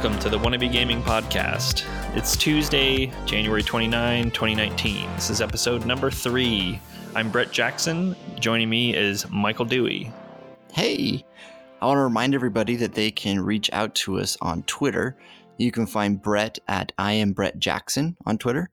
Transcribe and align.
welcome 0.00 0.20
to 0.20 0.28
the 0.30 0.38
Wannabe 0.38 0.70
Gaming 0.70 1.02
Podcast. 1.02 1.84
It's 2.16 2.36
Tuesday, 2.36 3.10
January 3.26 3.64
29, 3.64 4.30
2019. 4.30 5.12
This 5.16 5.28
is 5.28 5.40
episode 5.40 5.86
number 5.86 6.08
three. 6.08 6.80
I'm 7.16 7.32
Brett 7.32 7.50
Jackson. 7.50 8.14
Joining 8.38 8.70
me 8.70 8.94
is 8.94 9.28
Michael 9.28 9.64
Dewey. 9.64 10.12
Hey, 10.72 11.24
I 11.82 11.86
want 11.86 11.98
to 11.98 12.02
remind 12.02 12.36
everybody 12.36 12.76
that 12.76 12.94
they 12.94 13.10
can 13.10 13.40
reach 13.40 13.68
out 13.72 13.92
to 13.96 14.20
us 14.20 14.38
on 14.40 14.62
Twitter. 14.62 15.16
You 15.56 15.72
can 15.72 15.84
find 15.84 16.22
Brett 16.22 16.60
at 16.68 16.92
I 16.96 17.14
am 17.14 17.32
Brett 17.32 17.58
Jackson 17.58 18.16
on 18.24 18.38
Twitter, 18.38 18.70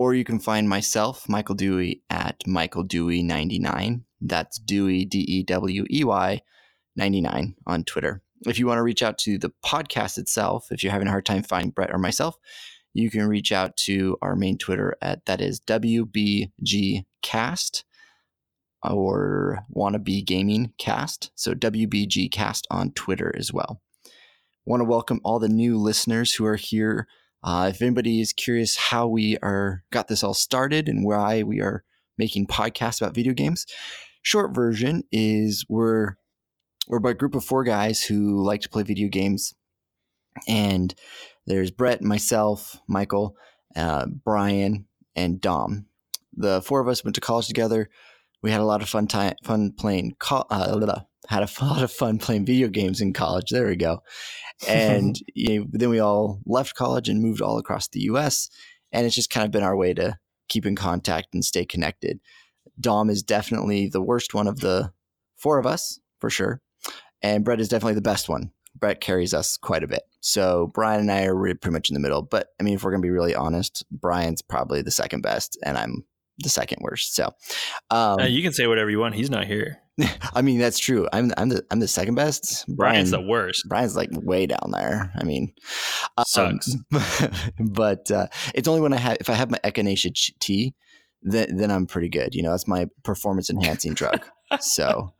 or 0.00 0.12
you 0.12 0.24
can 0.24 0.40
find 0.40 0.68
myself, 0.68 1.28
Michael 1.28 1.54
Dewey, 1.54 2.02
at 2.10 2.44
Michael 2.48 2.84
Dewey99. 2.84 4.02
That's 4.20 4.58
Dewey, 4.58 5.04
D 5.04 5.20
E 5.20 5.44
W 5.44 5.84
E 5.88 6.02
Y 6.02 6.42
99 6.96 7.54
on 7.64 7.84
Twitter. 7.84 8.23
If 8.46 8.58
you 8.58 8.66
want 8.66 8.78
to 8.78 8.82
reach 8.82 9.02
out 9.02 9.18
to 9.18 9.38
the 9.38 9.52
podcast 9.64 10.18
itself, 10.18 10.68
if 10.70 10.82
you're 10.82 10.92
having 10.92 11.08
a 11.08 11.10
hard 11.10 11.26
time 11.26 11.42
finding 11.42 11.70
Brett 11.70 11.92
or 11.92 11.98
myself, 11.98 12.36
you 12.92 13.10
can 13.10 13.26
reach 13.26 13.52
out 13.52 13.76
to 13.78 14.16
our 14.22 14.36
main 14.36 14.58
Twitter 14.58 14.96
at 15.02 15.26
that 15.26 15.40
is 15.40 15.60
WBGcast 15.60 17.04
or 18.82 19.64
Wannabe 19.74 20.24
Gaming 20.24 20.72
Cast. 20.78 21.30
So 21.34 21.54
WBG 21.54 22.30
Cast 22.30 22.66
on 22.70 22.92
Twitter 22.92 23.34
as 23.36 23.52
well. 23.52 23.80
Want 24.64 24.80
to 24.80 24.84
welcome 24.84 25.20
all 25.24 25.38
the 25.38 25.48
new 25.48 25.78
listeners 25.78 26.34
who 26.34 26.44
are 26.44 26.56
here. 26.56 27.06
Uh, 27.42 27.70
if 27.70 27.82
anybody 27.82 28.20
is 28.20 28.32
curious 28.32 28.76
how 28.76 29.06
we 29.06 29.36
are 29.38 29.82
got 29.90 30.08
this 30.08 30.22
all 30.22 30.34
started 30.34 30.88
and 30.88 31.04
why 31.04 31.42
we 31.42 31.60
are 31.60 31.84
making 32.16 32.46
podcasts 32.46 33.00
about 33.00 33.14
video 33.14 33.32
games, 33.32 33.66
short 34.22 34.54
version 34.54 35.02
is 35.12 35.66
we're 35.68 36.14
we're 36.88 36.98
by 36.98 37.10
a 37.10 37.14
group 37.14 37.34
of 37.34 37.44
four 37.44 37.64
guys 37.64 38.02
who 38.02 38.42
like 38.42 38.60
to 38.62 38.68
play 38.68 38.82
video 38.82 39.08
games. 39.08 39.54
And 40.46 40.94
there's 41.46 41.70
Brett, 41.70 42.02
myself, 42.02 42.80
Michael, 42.88 43.36
uh, 43.76 44.06
Brian, 44.06 44.86
and 45.14 45.40
Dom. 45.40 45.86
The 46.36 46.62
four 46.62 46.80
of 46.80 46.88
us 46.88 47.04
went 47.04 47.14
to 47.14 47.20
college 47.20 47.46
together. 47.46 47.88
We 48.42 48.50
had 48.50 48.60
a 48.60 48.64
lot 48.64 48.82
of 48.82 48.88
fun 48.88 49.06
time, 49.06 49.34
fun 49.44 49.72
playing. 49.72 50.16
Co- 50.18 50.46
uh, 50.50 51.02
had 51.28 51.42
a 51.42 51.48
lot 51.64 51.82
of 51.82 51.92
fun 51.92 52.18
playing 52.18 52.46
video 52.46 52.68
games 52.68 53.00
in 53.00 53.12
college. 53.12 53.50
There 53.50 53.68
we 53.68 53.76
go. 53.76 54.00
And 54.68 55.16
you 55.34 55.60
know, 55.60 55.66
then 55.70 55.90
we 55.90 56.00
all 56.00 56.40
left 56.44 56.74
college 56.74 57.08
and 57.08 57.22
moved 57.22 57.40
all 57.40 57.58
across 57.58 57.88
the 57.88 58.00
U.S. 58.00 58.48
And 58.92 59.06
it's 59.06 59.14
just 59.14 59.30
kind 59.30 59.44
of 59.44 59.52
been 59.52 59.62
our 59.62 59.76
way 59.76 59.94
to 59.94 60.18
keep 60.48 60.66
in 60.66 60.76
contact 60.76 61.28
and 61.32 61.44
stay 61.44 61.64
connected. 61.64 62.20
Dom 62.80 63.08
is 63.08 63.22
definitely 63.22 63.88
the 63.88 64.02
worst 64.02 64.34
one 64.34 64.48
of 64.48 64.60
the 64.60 64.92
four 65.36 65.58
of 65.58 65.66
us, 65.66 66.00
for 66.18 66.28
sure 66.28 66.60
and 67.24 67.42
Brett 67.42 67.58
is 67.58 67.68
definitely 67.68 67.94
the 67.94 68.02
best 68.02 68.28
one. 68.28 68.52
Brett 68.78 69.00
carries 69.00 69.32
us 69.32 69.56
quite 69.56 69.82
a 69.82 69.88
bit. 69.88 70.02
So 70.20 70.70
Brian 70.74 71.00
and 71.00 71.10
I 71.10 71.24
are 71.24 71.34
pretty 71.34 71.70
much 71.70 71.88
in 71.88 71.94
the 71.94 72.00
middle. 72.00 72.22
But 72.22 72.48
I 72.60 72.62
mean, 72.62 72.74
if 72.74 72.84
we're 72.84 72.90
gonna 72.90 73.02
be 73.02 73.10
really 73.10 73.34
honest, 73.34 73.84
Brian's 73.90 74.42
probably 74.42 74.82
the 74.82 74.90
second 74.90 75.22
best, 75.22 75.58
and 75.64 75.78
I'm 75.78 76.04
the 76.38 76.48
second 76.48 76.78
worst. 76.82 77.14
So 77.14 77.32
um, 77.90 78.20
uh, 78.20 78.24
you 78.24 78.42
can 78.42 78.52
say 78.52 78.66
whatever 78.66 78.90
you 78.90 78.98
want. 78.98 79.14
He's 79.14 79.30
not 79.30 79.46
here. 79.46 79.78
I 80.34 80.42
mean, 80.42 80.58
that's 80.58 80.78
true. 80.78 81.08
I'm 81.12 81.32
I'm 81.36 81.48
the 81.48 81.64
I'm 81.70 81.80
the 81.80 81.88
second 81.88 82.16
best. 82.16 82.66
Brian's 82.68 83.10
Brian, 83.10 83.24
the 83.24 83.30
worst. 83.30 83.68
Brian's 83.68 83.96
like 83.96 84.10
way 84.12 84.46
down 84.46 84.70
there. 84.72 85.12
I 85.16 85.24
mean, 85.24 85.52
um, 86.18 86.24
sucks. 86.26 86.76
but 87.58 88.10
uh, 88.10 88.26
it's 88.54 88.68
only 88.68 88.82
when 88.82 88.92
I 88.92 88.98
have 88.98 89.16
if 89.20 89.30
I 89.30 89.34
have 89.34 89.50
my 89.50 89.58
echinacea 89.64 90.38
tea, 90.40 90.74
then 91.22 91.56
then 91.56 91.70
I'm 91.70 91.86
pretty 91.86 92.08
good. 92.10 92.34
You 92.34 92.42
know, 92.42 92.50
that's 92.50 92.68
my 92.68 92.88
performance 93.02 93.48
enhancing 93.48 93.94
drug. 93.94 94.24
So 94.60 95.12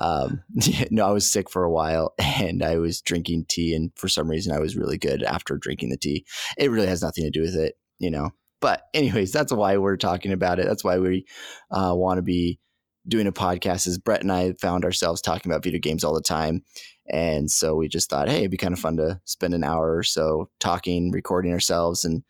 um, 0.00 0.42
no, 0.90 1.06
I 1.06 1.12
was 1.12 1.30
sick 1.30 1.50
for 1.50 1.64
a 1.64 1.70
while 1.70 2.14
and 2.18 2.62
I 2.62 2.76
was 2.76 3.00
drinking 3.00 3.46
tea, 3.48 3.74
and 3.74 3.92
for 3.96 4.08
some 4.08 4.28
reason, 4.28 4.54
I 4.54 4.60
was 4.60 4.76
really 4.76 4.98
good 4.98 5.22
after 5.22 5.56
drinking 5.56 5.90
the 5.90 5.96
tea. 5.96 6.24
It 6.58 6.70
really 6.70 6.86
has 6.86 7.02
nothing 7.02 7.24
to 7.24 7.30
do 7.30 7.42
with 7.42 7.54
it, 7.54 7.74
you 7.98 8.10
know. 8.10 8.30
But, 8.60 8.82
anyways, 8.94 9.30
that's 9.30 9.52
why 9.52 9.76
we're 9.76 9.96
talking 9.96 10.32
about 10.32 10.58
it. 10.58 10.66
That's 10.66 10.84
why 10.84 10.98
we 10.98 11.26
uh, 11.70 11.92
want 11.94 12.18
to 12.18 12.22
be 12.22 12.58
doing 13.06 13.26
a 13.26 13.32
podcast. 13.32 13.86
Is 13.86 13.98
Brett 13.98 14.22
and 14.22 14.32
I 14.32 14.54
found 14.60 14.84
ourselves 14.84 15.20
talking 15.20 15.50
about 15.50 15.62
video 15.62 15.80
games 15.80 16.02
all 16.02 16.14
the 16.14 16.22
time, 16.22 16.62
and 17.08 17.50
so 17.50 17.74
we 17.74 17.88
just 17.88 18.10
thought, 18.10 18.28
hey, 18.28 18.38
it'd 18.38 18.50
be 18.50 18.56
kind 18.56 18.72
of 18.72 18.80
fun 18.80 18.96
to 18.96 19.20
spend 19.24 19.54
an 19.54 19.64
hour 19.64 19.96
or 19.96 20.02
so 20.02 20.50
talking, 20.60 21.10
recording 21.10 21.52
ourselves, 21.52 22.04
and 22.04 22.24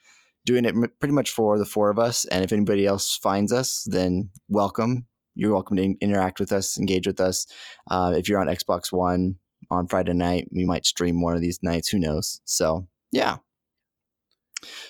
doing 0.44 0.64
it 0.66 0.74
pretty 0.98 1.14
much 1.14 1.30
for 1.30 1.58
the 1.58 1.64
four 1.64 1.88
of 1.88 1.98
us. 1.98 2.26
And 2.26 2.44
if 2.44 2.52
anybody 2.52 2.84
else 2.84 3.16
finds 3.16 3.52
us, 3.52 3.86
then 3.88 4.30
welcome 4.48 5.06
you're 5.34 5.52
welcome 5.52 5.76
to 5.76 5.94
interact 6.00 6.40
with 6.40 6.52
us, 6.52 6.78
engage 6.78 7.06
with 7.06 7.20
us. 7.20 7.46
Uh, 7.90 8.14
if 8.16 8.28
you're 8.28 8.40
on 8.40 8.46
Xbox 8.46 8.92
One 8.92 9.36
on 9.70 9.86
Friday 9.86 10.14
night, 10.14 10.48
we 10.52 10.64
might 10.64 10.86
stream 10.86 11.20
one 11.20 11.34
of 11.34 11.40
these 11.40 11.58
nights. 11.62 11.88
Who 11.88 11.98
knows? 11.98 12.40
So 12.44 12.86
yeah. 13.12 13.36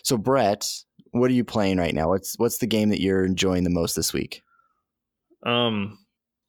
So 0.03 0.17
Brett, 0.17 0.67
what 1.11 1.31
are 1.31 1.35
you 1.35 1.45
playing 1.45 1.79
right 1.79 1.95
now? 1.95 2.09
What's 2.09 2.39
what's 2.39 2.59
the 2.59 2.67
game 2.67 2.91
that 2.91 3.01
you're 3.01 3.25
enjoying 3.25 3.65
the 3.65 3.71
most 3.71 3.97
this 3.97 4.13
week? 4.13 4.43
Um, 5.45 5.99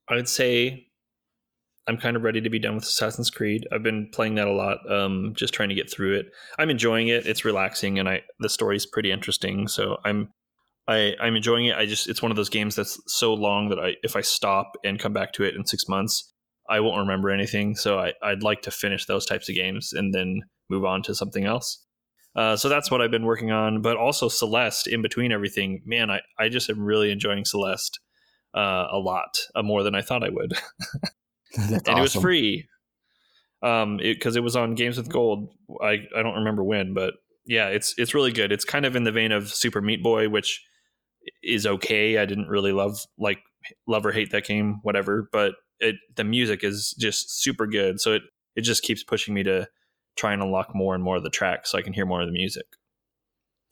I'd 0.10 0.30
say 0.30 0.88
I'm 1.88 1.98
kind 1.98 2.16
of 2.16 2.24
ready 2.24 2.42
to 2.42 2.50
be 2.50 2.60
done 2.60 2.76
with 2.76 2.86
Assassin's 2.86 3.30
Creed. 3.30 3.68
I've 3.72 3.84
been 3.84 4.10
playing 4.12 4.36
that 4.36 4.48
a 4.48 4.54
lot, 4.54 4.80
um, 4.92 5.34
just 5.36 5.54
trying 5.54 5.70
to 5.70 5.76
get 5.76 5.92
through 5.92 6.16
it. 6.16 6.28
I'm 6.58 6.70
enjoying 6.70 7.10
it. 7.10 7.28
It's 7.28 7.46
relaxing, 7.46 8.00
and 8.00 8.10
I 8.10 8.22
the 8.40 8.50
story's 8.50 8.86
pretty 8.86 9.12
interesting. 9.12 9.68
So 9.68 9.98
I'm 10.04 10.30
I, 10.88 11.16
I'm 11.20 11.36
enjoying 11.36 11.66
it. 11.66 11.76
I 11.76 11.86
just 11.86 12.08
it's 12.08 12.22
one 12.22 12.32
of 12.32 12.38
those 12.38 12.50
games 12.50 12.76
that's 12.76 13.00
so 13.08 13.34
long 13.34 13.70
that 13.70 13.80
I 13.80 13.96
if 14.04 14.16
I 14.16 14.22
stop 14.22 14.74
and 14.84 15.00
come 15.00 15.14
back 15.14 15.34
to 15.34 15.44
it 15.44 15.56
in 15.56 15.66
six 15.66 15.88
months, 15.88 16.32
I 16.70 16.80
won't 16.80 17.00
remember 17.00 17.30
anything. 17.32 17.76
So 17.76 18.00
I, 18.00 18.14
I'd 18.22 18.44
like 18.44 18.62
to 18.64 18.72
finish 18.72 19.06
those 19.06 19.26
types 19.26 19.50
of 19.50 19.56
games 19.56 19.94
and 19.94 20.14
then 20.14 20.42
move 20.70 20.86
on 20.86 21.02
to 21.04 21.16
something 21.16 21.46
else. 21.46 21.84
Uh, 22.36 22.56
so 22.56 22.68
that's 22.68 22.92
what 22.92 23.02
I've 23.02 23.12
been 23.12 23.26
working 23.26 23.52
on. 23.52 23.82
But 23.82 23.98
also 23.98 24.28
Celeste 24.28 24.88
in 24.88 25.02
between 25.02 25.32
everything. 25.32 25.82
Man, 25.86 26.12
I, 26.12 26.22
I 26.38 26.50
just 26.50 26.70
am 26.70 26.82
really 26.82 27.12
enjoying 27.12 27.46
Celeste 27.46 28.00
uh, 28.54 28.88
a 28.92 28.98
lot, 28.98 29.38
uh, 29.56 29.64
more 29.64 29.84
than 29.84 29.96
I 29.96 30.02
thought 30.02 30.24
I 30.24 30.30
would. 30.30 30.54
and 31.58 31.82
awesome. 31.88 31.98
it 31.98 32.02
was 32.02 32.14
free. 32.14 32.68
Um, 33.64 33.98
because 33.98 34.36
it, 34.36 34.40
it 34.40 34.44
was 34.44 34.56
on 34.56 34.76
Games 34.76 34.98
with 34.98 35.10
Gold. 35.10 35.50
I, 35.82 36.04
I 36.16 36.22
don't 36.22 36.36
remember 36.36 36.64
when, 36.64 36.94
but 36.94 37.14
yeah, 37.46 37.68
it's 37.68 37.94
it's 37.98 38.14
really 38.14 38.32
good. 38.32 38.52
It's 38.52 38.66
kind 38.66 38.86
of 38.86 38.96
in 38.96 39.06
the 39.06 39.12
vein 39.12 39.32
of 39.32 39.50
Super 39.50 39.82
Meat 39.82 40.04
Boy, 40.04 40.30
which 40.30 40.62
is 41.44 41.66
okay. 41.66 42.18
I 42.18 42.26
didn't 42.26 42.48
really 42.48 42.72
love 42.72 43.00
like 43.18 43.40
love 43.88 44.06
or 44.06 44.12
hate 44.12 44.32
that 44.32 44.46
game, 44.46 44.80
whatever. 44.84 45.30
But 45.32 45.54
it 45.80 45.96
the 46.16 46.24
music 46.24 46.64
is 46.64 46.96
just 47.00 47.42
super 47.42 47.68
good, 47.68 48.00
so 48.00 48.14
it 48.14 48.24
it 48.56 48.62
just 48.62 48.84
keeps 48.84 49.04
pushing 49.04 49.34
me 49.34 49.44
to 49.44 49.68
try 50.18 50.34
and 50.34 50.42
unlock 50.42 50.74
more 50.74 50.96
and 50.96 51.04
more 51.04 51.18
of 51.18 51.24
the 51.24 51.30
tracks 51.30 51.72
so 51.72 51.78
I 51.78 51.82
can 51.82 51.94
hear 51.94 52.06
more 52.06 52.22
of 52.22 52.28
the 52.28 52.34
music. 52.34 52.66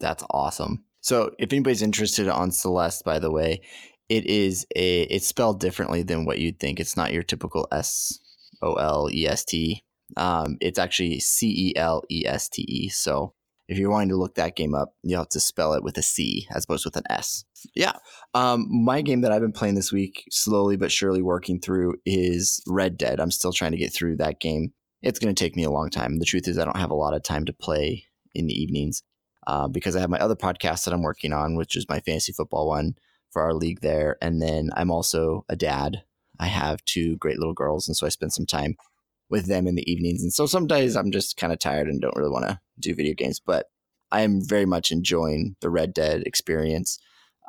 That's 0.00 0.24
awesome. 0.30 0.84
So 1.00 1.30
if 1.38 1.52
anybody's 1.52 1.82
interested 1.82 2.28
on 2.28 2.50
Celeste, 2.50 3.04
by 3.04 3.18
the 3.18 3.30
way, 3.30 3.62
it 4.08 4.26
is 4.26 4.66
a 4.76 5.02
it's 5.02 5.26
spelled 5.26 5.60
differently 5.60 6.02
than 6.02 6.24
what 6.24 6.38
you'd 6.38 6.60
think. 6.60 6.80
It's 6.80 6.96
not 6.96 7.12
your 7.12 7.22
typical 7.22 7.66
S 7.72 8.18
O 8.62 8.74
L 8.74 9.08
E 9.12 9.26
S 9.26 9.44
T. 9.44 9.82
Um, 10.16 10.56
it's 10.60 10.78
actually 10.78 11.20
C 11.20 11.70
E 11.70 11.76
L 11.76 12.02
E 12.10 12.24
S 12.26 12.48
T 12.48 12.62
E. 12.62 12.88
So 12.88 13.34
if 13.68 13.78
you're 13.78 13.90
wanting 13.90 14.10
to 14.10 14.16
look 14.16 14.34
that 14.34 14.56
game 14.56 14.74
up, 14.74 14.94
you'll 15.02 15.20
have 15.20 15.28
to 15.30 15.40
spell 15.40 15.72
it 15.74 15.82
with 15.82 15.96
a 15.96 16.02
C 16.02 16.46
as 16.54 16.64
opposed 16.64 16.84
with 16.84 16.96
an 16.96 17.04
S. 17.08 17.44
Yeah. 17.74 17.92
Um, 18.34 18.66
my 18.70 19.00
game 19.00 19.22
that 19.22 19.32
I've 19.32 19.40
been 19.40 19.52
playing 19.52 19.74
this 19.74 19.92
week, 19.92 20.24
slowly 20.30 20.76
but 20.76 20.92
surely 20.92 21.22
working 21.22 21.60
through, 21.60 21.94
is 22.04 22.62
Red 22.66 22.98
Dead. 22.98 23.20
I'm 23.20 23.30
still 23.30 23.52
trying 23.52 23.72
to 23.72 23.78
get 23.78 23.92
through 23.92 24.16
that 24.16 24.40
game. 24.40 24.72
It's 25.02 25.18
going 25.18 25.34
to 25.34 25.38
take 25.38 25.56
me 25.56 25.64
a 25.64 25.70
long 25.70 25.90
time. 25.90 26.18
The 26.18 26.24
truth 26.24 26.48
is, 26.48 26.58
I 26.58 26.64
don't 26.64 26.76
have 26.76 26.90
a 26.90 26.94
lot 26.94 27.14
of 27.14 27.22
time 27.22 27.44
to 27.46 27.52
play 27.52 28.04
in 28.34 28.46
the 28.46 28.54
evenings 28.54 29.02
uh, 29.46 29.68
because 29.68 29.96
I 29.96 30.00
have 30.00 30.10
my 30.10 30.18
other 30.18 30.36
podcast 30.36 30.84
that 30.84 30.94
I'm 30.94 31.02
working 31.02 31.32
on, 31.32 31.56
which 31.56 31.76
is 31.76 31.88
my 31.88 32.00
fantasy 32.00 32.32
football 32.32 32.68
one 32.68 32.94
for 33.30 33.42
our 33.42 33.54
league 33.54 33.80
there. 33.80 34.16
And 34.22 34.40
then 34.40 34.70
I'm 34.74 34.90
also 34.90 35.44
a 35.48 35.56
dad. 35.56 36.02
I 36.38 36.46
have 36.46 36.84
two 36.84 37.16
great 37.16 37.38
little 37.38 37.54
girls. 37.54 37.88
And 37.88 37.96
so 37.96 38.06
I 38.06 38.10
spend 38.10 38.32
some 38.32 38.46
time 38.46 38.76
with 39.30 39.46
them 39.46 39.66
in 39.66 39.74
the 39.74 39.90
evenings. 39.90 40.22
And 40.22 40.32
so 40.32 40.46
some 40.46 40.66
days 40.66 40.96
I'm 40.96 41.10
just 41.10 41.36
kind 41.36 41.52
of 41.52 41.58
tired 41.58 41.88
and 41.88 42.00
don't 42.00 42.16
really 42.16 42.30
want 42.30 42.46
to 42.46 42.60
do 42.78 42.94
video 42.94 43.14
games, 43.14 43.40
but 43.40 43.66
I 44.10 44.20
am 44.20 44.40
very 44.40 44.66
much 44.66 44.90
enjoying 44.90 45.56
the 45.60 45.70
Red 45.70 45.92
Dead 45.94 46.22
experience. 46.24 46.98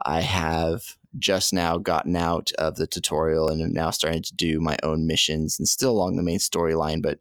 I 0.06 0.22
have 0.22 0.98
just 1.18 1.54
now 1.54 1.78
gotten 1.78 2.16
out 2.16 2.52
of 2.58 2.76
the 2.76 2.88
tutorial 2.88 3.50
and 3.50 3.62
am 3.62 3.72
now 3.72 3.90
starting 3.90 4.24
to 4.24 4.36
do 4.36 4.60
my 4.60 4.78
own 4.84 5.08
missions 5.08 5.58
and 5.60 5.68
still 5.68 5.92
along 5.92 6.16
the 6.16 6.24
main 6.24 6.40
storyline, 6.40 7.02
but 7.02 7.20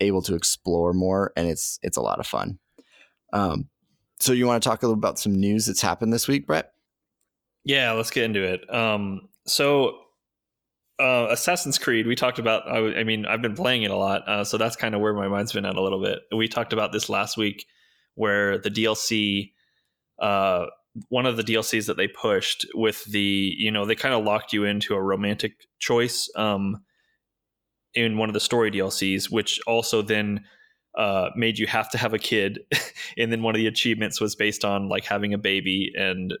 able 0.00 0.22
to 0.22 0.34
explore 0.34 0.92
more 0.92 1.32
and 1.36 1.48
it's 1.48 1.78
it's 1.82 1.96
a 1.96 2.02
lot 2.02 2.20
of 2.20 2.26
fun. 2.26 2.58
Um, 3.32 3.68
so 4.20 4.32
you 4.32 4.46
want 4.46 4.62
to 4.62 4.68
talk 4.68 4.82
a 4.82 4.86
little 4.86 4.98
about 4.98 5.18
some 5.18 5.34
news 5.34 5.66
that's 5.66 5.80
happened 5.80 6.12
this 6.12 6.28
week, 6.28 6.46
Brett? 6.46 6.72
Yeah, 7.64 7.92
let's 7.92 8.10
get 8.10 8.24
into 8.24 8.44
it. 8.44 8.72
Um, 8.72 9.28
so 9.46 9.98
uh, 11.00 11.26
Assassin's 11.30 11.78
Creed, 11.78 12.06
we 12.06 12.14
talked 12.14 12.38
about. 12.38 12.68
I, 12.68 13.00
I, 13.00 13.04
mean, 13.04 13.26
I've 13.26 13.42
been 13.42 13.54
playing 13.54 13.82
it 13.82 13.90
a 13.90 13.96
lot, 13.96 14.28
uh, 14.28 14.44
so 14.44 14.58
that's 14.58 14.76
kind 14.76 14.94
of 14.94 15.00
where 15.00 15.14
my 15.14 15.28
mind's 15.28 15.52
been 15.52 15.66
at 15.66 15.76
a 15.76 15.82
little 15.82 16.00
bit. 16.00 16.20
We 16.34 16.48
talked 16.48 16.72
about 16.72 16.92
this 16.92 17.08
last 17.08 17.36
week, 17.36 17.66
where 18.14 18.58
the 18.58 18.70
DLC, 18.70 19.52
uh, 20.20 20.66
one 21.08 21.26
of 21.26 21.36
the 21.36 21.42
DLCs 21.42 21.86
that 21.86 21.96
they 21.96 22.06
pushed 22.06 22.66
with 22.74 23.04
the, 23.06 23.54
you 23.58 23.72
know, 23.72 23.84
they 23.84 23.96
kind 23.96 24.14
of 24.14 24.24
locked 24.24 24.52
you 24.52 24.64
into 24.64 24.94
a 24.94 25.02
romantic 25.02 25.54
choice 25.80 26.30
um, 26.36 26.84
in 27.94 28.16
one 28.16 28.28
of 28.28 28.34
the 28.34 28.40
story 28.40 28.70
DLCs, 28.70 29.30
which 29.30 29.60
also 29.66 30.00
then 30.00 30.44
uh, 30.96 31.30
made 31.34 31.58
you 31.58 31.66
have 31.66 31.90
to 31.90 31.98
have 31.98 32.14
a 32.14 32.18
kid, 32.18 32.60
and 33.18 33.32
then 33.32 33.42
one 33.42 33.56
of 33.56 33.58
the 33.58 33.66
achievements 33.66 34.20
was 34.20 34.36
based 34.36 34.64
on 34.64 34.88
like 34.88 35.04
having 35.04 35.34
a 35.34 35.38
baby 35.38 35.92
and 35.96 36.34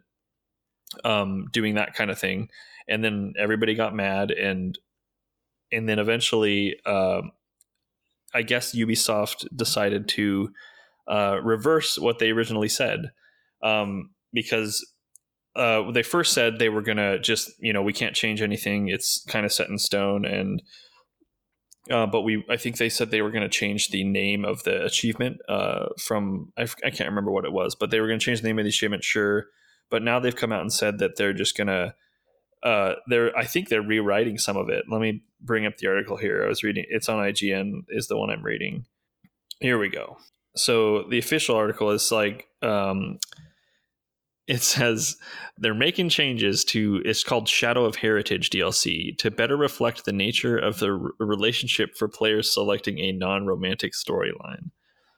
um, 1.04 1.46
doing 1.52 1.74
that 1.74 1.94
kind 1.94 2.12
of 2.12 2.18
thing, 2.20 2.48
and 2.88 3.02
then 3.02 3.34
everybody 3.38 3.74
got 3.74 3.94
mad 3.94 4.30
and 4.30 4.78
and 5.72 5.88
then 5.88 5.98
eventually, 5.98 6.76
uh, 6.86 7.22
I 8.32 8.42
guess 8.42 8.74
Ubisoft 8.76 9.46
decided 9.56 10.08
to 10.08 10.50
uh, 11.08 11.38
reverse 11.42 11.98
what 11.98 12.18
they 12.18 12.30
originally 12.30 12.68
said 12.68 13.10
um, 13.62 14.10
because 14.32 14.86
uh, 15.56 15.90
they 15.90 16.02
first 16.02 16.32
said 16.32 16.58
they 16.58 16.68
were 16.68 16.82
gonna 16.82 17.18
just 17.18 17.50
you 17.58 17.72
know 17.72 17.82
we 17.82 17.92
can't 17.92 18.14
change 18.14 18.42
anything 18.42 18.88
it's 18.88 19.24
kind 19.28 19.44
of 19.46 19.52
set 19.52 19.68
in 19.68 19.78
stone 19.78 20.24
and 20.24 20.62
uh, 21.90 22.06
but 22.06 22.22
we 22.22 22.44
I 22.48 22.56
think 22.56 22.78
they 22.78 22.88
said 22.88 23.10
they 23.10 23.20
were 23.20 23.30
going 23.30 23.42
to 23.42 23.48
change 23.48 23.88
the 23.88 24.04
name 24.04 24.44
of 24.44 24.62
the 24.64 24.84
achievement 24.84 25.38
uh, 25.48 25.88
from 25.98 26.52
I, 26.56 26.62
I 26.62 26.90
can't 26.90 27.10
remember 27.10 27.30
what 27.30 27.44
it 27.44 27.52
was, 27.52 27.74
but 27.74 27.90
they 27.90 28.00
were 28.00 28.06
going 28.06 28.18
to 28.18 28.24
change 28.24 28.40
the 28.40 28.48
name 28.48 28.58
of 28.58 28.64
the 28.64 28.70
achievement, 28.70 29.04
sure. 29.04 29.46
But 29.90 30.02
now 30.02 30.18
they've 30.18 30.34
come 30.34 30.50
out 30.50 30.62
and 30.62 30.72
said 30.72 30.98
that 30.98 31.16
they're 31.16 31.34
just 31.34 31.56
going 31.56 31.66
to 31.66 31.94
uh, 32.64 32.94
they're 33.06 33.36
I 33.36 33.44
think 33.44 33.68
they're 33.68 33.82
rewriting 33.82 34.38
some 34.38 34.56
of 34.56 34.68
it. 34.70 34.86
Let 34.90 35.00
me 35.00 35.22
bring 35.40 35.66
up 35.66 35.76
the 35.76 35.86
article 35.86 36.16
here. 36.16 36.44
I 36.44 36.48
was 36.48 36.62
reading 36.62 36.86
it's 36.88 37.08
on 37.08 37.18
IGN 37.18 37.84
is 37.90 38.08
the 38.08 38.16
one 38.16 38.30
I'm 38.30 38.42
reading. 38.42 38.86
Here 39.60 39.78
we 39.78 39.90
go. 39.90 40.16
So 40.56 41.04
the 41.04 41.18
official 41.18 41.56
article 41.56 41.90
is 41.90 42.10
like 42.10 42.46
um, 42.62 43.18
it 44.46 44.62
says 44.62 45.16
they're 45.58 45.74
making 45.74 46.08
changes 46.08 46.64
to 46.66 47.02
it's 47.04 47.22
called 47.22 47.48
Shadow 47.48 47.84
of 47.84 47.96
Heritage 47.96 48.50
DLC 48.50 49.16
to 49.18 49.30
better 49.30 49.56
reflect 49.56 50.04
the 50.04 50.12
nature 50.12 50.56
of 50.56 50.78
the 50.78 50.92
r- 50.92 51.26
relationship 51.26 51.96
for 51.96 52.08
players 52.08 52.52
selecting 52.52 52.98
a 52.98 53.12
non-romantic 53.12 53.92
storyline. 53.92 54.70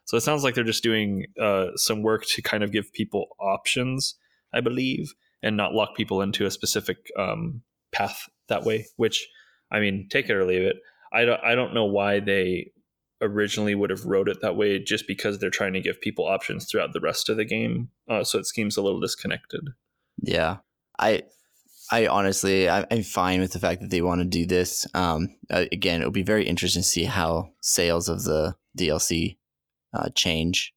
So 0.05 0.17
it 0.17 0.23
sounds 0.23 0.45
like 0.45 0.55
they're 0.55 0.65
just 0.65 0.85
doing 0.85 1.27
uh, 1.41 1.69
some 1.77 2.03
work 2.03 2.25
to 2.27 2.43
kind 2.43 2.63
of 2.63 2.71
give 2.71 2.93
people 2.93 3.37
options, 3.41 4.15
I 4.55 4.61
believe, 4.61 5.15
and 5.43 5.57
not 5.57 5.75
lock 5.75 5.97
people 5.97 6.23
into 6.23 6.47
a 6.47 6.51
specific 6.51 6.97
um, 7.19 7.63
path 7.93 8.29
that 8.49 8.65
way. 8.65 8.87
Which, 8.97 9.29
I 9.71 9.81
mean, 9.81 10.09
take 10.11 10.29
it 10.29 10.35
or 10.35 10.45
leave 10.45 10.63
it. 10.63 10.77
I 11.13 11.25
don't, 11.25 11.41
I 11.43 11.55
don't 11.55 11.75
know 11.75 11.85
why 11.85 12.21
they 12.21 12.73
originally 13.21 13.75
would 13.75 13.91
have 13.91 14.05
wrote 14.05 14.29
it 14.29 14.41
that 14.43 14.57
way 14.57 14.79
just 14.79 15.07
because 15.07 15.39
they're 15.39 15.51
trying 15.51 15.73
to 15.73 15.81
give 15.81 16.01
people 16.01 16.27
options 16.27 16.67
throughout 16.67 16.93
the 16.93 17.01
rest 17.01 17.29
of 17.29 17.37
the 17.37 17.45
game 17.45 17.89
uh, 18.09 18.23
so 18.23 18.39
it 18.39 18.47
seems 18.47 18.77
a 18.77 18.83
little 18.83 19.01
disconnected 19.01 19.63
yeah 20.19 20.59
i 20.99 21.23
i 21.91 22.07
honestly 22.07 22.69
i'm 22.69 23.03
fine 23.03 23.41
with 23.41 23.53
the 23.53 23.59
fact 23.59 23.81
that 23.81 23.91
they 23.91 24.03
want 24.03 24.21
to 24.21 24.27
do 24.27 24.45
this 24.45 24.87
um, 24.95 25.29
uh, 25.51 25.65
again 25.73 26.01
it'll 26.01 26.13
be 26.13 26.23
very 26.23 26.47
interesting 26.47 26.83
to 26.83 26.89
see 26.89 27.05
how 27.05 27.51
sales 27.63 28.09
of 28.09 28.25
the 28.25 28.55
dlc 28.79 29.37
uh, 29.95 30.09
change 30.15 30.75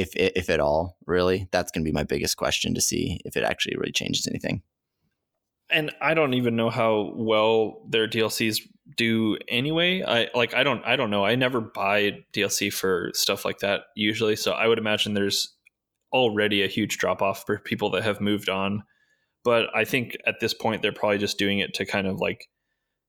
if 0.00 0.10
if 0.14 0.48
at 0.50 0.60
all 0.60 0.96
really 1.06 1.48
that's 1.50 1.70
going 1.70 1.84
to 1.84 1.88
be 1.88 1.94
my 1.94 2.04
biggest 2.04 2.36
question 2.36 2.74
to 2.74 2.80
see 2.80 3.20
if 3.24 3.36
it 3.36 3.44
actually 3.44 3.76
really 3.76 3.92
changes 3.92 4.26
anything 4.26 4.62
and 5.70 5.92
I 6.00 6.14
don't 6.14 6.34
even 6.34 6.56
know 6.56 6.70
how 6.70 7.12
well 7.14 7.82
their 7.88 8.08
DLCs 8.08 8.60
do 8.96 9.36
anyway. 9.48 10.02
I 10.02 10.28
like 10.34 10.54
I 10.54 10.62
don't 10.62 10.84
I 10.84 10.96
don't 10.96 11.10
know. 11.10 11.24
I 11.24 11.34
never 11.34 11.60
buy 11.60 12.24
DLC 12.32 12.72
for 12.72 13.10
stuff 13.14 13.44
like 13.44 13.58
that 13.58 13.82
usually, 13.94 14.36
so 14.36 14.52
I 14.52 14.66
would 14.66 14.78
imagine 14.78 15.14
there's 15.14 15.54
already 16.12 16.62
a 16.62 16.68
huge 16.68 16.96
drop 16.98 17.20
off 17.20 17.44
for 17.44 17.58
people 17.58 17.90
that 17.90 18.02
have 18.02 18.20
moved 18.20 18.48
on. 18.48 18.84
But 19.44 19.66
I 19.74 19.84
think 19.84 20.16
at 20.26 20.40
this 20.40 20.54
point 20.54 20.82
they're 20.82 20.92
probably 20.92 21.18
just 21.18 21.38
doing 21.38 21.58
it 21.58 21.74
to 21.74 21.84
kind 21.84 22.06
of 22.06 22.18
like 22.18 22.48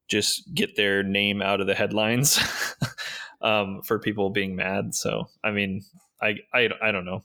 just 0.09 0.53
get 0.53 0.75
their 0.75 1.03
name 1.03 1.41
out 1.41 1.61
of 1.61 1.67
the 1.67 1.75
headlines 1.75 2.39
um, 3.41 3.81
for 3.83 3.99
people 3.99 4.29
being 4.31 4.55
mad. 4.55 4.93
So 4.93 5.29
I 5.43 5.51
mean, 5.51 5.81
I 6.21 6.35
I 6.53 6.69
I 6.81 6.91
don't 6.91 7.05
know 7.05 7.23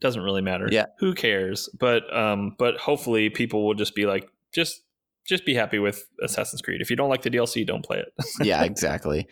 doesn't 0.00 0.22
really 0.22 0.42
matter. 0.42 0.68
Yeah. 0.70 0.86
Who 0.98 1.14
cares? 1.14 1.68
But 1.78 2.14
um, 2.14 2.54
but 2.58 2.76
hopefully 2.76 3.30
people 3.30 3.66
will 3.66 3.74
just 3.74 3.94
be 3.94 4.06
like, 4.06 4.28
just 4.52 4.82
just 5.26 5.46
be 5.46 5.54
happy 5.54 5.78
with 5.78 6.06
Assassin's 6.22 6.60
Creed. 6.60 6.80
If 6.80 6.90
you 6.90 6.96
don't 6.96 7.08
like 7.08 7.22
the 7.22 7.30
DLC, 7.30 7.66
don't 7.66 7.84
play 7.84 7.98
it. 7.98 8.12
yeah, 8.42 8.62
exactly. 8.62 9.26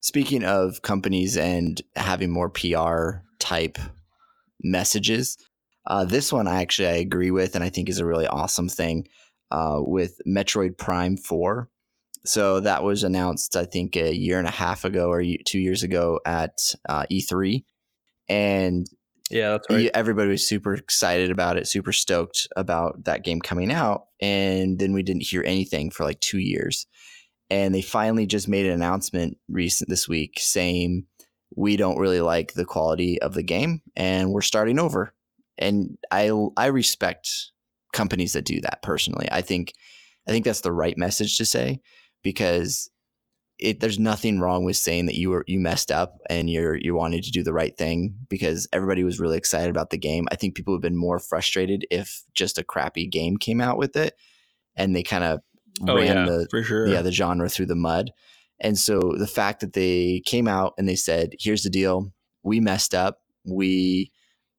Speaking 0.00 0.42
of 0.44 0.82
companies 0.82 1.36
and 1.36 1.80
having 1.94 2.30
more 2.30 2.48
PR 2.48 3.22
type 3.38 3.78
messages, 4.62 5.36
uh, 5.86 6.04
this 6.04 6.32
one 6.32 6.48
I 6.48 6.62
actually 6.62 6.88
I 6.88 6.96
agree 6.96 7.30
with, 7.30 7.54
and 7.54 7.62
I 7.62 7.68
think 7.68 7.88
is 7.88 7.98
a 7.98 8.06
really 8.06 8.26
awesome 8.26 8.68
thing 8.68 9.06
uh, 9.50 9.80
with 9.80 10.20
Metroid 10.26 10.78
Prime 10.78 11.16
Four. 11.16 11.68
So 12.26 12.60
that 12.60 12.82
was 12.82 13.04
announced, 13.04 13.54
I 13.54 13.66
think, 13.66 13.96
a 13.96 14.14
year 14.14 14.38
and 14.38 14.48
a 14.48 14.52
half 14.52 14.86
ago 14.86 15.10
or 15.10 15.22
two 15.44 15.58
years 15.58 15.82
ago 15.82 16.20
at 16.24 16.74
uh, 16.88 17.04
E3, 17.12 17.62
and 18.28 18.86
yeah, 19.30 19.50
that's 19.50 19.66
right. 19.70 19.90
Everybody 19.94 20.30
was 20.30 20.46
super 20.46 20.74
excited 20.74 21.30
about 21.30 21.56
it, 21.56 21.66
super 21.66 21.92
stoked 21.92 22.46
about 22.56 23.04
that 23.04 23.24
game 23.24 23.40
coming 23.40 23.72
out. 23.72 24.06
And 24.20 24.78
then 24.78 24.92
we 24.92 25.02
didn't 25.02 25.22
hear 25.22 25.42
anything 25.44 25.90
for 25.90 26.04
like 26.04 26.20
two 26.20 26.38
years. 26.38 26.86
And 27.50 27.74
they 27.74 27.82
finally 27.82 28.26
just 28.26 28.48
made 28.48 28.66
an 28.66 28.72
announcement 28.72 29.38
recent 29.48 29.88
this 29.88 30.08
week 30.08 30.34
saying 30.38 31.06
we 31.56 31.76
don't 31.76 31.98
really 31.98 32.20
like 32.20 32.54
the 32.54 32.64
quality 32.64 33.20
of 33.22 33.34
the 33.34 33.42
game 33.42 33.80
and 33.96 34.30
we're 34.30 34.42
starting 34.42 34.78
over. 34.78 35.14
And 35.56 35.96
I 36.10 36.30
I 36.56 36.66
respect 36.66 37.30
companies 37.92 38.32
that 38.32 38.44
do 38.44 38.60
that 38.60 38.82
personally. 38.82 39.28
I 39.30 39.40
think 39.40 39.72
I 40.28 40.32
think 40.32 40.44
that's 40.44 40.62
the 40.62 40.72
right 40.72 40.98
message 40.98 41.38
to 41.38 41.46
say 41.46 41.80
because 42.22 42.90
it, 43.64 43.80
there's 43.80 43.98
nothing 43.98 44.40
wrong 44.40 44.64
with 44.64 44.76
saying 44.76 45.06
that 45.06 45.16
you 45.16 45.30
were 45.30 45.44
you 45.48 45.58
messed 45.58 45.90
up 45.90 46.18
and 46.28 46.50
you're 46.50 46.76
you 46.76 46.94
wanted 46.94 47.24
to 47.24 47.30
do 47.30 47.42
the 47.42 47.52
right 47.52 47.76
thing 47.76 48.14
because 48.28 48.68
everybody 48.72 49.02
was 49.02 49.18
really 49.18 49.38
excited 49.38 49.70
about 49.70 49.90
the 49.90 49.98
game. 49.98 50.26
I 50.30 50.36
think 50.36 50.54
people 50.54 50.72
would 50.72 50.84
have 50.84 50.92
been 50.92 50.98
more 50.98 51.18
frustrated 51.18 51.86
if 51.90 52.22
just 52.34 52.58
a 52.58 52.64
crappy 52.64 53.06
game 53.06 53.38
came 53.38 53.60
out 53.60 53.78
with 53.78 53.96
it 53.96 54.14
and 54.76 54.94
they 54.94 55.02
kind 55.02 55.24
of 55.24 55.40
oh, 55.88 55.96
ran 55.96 56.06
yeah, 56.06 56.24
the 56.24 56.62
sure. 56.62 56.86
yeah 56.86 57.00
the 57.00 57.10
genre 57.10 57.48
through 57.48 57.66
the 57.66 57.74
mud. 57.74 58.10
And 58.60 58.78
so 58.78 59.14
the 59.18 59.26
fact 59.26 59.60
that 59.60 59.72
they 59.72 60.22
came 60.26 60.46
out 60.46 60.74
and 60.78 60.88
they 60.88 60.96
said, 60.96 61.32
"Here's 61.40 61.62
the 61.62 61.70
deal: 61.70 62.12
we 62.42 62.60
messed 62.60 62.94
up. 62.94 63.20
We 63.46 64.12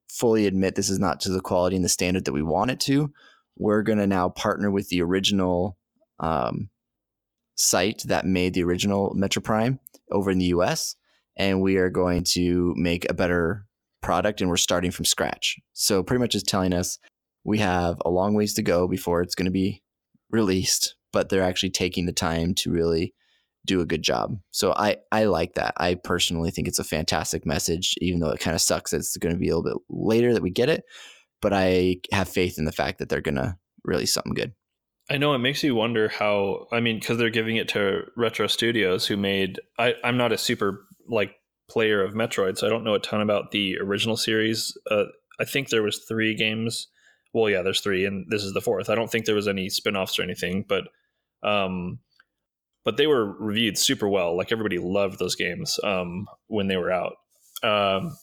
fully 0.08 0.46
admit 0.46 0.74
this 0.74 0.90
is 0.90 0.98
not 0.98 1.20
to 1.20 1.30
the 1.30 1.40
quality 1.40 1.76
and 1.76 1.84
the 1.84 1.88
standard 1.88 2.24
that 2.24 2.32
we 2.32 2.42
want 2.42 2.72
it 2.72 2.80
to. 2.80 3.12
We're 3.56 3.82
going 3.82 3.98
to 3.98 4.06
now 4.06 4.28
partner 4.30 4.70
with 4.70 4.88
the 4.88 5.00
original." 5.02 5.78
Um, 6.18 6.70
site 7.56 8.02
that 8.06 8.26
made 8.26 8.54
the 8.54 8.62
original 8.62 9.14
Metroid 9.14 9.44
Prime 9.44 9.80
over 10.10 10.30
in 10.30 10.38
the 10.38 10.46
US. 10.46 10.94
And 11.36 11.60
we 11.60 11.76
are 11.76 11.90
going 11.90 12.24
to 12.32 12.72
make 12.76 13.08
a 13.10 13.14
better 13.14 13.66
product 14.02 14.40
and 14.40 14.48
we're 14.48 14.56
starting 14.56 14.90
from 14.90 15.04
scratch. 15.04 15.56
So, 15.72 16.02
pretty 16.02 16.20
much 16.20 16.32
just 16.32 16.46
telling 16.46 16.72
us 16.72 16.98
we 17.44 17.58
have 17.58 17.98
a 18.04 18.10
long 18.10 18.34
ways 18.34 18.54
to 18.54 18.62
go 18.62 18.88
before 18.88 19.22
it's 19.22 19.34
going 19.34 19.46
to 19.46 19.52
be 19.52 19.82
released, 20.30 20.96
but 21.12 21.28
they're 21.28 21.42
actually 21.42 21.70
taking 21.70 22.06
the 22.06 22.12
time 22.12 22.54
to 22.54 22.70
really 22.70 23.14
do 23.66 23.80
a 23.80 23.86
good 23.86 24.02
job. 24.02 24.38
So 24.52 24.72
I 24.72 24.96
I 25.12 25.24
like 25.24 25.54
that. 25.54 25.74
I 25.76 25.94
personally 25.94 26.50
think 26.50 26.68
it's 26.68 26.78
a 26.78 26.84
fantastic 26.84 27.44
message, 27.44 27.94
even 28.00 28.20
though 28.20 28.30
it 28.30 28.40
kind 28.40 28.54
of 28.54 28.60
sucks 28.60 28.92
that 28.92 28.98
it's 28.98 29.16
going 29.16 29.34
to 29.34 29.38
be 29.38 29.48
a 29.48 29.56
little 29.56 29.70
bit 29.70 29.82
later 29.90 30.32
that 30.32 30.42
we 30.42 30.50
get 30.50 30.70
it. 30.70 30.84
But 31.42 31.52
I 31.52 31.96
have 32.12 32.28
faith 32.28 32.58
in 32.58 32.64
the 32.64 32.72
fact 32.72 32.98
that 32.98 33.08
they're 33.08 33.20
going 33.20 33.34
to 33.36 33.56
release 33.84 34.14
something 34.14 34.34
good. 34.34 34.54
I 35.08 35.18
know 35.18 35.34
it 35.34 35.38
makes 35.38 35.62
you 35.62 35.74
wonder 35.74 36.08
how. 36.08 36.66
I 36.72 36.80
mean, 36.80 36.98
because 36.98 37.18
they're 37.18 37.30
giving 37.30 37.56
it 37.56 37.68
to 37.68 38.02
Retro 38.16 38.46
Studios, 38.46 39.06
who 39.06 39.16
made. 39.16 39.60
I, 39.78 39.94
I'm 40.02 40.16
not 40.16 40.32
a 40.32 40.38
super 40.38 40.84
like 41.08 41.36
player 41.68 42.02
of 42.02 42.14
Metroid, 42.14 42.58
so 42.58 42.66
I 42.66 42.70
don't 42.70 42.84
know 42.84 42.94
a 42.94 42.98
ton 42.98 43.20
about 43.20 43.50
the 43.52 43.78
original 43.78 44.16
series. 44.16 44.76
Uh, 44.90 45.04
I 45.38 45.44
think 45.44 45.68
there 45.68 45.82
was 45.82 46.04
three 46.08 46.34
games. 46.34 46.88
Well, 47.32 47.50
yeah, 47.50 47.62
there's 47.62 47.80
three, 47.80 48.04
and 48.04 48.26
this 48.30 48.42
is 48.42 48.54
the 48.54 48.60
fourth. 48.60 48.88
I 48.90 48.94
don't 48.94 49.10
think 49.10 49.26
there 49.26 49.34
was 49.34 49.48
any 49.48 49.68
spin-offs 49.68 50.18
or 50.18 50.22
anything, 50.22 50.64
but 50.68 50.84
um, 51.42 52.00
but 52.84 52.96
they 52.96 53.06
were 53.06 53.32
reviewed 53.38 53.78
super 53.78 54.08
well. 54.08 54.36
Like 54.36 54.52
everybody 54.52 54.78
loved 54.78 55.18
those 55.18 55.34
games 55.34 55.78
um, 55.84 56.26
when 56.46 56.66
they 56.66 56.76
were 56.76 56.90
out. 56.90 57.14
Um, 57.62 58.16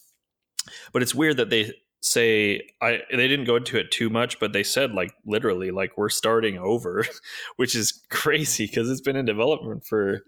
but 0.92 1.02
it's 1.02 1.14
weird 1.14 1.36
that 1.36 1.50
they 1.50 1.72
say 2.04 2.60
I 2.82 3.00
they 3.10 3.28
didn't 3.28 3.46
go 3.46 3.56
into 3.56 3.78
it 3.78 3.90
too 3.90 4.10
much, 4.10 4.38
but 4.38 4.52
they 4.52 4.62
said 4.62 4.92
like 4.92 5.14
literally 5.24 5.70
like 5.70 5.96
we're 5.96 6.10
starting 6.10 6.58
over, 6.58 7.06
which 7.56 7.74
is 7.74 8.02
crazy 8.10 8.66
because 8.66 8.90
it's 8.90 9.00
been 9.00 9.16
in 9.16 9.24
development 9.24 9.86
for 9.86 10.20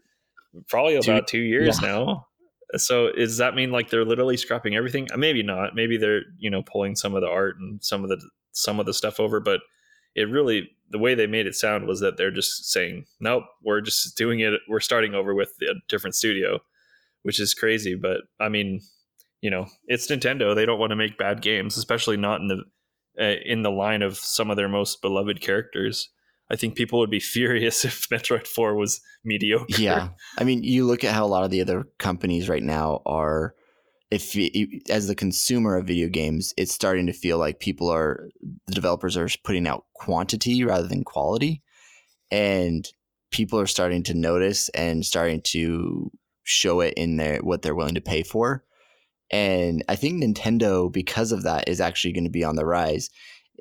probably 0.69 0.97
about 0.97 1.29
two 1.29 1.41
years 1.41 1.79
yeah. 1.83 1.89
now. 1.89 2.27
So 2.77 3.13
does 3.13 3.37
that 3.37 3.55
mean 3.55 3.71
like 3.71 3.91
they're 3.91 4.07
literally 4.07 4.39
scrapping 4.39 4.75
everything? 4.75 5.07
Uh, 5.13 5.19
maybe 5.19 5.43
not. 5.43 5.75
Maybe 5.75 5.99
they're 5.99 6.23
you 6.39 6.51
know 6.51 6.63
pulling 6.63 6.97
some 6.97 7.15
of 7.15 7.21
the 7.21 7.29
art 7.29 7.57
and 7.61 7.85
some 7.85 8.03
of 8.03 8.09
the 8.09 8.21
some 8.53 8.81
of 8.81 8.87
the 8.87 8.95
stuff 8.95 9.21
over, 9.21 9.39
but 9.39 9.61
it 10.15 10.31
really 10.31 10.71
the 10.89 10.99
way 10.99 11.15
they 11.15 11.27
made 11.27 11.47
it 11.47 11.55
sound 11.55 11.87
was 11.87 12.01
that 12.01 12.17
they're 12.17 12.31
just 12.31 12.71
saying 12.73 13.05
nope, 13.21 13.45
we're 13.63 13.83
just 13.83 14.17
doing 14.17 14.41
it. 14.41 14.55
We're 14.67 14.81
starting 14.81 15.15
over 15.15 15.35
with 15.35 15.53
a 15.61 15.75
different 15.89 16.17
studio, 16.17 16.61
which 17.23 17.39
is 17.39 17.53
crazy. 17.53 17.95
But 17.95 18.23
I 18.41 18.49
mean, 18.49 18.81
you 19.47 19.51
know, 19.51 19.69
it's 19.87 20.11
Nintendo. 20.11 20.57
They 20.57 20.67
don't 20.67 20.81
want 20.81 20.91
to 20.91 20.97
make 20.97 21.17
bad 21.17 21.41
games, 21.41 21.77
especially 21.77 22.17
not 22.17 22.41
in 22.41 22.49
the 22.49 22.65
uh, 23.17 23.37
in 23.45 23.63
the 23.63 23.71
line 23.71 24.03
of 24.03 24.17
some 24.17 24.51
of 24.51 24.57
their 24.57 24.69
most 24.69 25.01
beloved 25.01 25.41
characters. 25.41 26.11
I 26.51 26.57
think 26.57 26.75
people 26.75 26.99
would 26.99 27.13
be 27.13 27.21
furious 27.35 27.85
if 27.85 28.09
Metroid 28.09 28.49
4 28.49 28.75
was 28.75 29.01
mediocre. 29.25 29.67
Yeah. 29.81 30.09
I 30.37 30.43
mean, 30.43 30.65
you 30.65 30.85
look 30.85 31.05
at 31.05 31.15
how 31.15 31.25
a 31.25 31.29
lot 31.29 31.45
of 31.45 31.53
the 31.53 31.61
other 31.61 31.87
companies 31.99 32.49
right 32.49 32.63
now 32.63 33.03
are 33.07 33.55
if 34.11 34.37
as 34.91 35.07
the 35.07 35.15
consumer 35.15 35.77
of 35.77 35.87
video 35.87 36.09
games, 36.09 36.53
it's 36.57 36.75
starting 36.75 37.07
to 37.07 37.13
feel 37.13 37.39
like 37.39 37.61
people 37.61 37.89
are 37.89 38.29
the 38.67 38.75
developers 38.75 39.17
are 39.17 39.29
putting 39.45 39.69
out 39.69 39.85
quantity 39.95 40.65
rather 40.65 40.89
than 40.89 41.05
quality, 41.05 41.63
and 42.33 42.89
people 43.31 43.61
are 43.61 43.69
starting 43.69 44.03
to 44.03 44.15
notice 44.15 44.71
and 44.71 45.07
starting 45.07 45.41
to 45.43 46.11
show 46.43 46.81
it 46.81 46.95
in 46.95 47.17
their 47.17 47.39
what 47.39 47.63
they're 47.63 47.77
willing 47.77 47.95
to 47.95 48.01
pay 48.01 48.25
for. 48.25 48.65
And 49.31 49.85
I 49.89 49.97
think 49.97 50.23
Nintendo, 50.23 50.93
because 50.93 51.33
of 51.33 51.43
that, 51.43 51.69
is 51.69 51.81
actually 51.81 52.13
going 52.13 52.25
to 52.25 52.31
be 52.31 52.45
on 52.45 52.57
the 52.57 52.67
rise. 52.67 53.11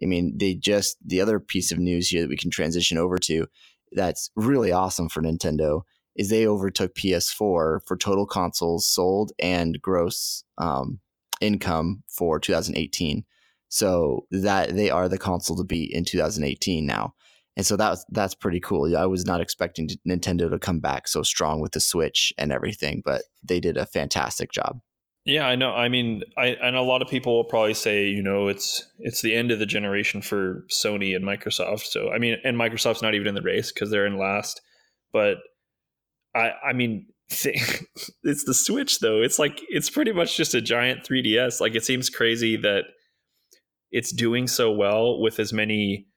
I 0.03 0.05
mean, 0.05 0.37
they 0.37 0.53
just 0.53 0.97
the 1.05 1.21
other 1.21 1.39
piece 1.39 1.71
of 1.71 1.79
news 1.79 2.09
here 2.09 2.21
that 2.21 2.29
we 2.29 2.37
can 2.37 2.51
transition 2.51 2.97
over 2.97 3.17
to 3.19 3.47
that's 3.91 4.29
really 4.35 4.71
awesome 4.71 5.09
for 5.09 5.21
Nintendo 5.21 5.81
is 6.15 6.29
they 6.29 6.47
overtook 6.47 6.95
PS4 6.95 7.79
for 7.85 7.97
total 7.99 8.25
consoles 8.25 8.87
sold 8.87 9.31
and 9.39 9.81
gross 9.81 10.43
um, 10.57 10.99
income 11.41 12.03
for 12.07 12.39
2018. 12.39 13.25
So 13.67 14.25
that 14.31 14.75
they 14.75 14.89
are 14.89 15.09
the 15.09 15.17
console 15.17 15.57
to 15.57 15.63
beat 15.63 15.91
in 15.91 16.05
2018 16.05 16.85
now. 16.85 17.13
And 17.57 17.65
so 17.65 17.75
that's 17.75 18.05
that's 18.09 18.35
pretty 18.35 18.59
cool. 18.59 18.95
I 18.95 19.05
was 19.05 19.25
not 19.25 19.41
expecting 19.41 19.89
Nintendo 20.07 20.49
to 20.49 20.59
come 20.59 20.79
back 20.79 21.07
so 21.07 21.23
strong 21.23 21.61
with 21.61 21.71
the 21.71 21.79
Switch 21.79 22.31
and 22.37 22.51
everything, 22.51 23.01
but 23.03 23.23
they 23.43 23.59
did 23.59 23.77
a 23.77 23.85
fantastic 23.85 24.51
job. 24.51 24.79
Yeah, 25.25 25.47
I 25.47 25.55
know. 25.55 25.71
I 25.71 25.89
mean, 25.89 26.21
I 26.37 26.49
and 26.49 26.75
a 26.75 26.81
lot 26.81 27.01
of 27.01 27.07
people 27.07 27.35
will 27.35 27.43
probably 27.45 27.73
say, 27.73 28.05
you 28.05 28.21
know, 28.21 28.47
it's 28.47 28.85
it's 28.99 29.21
the 29.23 29.33
end 29.33 29.51
of 29.51 29.57
the 29.57 29.65
generation 29.65 30.21
for 30.21 30.65
Sony 30.69 31.15
and 31.15 31.25
Microsoft. 31.25 31.85
So 31.85 32.11
I 32.11 32.19
mean, 32.19 32.37
and 32.43 32.55
Microsoft's 32.55 33.01
not 33.01 33.15
even 33.15 33.27
in 33.27 33.35
the 33.35 33.41
race 33.41 33.71
because 33.71 33.89
they're 33.89 34.05
in 34.05 34.19
last. 34.19 34.61
But 35.11 35.37
I 36.35 36.51
I 36.69 36.73
mean, 36.73 37.07
it's 37.29 38.43
the 38.45 38.53
Switch 38.53 38.99
though. 38.99 39.23
It's 39.23 39.39
like 39.39 39.61
it's 39.67 39.89
pretty 39.89 40.11
much 40.13 40.37
just 40.37 40.53
a 40.53 40.61
giant 40.61 41.03
3DS. 41.03 41.59
Like 41.59 41.73
it 41.73 41.83
seems 41.83 42.07
crazy 42.09 42.55
that 42.57 42.83
it's 43.91 44.11
doing 44.11 44.47
so 44.47 44.71
well 44.71 45.19
with 45.19 45.39
as 45.39 45.51
many 45.51 46.07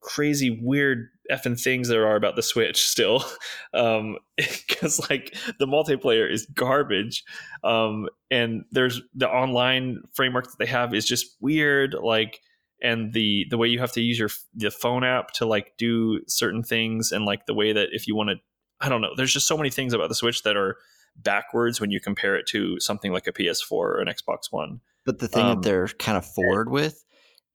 crazy 0.00 0.58
weird 0.62 1.08
effing 1.30 1.60
things 1.60 1.88
there 1.88 2.06
are 2.06 2.16
about 2.16 2.36
the 2.36 2.42
Switch 2.42 2.86
still. 2.86 3.24
Um 3.74 4.16
because 4.36 5.10
like 5.10 5.36
the 5.58 5.66
multiplayer 5.66 6.30
is 6.30 6.46
garbage. 6.54 7.22
Um 7.62 8.08
and 8.30 8.64
there's 8.70 9.02
the 9.14 9.28
online 9.28 10.02
framework 10.14 10.44
that 10.46 10.56
they 10.58 10.66
have 10.66 10.94
is 10.94 11.06
just 11.06 11.36
weird 11.40 11.94
like 11.94 12.40
and 12.82 13.12
the 13.12 13.46
the 13.50 13.58
way 13.58 13.68
you 13.68 13.78
have 13.78 13.92
to 13.92 14.00
use 14.00 14.18
your 14.18 14.30
the 14.54 14.70
phone 14.70 15.04
app 15.04 15.32
to 15.32 15.44
like 15.44 15.74
do 15.76 16.20
certain 16.26 16.62
things 16.62 17.12
and 17.12 17.26
like 17.26 17.44
the 17.46 17.54
way 17.54 17.72
that 17.72 17.88
if 17.92 18.06
you 18.06 18.16
want 18.16 18.30
to 18.30 18.36
I 18.80 18.88
don't 18.88 19.00
know. 19.00 19.14
There's 19.16 19.32
just 19.32 19.48
so 19.48 19.56
many 19.56 19.70
things 19.70 19.92
about 19.92 20.08
the 20.08 20.14
Switch 20.14 20.42
that 20.44 20.56
are 20.56 20.76
backwards 21.16 21.80
when 21.80 21.90
you 21.90 22.00
compare 22.00 22.36
it 22.36 22.46
to 22.48 22.78
something 22.78 23.12
like 23.12 23.26
a 23.26 23.32
PS4 23.32 23.72
or 23.72 24.00
an 24.00 24.08
Xbox 24.08 24.50
One. 24.50 24.80
But 25.04 25.18
the 25.18 25.28
thing 25.28 25.44
um, 25.44 25.56
that 25.56 25.68
they're 25.68 25.88
kind 25.88 26.16
of 26.16 26.24
forward 26.24 26.70
with 26.70 27.04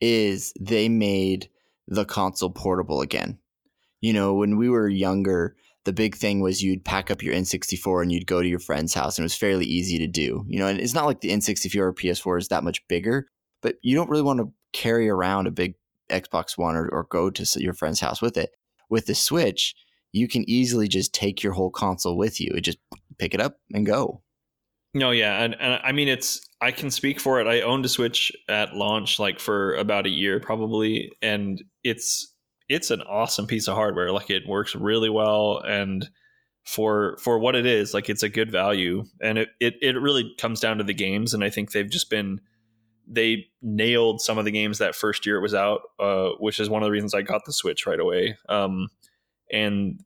is 0.01 0.53
they 0.59 0.89
made 0.89 1.49
the 1.87 2.05
console 2.05 2.49
portable 2.49 3.01
again. 3.01 3.39
You 4.01 4.13
know, 4.13 4.33
when 4.33 4.57
we 4.57 4.69
were 4.69 4.89
younger, 4.89 5.55
the 5.85 5.93
big 5.93 6.15
thing 6.15 6.39
was 6.39 6.63
you'd 6.63 6.85
pack 6.85 7.11
up 7.11 7.21
your 7.21 7.33
N64 7.33 8.01
and 8.01 8.11
you'd 8.11 8.27
go 8.27 8.41
to 8.41 8.47
your 8.47 8.59
friend's 8.59 8.93
house, 8.93 9.17
and 9.17 9.23
it 9.23 9.25
was 9.25 9.35
fairly 9.35 9.65
easy 9.65 9.97
to 9.99 10.07
do. 10.07 10.45
You 10.47 10.59
know, 10.59 10.67
and 10.67 10.79
it's 10.79 10.93
not 10.93 11.05
like 11.05 11.21
the 11.21 11.29
N64 11.29 11.75
or 11.77 11.93
PS4 11.93 12.39
is 12.39 12.47
that 12.49 12.63
much 12.63 12.85
bigger, 12.87 13.27
but 13.61 13.75
you 13.81 13.95
don't 13.95 14.09
really 14.09 14.23
want 14.23 14.39
to 14.39 14.51
carry 14.71 15.09
around 15.09 15.47
a 15.47 15.51
big 15.51 15.75
Xbox 16.09 16.57
One 16.57 16.75
or, 16.75 16.87
or 16.89 17.03
go 17.03 17.29
to 17.29 17.61
your 17.61 17.73
friend's 17.73 17.99
house 17.99 18.21
with 18.21 18.37
it. 18.37 18.51
With 18.89 19.05
the 19.05 19.15
Switch, 19.15 19.75
you 20.11 20.27
can 20.27 20.47
easily 20.49 20.87
just 20.87 21.13
take 21.13 21.43
your 21.43 21.53
whole 21.53 21.71
console 21.71 22.17
with 22.17 22.39
you. 22.39 22.51
It 22.55 22.61
just 22.61 22.77
pick 23.17 23.33
it 23.33 23.41
up 23.41 23.57
and 23.73 23.85
go. 23.85 24.22
No, 24.93 25.11
yeah, 25.11 25.43
and, 25.43 25.55
and 25.59 25.79
I 25.83 25.91
mean 25.91 26.07
it's 26.07 26.47
I 26.61 26.71
can 26.71 26.91
speak 26.91 27.19
for 27.19 27.41
it. 27.41 27.47
I 27.47 27.61
owned 27.61 27.85
a 27.85 27.89
Switch 27.89 28.31
at 28.47 28.75
launch 28.75 29.19
like 29.19 29.39
for 29.39 29.75
about 29.75 30.05
a 30.05 30.09
year 30.09 30.39
probably, 30.39 31.11
and 31.21 31.63
it's 31.83 32.33
it's 32.69 32.91
an 32.91 33.01
awesome 33.01 33.47
piece 33.47 33.67
of 33.67 33.75
hardware. 33.75 34.11
Like 34.11 34.29
it 34.29 34.47
works 34.47 34.75
really 34.75 35.09
well 35.09 35.59
and 35.65 36.09
for 36.63 37.17
for 37.21 37.39
what 37.39 37.55
it 37.55 37.65
is, 37.65 37.93
like 37.93 38.09
it's 38.09 38.23
a 38.23 38.29
good 38.29 38.51
value. 38.51 39.03
And 39.21 39.37
it, 39.37 39.49
it, 39.59 39.75
it 39.81 39.99
really 39.99 40.33
comes 40.37 40.59
down 40.59 40.77
to 40.77 40.83
the 40.83 40.93
games, 40.93 41.33
and 41.33 41.43
I 41.43 41.49
think 41.49 41.71
they've 41.71 41.89
just 41.89 42.09
been 42.09 42.39
they 43.05 43.47
nailed 43.61 44.21
some 44.21 44.37
of 44.37 44.45
the 44.45 44.51
games 44.51 44.77
that 44.77 44.95
first 44.95 45.25
year 45.25 45.37
it 45.37 45.41
was 45.41 45.53
out, 45.53 45.81
uh, 45.99 46.29
which 46.39 46.59
is 46.59 46.69
one 46.69 46.83
of 46.83 46.87
the 46.87 46.91
reasons 46.91 47.13
I 47.13 47.21
got 47.21 47.41
the 47.45 47.51
Switch 47.51 47.85
right 47.85 47.99
away. 47.99 48.37
Um, 48.47 48.87
and 49.51 49.99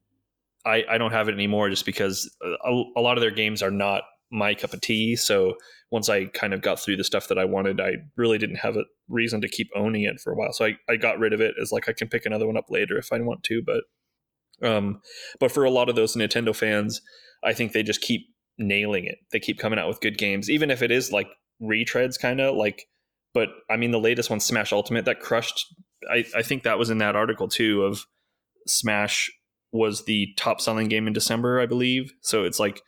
I, 0.66 0.84
I 0.90 0.98
don't 0.98 1.12
have 1.12 1.30
it 1.30 1.34
anymore 1.34 1.70
just 1.70 1.86
because 1.86 2.36
a, 2.42 2.84
a 2.96 3.02
lot 3.02 3.18
of 3.18 3.22
their 3.22 3.32
games 3.32 3.62
are 3.62 3.72
not 3.72 4.04
my 4.32 4.54
cup 4.54 4.74
of 4.74 4.82
tea. 4.82 5.16
So 5.16 5.56
once 5.92 6.10
I 6.10 6.26
kind 6.26 6.54
of 6.54 6.62
got 6.62 6.80
through 6.80 6.98
the 6.98 7.04
stuff 7.04 7.28
that 7.30 7.38
I 7.38 7.46
wanted, 7.46 7.80
I 7.80 7.94
really 8.16 8.38
didn't 8.38 8.58
have 8.58 8.76
a 8.76 8.84
reason 9.08 9.42
to 9.42 9.48
keep 9.48 9.70
owning 9.76 10.04
it 10.04 10.20
for 10.20 10.34
a 10.34 10.36
while. 10.36 10.52
So 10.52 10.66
I, 10.66 10.78
I 10.90 10.98
got 10.98 11.20
rid 11.20 11.34
of 11.34 11.42
it 11.42 11.56
as 11.62 11.72
like 11.72 11.88
I 11.88 11.94
can 11.94 12.10
pick 12.10 12.26
another 12.26 12.46
one 12.46 12.58
up 12.58 12.70
later 12.70 12.98
if 12.98 13.12
I 13.14 13.20
want 13.20 13.44
to. 13.44 13.62
But 13.66 14.68
um, 14.68 15.02
but 15.40 15.52
for 15.52 15.64
a 15.64 15.72
lot 15.72 15.90
of 15.90 15.96
those 15.96 16.16
Nintendo 16.16 16.56
fans, 16.56 17.02
I 17.44 17.54
think 17.54 17.72
they 17.72 17.84
just 17.84 18.02
keep 18.02 18.28
nailing 18.58 19.06
it. 19.06 19.20
They 19.32 19.40
keep 19.40 19.60
coming 19.60 19.80
out 19.80 19.88
with 19.88 20.02
good 20.02 20.18
games, 20.18 20.50
even 20.50 20.72
if 20.72 20.82
it 20.82 20.92
is 20.92 21.12
like 21.12 21.28
retreads, 21.62 22.20
kind 22.20 22.42
of 22.42 22.56
like. 22.56 22.88
But 23.34 23.50
I 23.70 23.78
mean, 23.78 23.92
the 23.92 24.00
latest 24.00 24.30
one, 24.30 24.40
Smash 24.40 24.74
Ultimate, 24.74 25.06
that 25.06 25.20
crushed. 25.20 25.64
I, 26.12 26.26
I 26.36 26.42
think 26.42 26.64
that 26.64 26.80
was 26.80 26.90
in 26.90 26.98
that 27.00 27.16
article 27.16 27.48
too 27.48 27.84
of 27.84 28.06
Smash 28.66 29.30
was 29.72 30.06
the 30.06 30.34
top 30.38 30.60
selling 30.62 30.88
game 30.88 31.08
in 31.08 31.14
December, 31.14 31.60
I 31.60 31.66
believe. 31.66 32.14
So 32.22 32.44
it's 32.44 32.60
like 32.60 32.82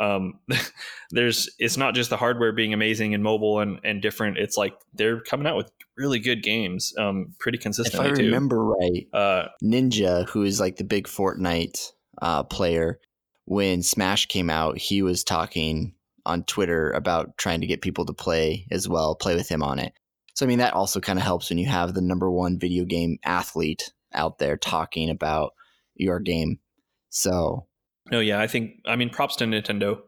um, 0.00 0.40
there's 1.10 1.48
it's 1.58 1.76
not 1.76 1.94
just 1.94 2.10
the 2.10 2.16
hardware 2.16 2.52
being 2.52 2.72
amazing 2.72 3.14
and 3.14 3.22
mobile 3.22 3.60
and, 3.60 3.78
and 3.84 4.02
different. 4.02 4.38
It's 4.38 4.56
like 4.56 4.74
they're 4.94 5.20
coming 5.20 5.46
out 5.46 5.56
with 5.56 5.70
really 5.96 6.18
good 6.18 6.42
games, 6.42 6.92
um, 6.98 7.34
pretty 7.38 7.58
consistently. 7.58 8.10
If 8.10 8.18
I 8.18 8.22
remember 8.22 8.56
too. 8.56 8.76
right, 8.80 9.06
uh, 9.12 9.48
Ninja, 9.62 10.28
who 10.28 10.42
is 10.42 10.58
like 10.58 10.76
the 10.76 10.84
big 10.84 11.06
Fortnite 11.06 11.92
uh, 12.22 12.42
player, 12.44 12.98
when 13.44 13.82
Smash 13.82 14.26
came 14.26 14.50
out, 14.50 14.78
he 14.78 15.02
was 15.02 15.22
talking 15.22 15.94
on 16.26 16.44
Twitter 16.44 16.90
about 16.92 17.36
trying 17.38 17.60
to 17.60 17.66
get 17.66 17.82
people 17.82 18.06
to 18.06 18.12
play 18.12 18.66
as 18.70 18.88
well, 18.88 19.14
play 19.14 19.34
with 19.34 19.48
him 19.48 19.62
on 19.62 19.78
it. 19.78 19.92
So 20.34 20.46
I 20.46 20.48
mean 20.48 20.58
that 20.58 20.74
also 20.74 21.00
kind 21.00 21.18
of 21.18 21.24
helps 21.24 21.50
when 21.50 21.58
you 21.58 21.66
have 21.66 21.92
the 21.92 22.00
number 22.00 22.30
one 22.30 22.58
video 22.58 22.84
game 22.84 23.18
athlete 23.24 23.92
out 24.14 24.38
there 24.38 24.56
talking 24.56 25.10
about 25.10 25.52
your 25.94 26.20
game. 26.20 26.58
So, 27.10 27.66
no, 28.10 28.20
yeah, 28.20 28.40
I 28.40 28.46
think 28.46 28.80
I 28.86 28.96
mean 28.96 29.10
props 29.10 29.36
to 29.36 29.44
Nintendo. 29.44 30.00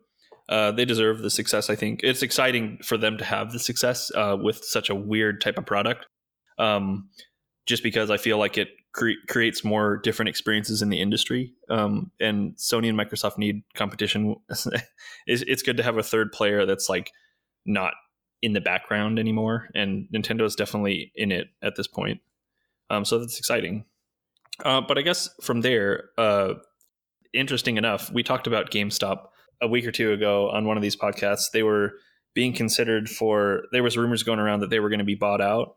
Uh, 0.49 0.73
they 0.73 0.85
deserve 0.85 1.21
the 1.21 1.31
success. 1.31 1.71
I 1.71 1.77
think 1.77 2.01
it's 2.03 2.23
exciting 2.23 2.79
for 2.83 2.99
them 2.99 3.17
to 3.19 3.25
have 3.25 3.53
the 3.53 3.59
success 3.59 4.11
uh, 4.15 4.37
with 4.41 4.65
such 4.65 4.91
a 4.91 4.95
weird 4.95 5.41
type 5.41 5.57
of 5.57 5.65
product. 5.65 6.07
Um, 6.59 7.09
just 7.67 7.83
because 7.83 8.11
I 8.11 8.17
feel 8.17 8.39
like 8.39 8.59
it 8.59 8.69
cre- 8.93 9.23
creates 9.29 9.65
more 9.65 9.99
different 9.99 10.29
experiences 10.29 10.83
in 10.83 10.91
the 10.91 11.01
industry. 11.01 11.55
Um, 11.71 12.11
and 12.21 12.55
Sony 12.57 12.89
and 12.89 12.99
Microsoft 12.99 13.39
need 13.39 13.63
competition. 13.75 14.37
it's, 15.27 15.43
it's 15.47 15.63
good 15.63 15.77
to 15.77 15.83
have 15.83 15.97
a 15.97 16.03
third 16.03 16.33
player 16.33 16.67
that's 16.67 16.89
like 16.89 17.13
not 17.65 17.95
in 18.43 18.53
the 18.53 18.61
background 18.61 19.19
anymore. 19.19 19.69
And 19.75 20.09
Nintendo 20.15 20.43
is 20.43 20.57
definitely 20.57 21.13
in 21.15 21.31
it 21.31 21.49
at 21.63 21.77
this 21.77 21.87
point. 21.87 22.21
Um, 22.91 23.05
so 23.05 23.19
that's 23.19 23.39
exciting. 23.39 23.85
Uh, 24.65 24.81
but 24.81 24.99
I 24.99 25.03
guess 25.03 25.31
from 25.41 25.61
there, 25.63 26.11
uh, 26.19 26.55
interesting 27.33 27.77
enough, 27.77 28.11
we 28.13 28.23
talked 28.23 28.47
about 28.47 28.71
GameStop 28.71 29.27
a 29.61 29.69
week 29.69 29.87
or 29.87 29.93
two 29.93 30.13
ago 30.13 30.51
on 30.51 30.67
one 30.67 30.77
of 30.77 30.83
these 30.83 30.97
podcasts. 30.97 31.51
They 31.53 31.63
were 31.63 31.93
being 32.35 32.53
considered 32.53 33.09
for. 33.09 33.65
There 33.73 33.83
was 33.83 33.97
rumors 33.97 34.23
going 34.23 34.39
around 34.39 34.61
that 34.61 34.71
they 34.71 34.81
were 34.81 34.89
going 34.89 34.99
to 34.99 35.05
be 35.05 35.15
bought 35.15 35.41
out, 35.41 35.77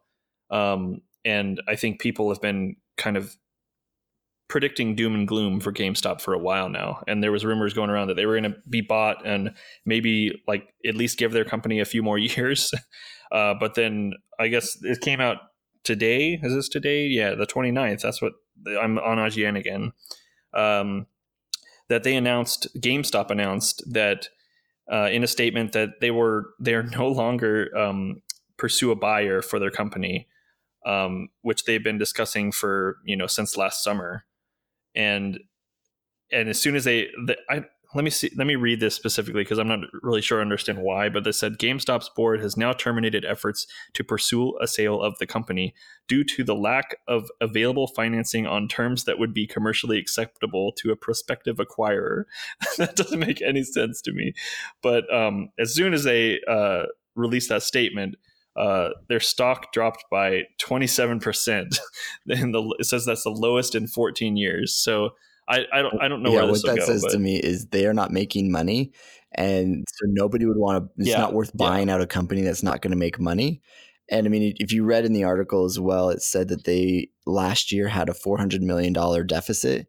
um, 0.50 1.02
and 1.24 1.62
I 1.68 1.76
think 1.76 2.00
people 2.00 2.30
have 2.30 2.42
been 2.42 2.76
kind 2.98 3.18
of 3.18 3.36
predicting 4.48 4.96
doom 4.96 5.16
and 5.16 5.28
gloom 5.28 5.60
for 5.60 5.72
GameStop 5.72 6.22
for 6.22 6.34
a 6.34 6.40
while 6.40 6.70
now. 6.70 7.02
And 7.08 7.24
there 7.24 7.32
was 7.32 7.44
rumors 7.44 7.74
going 7.74 7.90
around 7.90 8.08
that 8.08 8.14
they 8.14 8.26
were 8.26 8.40
going 8.40 8.54
to 8.54 8.58
be 8.70 8.82
bought 8.82 9.26
and 9.26 9.52
maybe 9.86 10.44
like 10.48 10.74
at 10.86 10.96
least 10.96 11.18
give 11.18 11.32
their 11.32 11.46
company 11.46 11.80
a 11.80 11.86
few 11.86 12.04
more 12.04 12.18
years. 12.20 12.72
Uh, 13.32 13.56
but 13.60 13.74
then 13.74 14.14
I 14.40 14.48
guess 14.48 14.78
it 14.84 15.02
came 15.02 15.20
out 15.20 15.38
today. 15.84 16.40
Is 16.42 16.54
this 16.54 16.70
today? 16.70 17.08
Yeah, 17.08 17.34
the 17.34 17.48
29th. 17.48 18.02
That's 18.02 18.22
what 18.22 18.34
I'm 18.68 19.00
on 19.00 19.18
IGN 19.18 19.58
again. 19.58 19.92
Um, 20.54 21.08
that 21.90 22.04
they 22.04 22.16
announced, 22.16 22.68
GameStop 22.80 23.30
announced 23.30 23.84
that 23.92 24.30
uh, 24.92 25.10
in 25.12 25.24
a 25.24 25.28
statement 25.28 25.72
that 25.74 26.00
they 26.02 26.12
were 26.12 26.52
they 26.60 26.74
are 26.74 26.84
no 26.84 27.08
longer 27.08 27.76
um, 27.78 28.22
pursue 28.58 28.92
a 28.92 28.96
buyer 28.96 29.42
for 29.42 29.60
their 29.60 29.72
company, 29.72 30.28
um, 30.86 31.30
which 31.42 31.66
they've 31.66 31.84
been 31.84 31.98
discussing 31.98 32.52
for 32.52 32.98
you 33.06 33.16
know 33.16 33.28
since 33.28 33.58
last 33.58 33.84
summer, 33.84 34.26
and 34.96 35.40
and 36.32 36.50
as 36.50 36.60
soon 36.60 36.76
as 36.76 36.84
they, 36.84 37.10
the, 37.26 37.38
I 37.50 37.66
let 37.96 38.04
me 38.04 38.10
see. 38.10 38.30
Let 38.36 38.46
me 38.46 38.56
read 38.56 38.82
this 38.82 38.94
specifically 38.94 39.42
because 39.42 39.58
I'm 39.58 39.70
not 39.70 39.80
really 40.04 40.22
sure 40.22 40.40
I 40.40 40.42
understand 40.42 40.80
why. 40.80 41.08
But 41.08 41.24
this 41.24 41.40
said 41.40 41.58
GameStop's 41.58 42.10
board 42.10 42.42
has 42.42 42.58
now 42.58 42.74
terminated 42.74 43.24
efforts 43.24 43.66
to 43.94 44.04
pursue 44.04 44.58
a 44.62 44.68
sale 44.68 45.02
of 45.02 45.18
the 45.18 45.26
company 45.26 45.74
due 46.08 46.26
to 46.26 46.44
the 46.44 46.56
lack 46.56 46.98
of 47.08 47.30
available 47.40 47.88
financing 47.88 48.46
on 48.46 48.68
terms 48.68 49.06
that 49.06 49.18
would 49.18 49.34
be 49.34 49.48
commercially 49.48 49.98
acceptable 49.98 50.74
to 50.74 50.92
a 50.92 50.96
prospective 50.98 51.56
acquirer. 51.56 52.26
that 52.78 52.98
doesn't 52.98 53.20
make 53.20 53.42
any 53.42 53.64
sense 53.64 54.02
to 54.02 54.12
me. 54.12 54.34
But 54.84 55.12
um, 55.14 55.50
as 55.58 55.74
soon 55.74 55.94
as 55.94 56.04
they 56.04 56.42
uh, 56.48 56.84
released 57.16 57.48
that 57.48 57.64
statement, 57.64 58.16
uh, 58.58 58.90
their 59.08 59.20
stock 59.22 59.72
dropped 59.72 60.04
by 60.12 60.44
27%. 60.62 61.80
and 62.28 62.54
the, 62.54 62.76
it 62.80 62.86
says 62.86 63.06
that's 63.06 63.24
the 63.24 63.30
lowest 63.30 63.74
in 63.74 63.88
14 63.88 64.36
years. 64.36 64.74
So 64.76 65.12
I, 65.48 65.66
I 65.72 65.82
don't 65.82 66.02
I 66.02 66.08
don't 66.08 66.24
know 66.24 66.32
yeah, 66.34 66.44
what 66.44 66.62
that 66.64 66.78
go, 66.78 66.86
says 66.86 67.04
but... 67.04 67.12
to 67.12 67.20
me 67.20 67.38
is 67.38 67.68
they 67.68 67.86
are 67.86 67.94
not 67.94 68.12
making 68.12 68.52
money, 68.52 68.92
and 69.34 69.86
so 69.88 70.06
nobody 70.08 70.46
would 70.46 70.58
want 70.58 70.84
to. 70.84 70.90
It's 70.98 71.10
yeah, 71.10 71.20
not 71.20 71.34
worth 71.34 71.56
buying 71.56 71.88
yeah. 71.88 71.96
out 71.96 72.02
a 72.02 72.08
company 72.08 72.42
that's 72.42 72.64
not 72.64 72.82
going 72.82 72.92
to 72.92 72.98
make 72.98 73.20
money. 73.20 73.62
And 74.10 74.26
I 74.26 74.30
mean, 74.30 74.56
if 74.58 74.72
you 74.72 74.84
read 74.84 75.06
in 75.06 75.14
the 75.14 75.24
article 75.24 75.66
as 75.66 75.80
well, 75.80 76.10
it 76.10 76.22
said 76.22 76.48
that 76.50 76.64
they 76.64 77.10
last 77.26 77.72
year 77.72 77.88
had 77.88 78.10
a 78.10 78.14
four 78.14 78.38
hundred 78.38 78.64
million 78.64 78.94
dollar 78.94 79.24
deficit, 79.24 79.88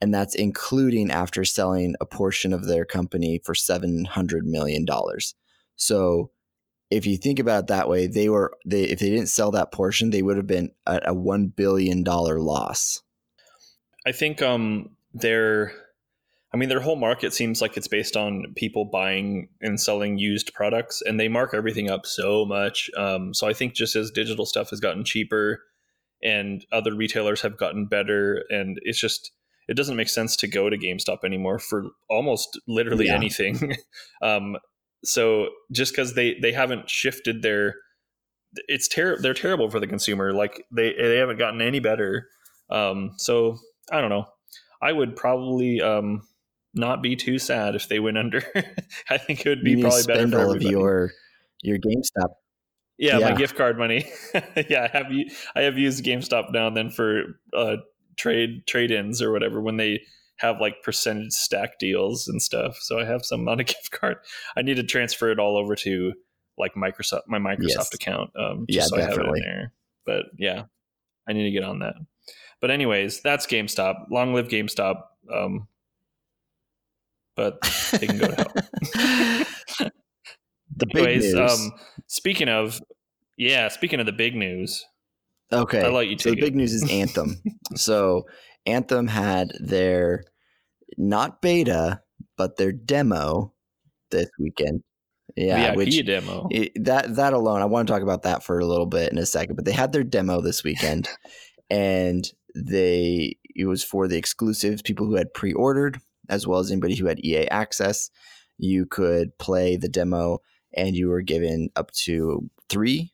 and 0.00 0.12
that's 0.12 0.34
including 0.34 1.10
after 1.10 1.44
selling 1.44 1.94
a 2.00 2.06
portion 2.06 2.52
of 2.52 2.66
their 2.66 2.84
company 2.84 3.40
for 3.44 3.54
seven 3.54 4.04
hundred 4.04 4.44
million 4.44 4.84
dollars. 4.84 5.34
So, 5.76 6.30
if 6.90 7.06
you 7.06 7.16
think 7.16 7.38
about 7.38 7.64
it 7.64 7.66
that 7.68 7.88
way, 7.88 8.08
they 8.08 8.28
were 8.28 8.56
they 8.64 8.84
if 8.84 8.98
they 8.98 9.10
didn't 9.10 9.28
sell 9.28 9.52
that 9.52 9.72
portion, 9.72 10.10
they 10.10 10.22
would 10.22 10.36
have 10.36 10.48
been 10.48 10.70
at 10.84 11.08
a 11.08 11.14
one 11.14 11.46
billion 11.46 12.02
dollar 12.02 12.40
loss. 12.40 13.02
I 14.06 14.12
think 14.12 14.40
um, 14.40 14.95
their 15.20 15.72
I 16.54 16.56
mean 16.56 16.68
their 16.68 16.80
whole 16.80 16.96
market 16.96 17.34
seems 17.34 17.60
like 17.60 17.76
it's 17.76 17.88
based 17.88 18.16
on 18.16 18.54
people 18.56 18.84
buying 18.84 19.48
and 19.60 19.80
selling 19.80 20.18
used 20.18 20.54
products 20.54 21.02
and 21.02 21.18
they 21.18 21.28
mark 21.28 21.52
everything 21.52 21.90
up 21.90 22.06
so 22.06 22.44
much. 22.44 22.90
Um, 22.96 23.34
so 23.34 23.46
I 23.46 23.52
think 23.52 23.74
just 23.74 23.96
as 23.96 24.10
digital 24.10 24.46
stuff 24.46 24.70
has 24.70 24.80
gotten 24.80 25.04
cheaper 25.04 25.62
and 26.22 26.64
other 26.72 26.94
retailers 26.94 27.42
have 27.42 27.58
gotten 27.58 27.86
better 27.86 28.44
and 28.48 28.78
it's 28.82 28.98
just 28.98 29.32
it 29.68 29.76
doesn't 29.76 29.96
make 29.96 30.08
sense 30.08 30.36
to 30.36 30.46
go 30.46 30.70
to 30.70 30.78
GameStop 30.78 31.24
anymore 31.24 31.58
for 31.58 31.86
almost 32.08 32.58
literally 32.68 33.06
yeah. 33.06 33.16
anything. 33.16 33.76
um, 34.22 34.56
so 35.04 35.48
just 35.72 35.92
because 35.92 36.14
they 36.14 36.34
they 36.40 36.52
haven't 36.52 36.88
shifted 36.88 37.42
their 37.42 37.76
it's 38.68 38.88
terrible 38.88 39.22
they're 39.22 39.34
terrible 39.34 39.70
for 39.70 39.80
the 39.80 39.86
consumer 39.86 40.32
like 40.32 40.64
they 40.74 40.94
they 40.94 41.16
haven't 41.16 41.38
gotten 41.38 41.60
any 41.60 41.80
better 41.80 42.28
um, 42.70 43.12
so 43.16 43.56
i 43.92 44.00
don't 44.00 44.10
know 44.10 44.26
I 44.82 44.92
would 44.92 45.16
probably 45.16 45.80
um, 45.80 46.22
not 46.74 47.02
be 47.02 47.16
too 47.16 47.38
sad 47.38 47.74
if 47.74 47.88
they 47.88 47.98
went 47.98 48.18
under. 48.18 48.42
I 49.10 49.18
think 49.18 49.44
it 49.44 49.48
would 49.48 49.64
be 49.64 49.80
probably 49.80 50.02
better 50.04 50.28
for 50.28 50.40
all 50.40 50.52
of 50.54 50.62
your 50.62 51.12
your 51.62 51.78
GameStop. 51.78 52.28
Yeah, 52.98 53.18
yeah, 53.18 53.30
my 53.30 53.36
gift 53.36 53.56
card 53.56 53.78
money. 53.78 54.10
yeah, 54.68 54.88
I 54.92 54.96
have 54.96 55.12
I 55.54 55.62
have 55.62 55.78
used 55.78 56.04
GameStop 56.04 56.52
now 56.52 56.68
and 56.68 56.76
then 56.76 56.90
for 56.90 57.40
uh, 57.52 57.76
trade 58.16 58.66
trade 58.66 58.90
ins 58.90 59.20
or 59.20 59.32
whatever 59.32 59.60
when 59.60 59.76
they 59.76 60.00
have 60.38 60.60
like 60.60 60.82
percentage 60.82 61.32
stack 61.32 61.78
deals 61.78 62.28
and 62.28 62.40
stuff. 62.42 62.76
So 62.80 62.98
I 62.98 63.04
have 63.04 63.24
some 63.24 63.48
on 63.48 63.60
a 63.60 63.64
gift 63.64 63.90
card. 63.90 64.18
I 64.56 64.62
need 64.62 64.76
to 64.76 64.82
transfer 64.82 65.30
it 65.30 65.38
all 65.38 65.56
over 65.56 65.74
to 65.76 66.12
like 66.58 66.74
Microsoft 66.74 67.22
my 67.26 67.38
Microsoft 67.38 67.68
yes. 67.68 67.94
account. 67.94 68.30
Um, 68.38 68.66
just 68.68 68.92
yeah, 68.92 68.96
so 68.96 68.96
definitely. 68.96 69.16
I 69.16 69.24
have 69.24 69.28
it 69.28 69.36
in 69.36 69.42
there. 69.42 69.72
But 70.04 70.22
yeah, 70.38 70.62
I 71.28 71.32
need 71.32 71.44
to 71.44 71.50
get 71.50 71.64
on 71.64 71.80
that. 71.80 71.94
But 72.60 72.70
anyways, 72.70 73.20
that's 73.20 73.46
GameStop. 73.46 74.06
Long 74.10 74.34
live 74.34 74.48
GameStop. 74.48 75.02
Um, 75.32 75.68
but 77.36 77.60
they 77.92 78.06
can 78.06 78.18
go 78.18 78.28
to 78.28 78.34
hell. 78.34 78.46
the 80.76 80.86
anyways, 80.94 81.24
big 81.24 81.34
news. 81.34 81.52
Um, 81.52 81.72
speaking 82.06 82.48
of, 82.48 82.80
yeah, 83.36 83.68
speaking 83.68 84.00
of 84.00 84.06
the 84.06 84.12
big 84.12 84.34
news. 84.34 84.84
Okay, 85.52 85.84
I 85.84 85.88
let 85.88 86.08
you. 86.08 86.18
so 86.18 86.30
the 86.30 86.40
big 86.40 86.56
news 86.56 86.72
is 86.72 86.90
Anthem. 86.90 87.36
so 87.76 88.26
Anthem 88.64 89.06
had 89.06 89.52
their 89.60 90.24
not 90.96 91.40
beta, 91.40 92.00
but 92.36 92.56
their 92.56 92.72
demo 92.72 93.52
this 94.10 94.28
weekend. 94.38 94.82
Yeah, 95.36 95.68
VIP 95.68 95.76
which 95.76 96.06
demo. 96.06 96.48
It, 96.50 96.72
that 96.84 97.16
that 97.16 97.32
alone, 97.32 97.60
I 97.60 97.66
want 97.66 97.86
to 97.86 97.92
talk 97.92 98.02
about 98.02 98.22
that 98.22 98.42
for 98.42 98.58
a 98.58 98.64
little 98.64 98.86
bit 98.86 99.12
in 99.12 99.18
a 99.18 99.26
second. 99.26 99.56
But 99.56 99.66
they 99.66 99.72
had 99.72 99.92
their 99.92 100.04
demo 100.04 100.40
this 100.40 100.64
weekend, 100.64 101.08
and 101.70 102.24
they 102.56 103.36
it 103.54 103.66
was 103.66 103.82
for 103.82 104.08
the 104.08 104.18
exclusives, 104.18 104.82
people 104.82 105.06
who 105.06 105.16
had 105.16 105.34
pre-ordered, 105.34 106.00
as 106.28 106.46
well 106.46 106.58
as 106.58 106.70
anybody 106.70 106.94
who 106.94 107.06
had 107.06 107.24
EA 107.24 107.48
access. 107.48 108.10
You 108.58 108.86
could 108.86 109.36
play 109.38 109.76
the 109.76 109.88
demo, 109.88 110.40
and 110.74 110.96
you 110.96 111.08
were 111.08 111.22
given 111.22 111.70
up 111.76 111.90
to 111.92 112.50
three, 112.68 113.12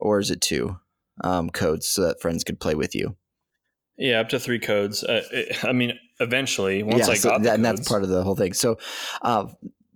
or 0.00 0.18
is 0.18 0.30
it 0.30 0.40
two, 0.40 0.78
um, 1.24 1.50
codes 1.50 1.86
so 1.88 2.02
that 2.02 2.20
friends 2.20 2.44
could 2.44 2.60
play 2.60 2.74
with 2.74 2.94
you. 2.94 3.16
Yeah, 3.96 4.20
up 4.20 4.28
to 4.30 4.38
three 4.38 4.60
codes. 4.60 5.02
Uh, 5.02 5.22
it, 5.32 5.64
I 5.64 5.72
mean, 5.72 5.98
eventually, 6.20 6.82
once 6.82 7.06
yeah, 7.06 7.12
I 7.12 7.16
so 7.16 7.30
got 7.30 7.42
that, 7.42 7.54
and 7.54 7.64
that's 7.64 7.88
part 7.88 8.04
of 8.04 8.08
the 8.08 8.22
whole 8.22 8.36
thing. 8.36 8.52
So, 8.52 8.78
uh, 9.22 9.46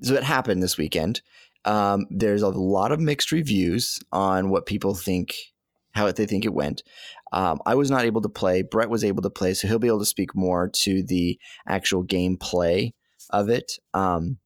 so 0.03 0.15
it 0.15 0.25
happened 0.25 0.63
this 0.63 0.77
weekend. 0.77 1.23
Um, 1.65 2.07
there's 2.11 2.43
a 2.43 2.49
lot 2.49 2.91
of 2.91 2.99
mixed 2.99 3.31
reviews 3.31 4.01
on 4.11 4.51
what 4.51 4.67
people 4.67 4.95
think, 4.95 5.37
how 5.93 6.11
they 6.11 6.27
think 6.27 6.45
it 6.45 6.53
went. 6.53 6.83
Um, 7.33 7.61
I 7.65 7.75
was 7.75 7.91
not 7.91 8.05
able 8.05 8.21
to 8.23 8.29
play. 8.29 8.63
Brett 8.63 8.91
was 8.91 9.05
able 9.05 9.23
to 9.23 9.31
play, 9.31 9.55
so 9.55 9.67
he'll 9.67 9.79
be 9.79 9.89
able 9.89 10.01
to 10.01 10.05
speak 10.05 10.35
more 10.35 10.69
to 10.69 11.03
the 11.03 11.39
actual 11.67 12.05
gameplay 12.05 12.93
of 13.31 13.49
it. 13.49 13.73
Um, 13.95 14.39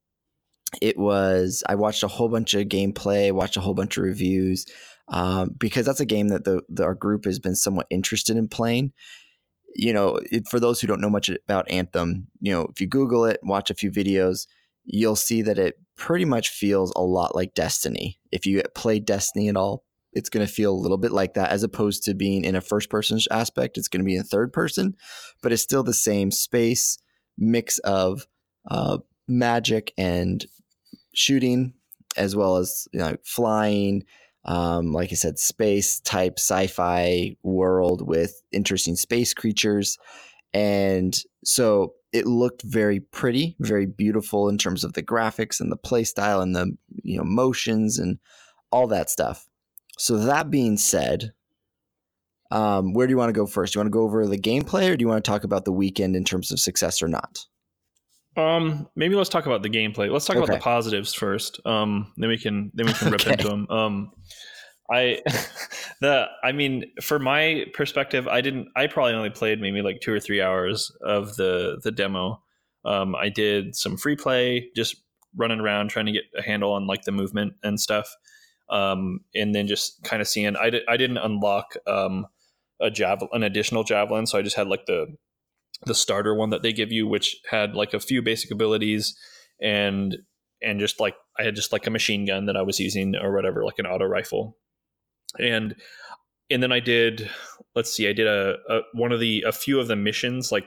it 0.81 0.99
was 0.99 1.62
I 1.68 1.75
watched 1.75 2.03
a 2.03 2.09
whole 2.09 2.29
bunch 2.29 2.55
of 2.55 2.68
gameplay, 2.68 3.33
watched 3.33 3.57
a 3.57 3.61
whole 3.61 3.75
bunch 3.75 3.96
of 3.96 4.05
reviews 4.05 4.66
um, 5.09 5.55
because 5.59 5.87
that's 5.87 6.01
a 6.01 6.07
game 6.07 6.29
that 6.29 6.44
the, 6.44 6.62
the, 6.68 6.85
our 6.85 6.94
group 6.94 7.25
has 7.25 7.38
been 7.38 7.55
somewhat 7.55 7.87
interested 7.90 8.37
in 8.37 8.49
playing. 8.49 8.92
You 9.75 9.92
know, 9.92 10.20
it, 10.31 10.49
for 10.49 10.59
those 10.59 10.81
who 10.81 10.87
don't 10.87 11.01
know 11.01 11.11
much 11.11 11.29
about 11.29 11.70
Anthem, 11.70 12.29
you 12.40 12.53
know, 12.53 12.68
if 12.70 12.81
you 12.81 12.87
Google 12.87 13.25
it, 13.25 13.40
watch 13.42 13.70
a 13.70 13.75
few 13.75 13.90
videos, 13.90 14.46
you'll 14.85 15.16
see 15.16 15.42
that 15.42 15.59
it 15.59 15.79
pretty 15.96 16.25
much 16.25 16.49
feels 16.49 16.92
a 16.96 17.03
lot 17.03 17.35
like 17.35 17.55
Destiny. 17.55 18.18
If 18.33 18.46
you 18.46 18.62
play 18.75 18.99
Destiny 18.99 19.49
at 19.49 19.57
all, 19.57 19.85
it's 20.16 20.31
going 20.31 20.44
to 20.44 20.52
feel 20.52 20.72
a 20.72 20.74
little 20.74 20.96
bit 20.96 21.12
like 21.12 21.35
that 21.35 21.50
as 21.50 21.62
opposed 21.62 22.02
to 22.02 22.14
being 22.14 22.44
in 22.44 22.57
a 22.57 22.61
first 22.61 22.90
person 22.90 23.18
aspect 23.31 23.79
it's 23.79 23.88
going 23.88 24.00
to 24.00 24.07
be 24.07 24.16
in 24.16 24.24
third 24.24 24.52
person 24.52 24.96
but 25.42 25.52
it's 25.52 25.62
still 25.62 25.83
the 25.83 25.94
same 25.94 26.31
space 26.31 26.98
mix 27.38 27.79
of 27.79 28.26
uh, 28.70 28.98
magic 29.29 29.92
and 29.98 30.46
shooting 31.14 31.74
as 32.16 32.35
well 32.35 32.57
as 32.57 32.88
you 32.92 33.00
know, 33.00 33.16
flying 33.24 34.05
um, 34.44 34.92
like 34.92 35.11
i 35.12 35.14
said 35.14 35.38
space 35.38 36.00
type 36.00 36.38
sci-fi 36.38 37.37
world 37.42 38.07
with 38.07 38.42
interesting 38.52 38.96
space 38.96 39.35
creatures. 39.35 39.98
And 40.55 41.20
so 41.44 41.94
it 42.12 42.26
looked 42.26 42.62
very 42.62 43.00
pretty 43.00 43.57
very 43.61 43.87
beautiful 43.87 44.48
in 44.48 44.57
terms 44.57 44.85
of 44.85 44.94
the 44.94 45.02
graphics 45.02 45.61
and 45.61 45.70
the 45.70 45.76
play 45.76 46.05
style 46.05 46.40
and 46.40 46.55
the 46.55 46.74
you 47.02 47.18
know 47.18 47.24
motions 47.24 47.98
and 47.98 48.18
all 48.70 48.87
that 48.87 49.11
stuff 49.11 49.46
so 49.96 50.18
that 50.18 50.50
being 50.50 50.76
said, 50.76 51.32
um, 52.50 52.92
where 52.92 53.06
do 53.06 53.11
you 53.11 53.16
want 53.16 53.30
to 53.30 53.38
go 53.38 53.46
first? 53.46 53.72
Do 53.72 53.78
you 53.78 53.80
want 53.80 53.88
to 53.88 53.98
go 53.98 54.02
over 54.02 54.26
the 54.26 54.38
gameplay, 54.38 54.90
or 54.90 54.96
do 54.96 55.02
you 55.02 55.09
want 55.09 55.24
to 55.24 55.30
talk 55.30 55.44
about 55.44 55.64
the 55.64 55.72
weekend 55.72 56.14
in 56.14 56.24
terms 56.24 56.50
of 56.52 56.61
success 56.61 57.02
or 57.02 57.09
not? 57.09 57.44
Um, 58.37 58.88
maybe 58.94 59.14
let's 59.14 59.30
talk 59.30 59.46
about 59.46 59.62
the 59.62 59.70
gameplay. 59.70 60.11
Let's 60.11 60.26
talk 60.26 60.37
okay. 60.37 60.44
about 60.44 60.54
the 60.54 60.62
positives 60.62 61.14
first. 61.14 61.61
Um, 61.64 62.12
then 62.16 62.28
we 62.28 62.38
can 62.38 62.70
then 62.74 62.87
we 62.87 62.92
can 62.92 63.11
rip 63.11 63.22
okay. 63.22 63.32
into 63.32 63.48
them. 63.48 63.66
Um, 63.70 64.12
I 64.90 65.22
the 66.00 66.26
I 66.44 66.52
mean, 66.52 66.85
for 67.02 67.18
my 67.18 67.64
perspective, 67.72 68.28
I 68.28 68.42
didn't. 68.42 68.68
I 68.76 68.87
probably 68.87 69.14
only 69.14 69.30
played 69.30 69.61
maybe 69.61 69.82
like 69.82 70.00
two 70.00 70.12
or 70.12 70.20
three 70.20 70.42
hours 70.42 70.92
of 71.02 71.37
the 71.37 71.80
the 71.82 71.90
demo. 71.90 72.42
Um, 72.85 73.16
I 73.16 73.30
did 73.30 73.74
some 73.74 73.96
free 73.96 74.14
play, 74.14 74.68
just 74.76 74.96
running 75.35 75.61
around 75.61 75.88
trying 75.88 76.06
to 76.06 76.12
get 76.12 76.24
a 76.38 76.42
handle 76.42 76.72
on 76.72 76.87
like 76.87 77.02
the 77.02 77.12
movement 77.12 77.54
and 77.62 77.80
stuff 77.80 78.14
um, 78.68 79.20
and 79.35 79.55
then 79.55 79.66
just 79.66 80.02
kind 80.02 80.20
of 80.20 80.29
seeing. 80.29 80.57
I, 80.57 80.70
di- 80.70 80.85
I 80.88 80.96
didn't 80.96 81.18
unlock 81.18 81.74
um, 81.87 82.26
a 82.81 82.90
javelin, 82.90 83.31
an 83.33 83.42
additional 83.42 83.85
javelin, 83.85 84.26
so 84.26 84.38
I 84.38 84.42
just 84.42 84.57
had 84.57 84.68
like 84.68 84.87
the 84.87 85.07
the 85.85 85.94
starter 85.94 86.35
one 86.35 86.50
that 86.50 86.62
they 86.62 86.72
give 86.72 86.90
you, 86.90 87.07
which 87.07 87.37
had 87.50 87.74
like 87.74 87.92
a 87.92 88.00
few 88.00 88.22
basic 88.22 88.50
abilities 88.50 89.14
and 89.61 90.16
and 90.62 90.81
just 90.81 91.00
like 91.00 91.14
I 91.38 91.44
had 91.44 91.55
just 91.55 91.72
like 91.72 91.87
a 91.87 91.90
machine 91.90 92.26
gun 92.26 92.46
that 92.46 92.57
I 92.57 92.62
was 92.62 92.81
using 92.81 93.14
or 93.14 93.35
whatever, 93.35 93.64
like 93.64 93.79
an 93.79 93.87
auto 93.87 94.07
rifle, 94.07 94.57
and 95.38 95.74
and 96.50 96.62
then 96.62 96.72
I 96.72 96.81
did 96.81 97.31
let's 97.74 97.92
see, 97.92 98.09
I 98.09 98.12
did 98.12 98.26
a, 98.26 98.57
a 98.68 98.81
one 98.94 99.12
of 99.12 99.20
the 99.20 99.44
a 99.46 99.52
few 99.52 99.79
of 99.79 99.88
the 99.88 99.96
missions 99.96 100.50
like 100.50 100.66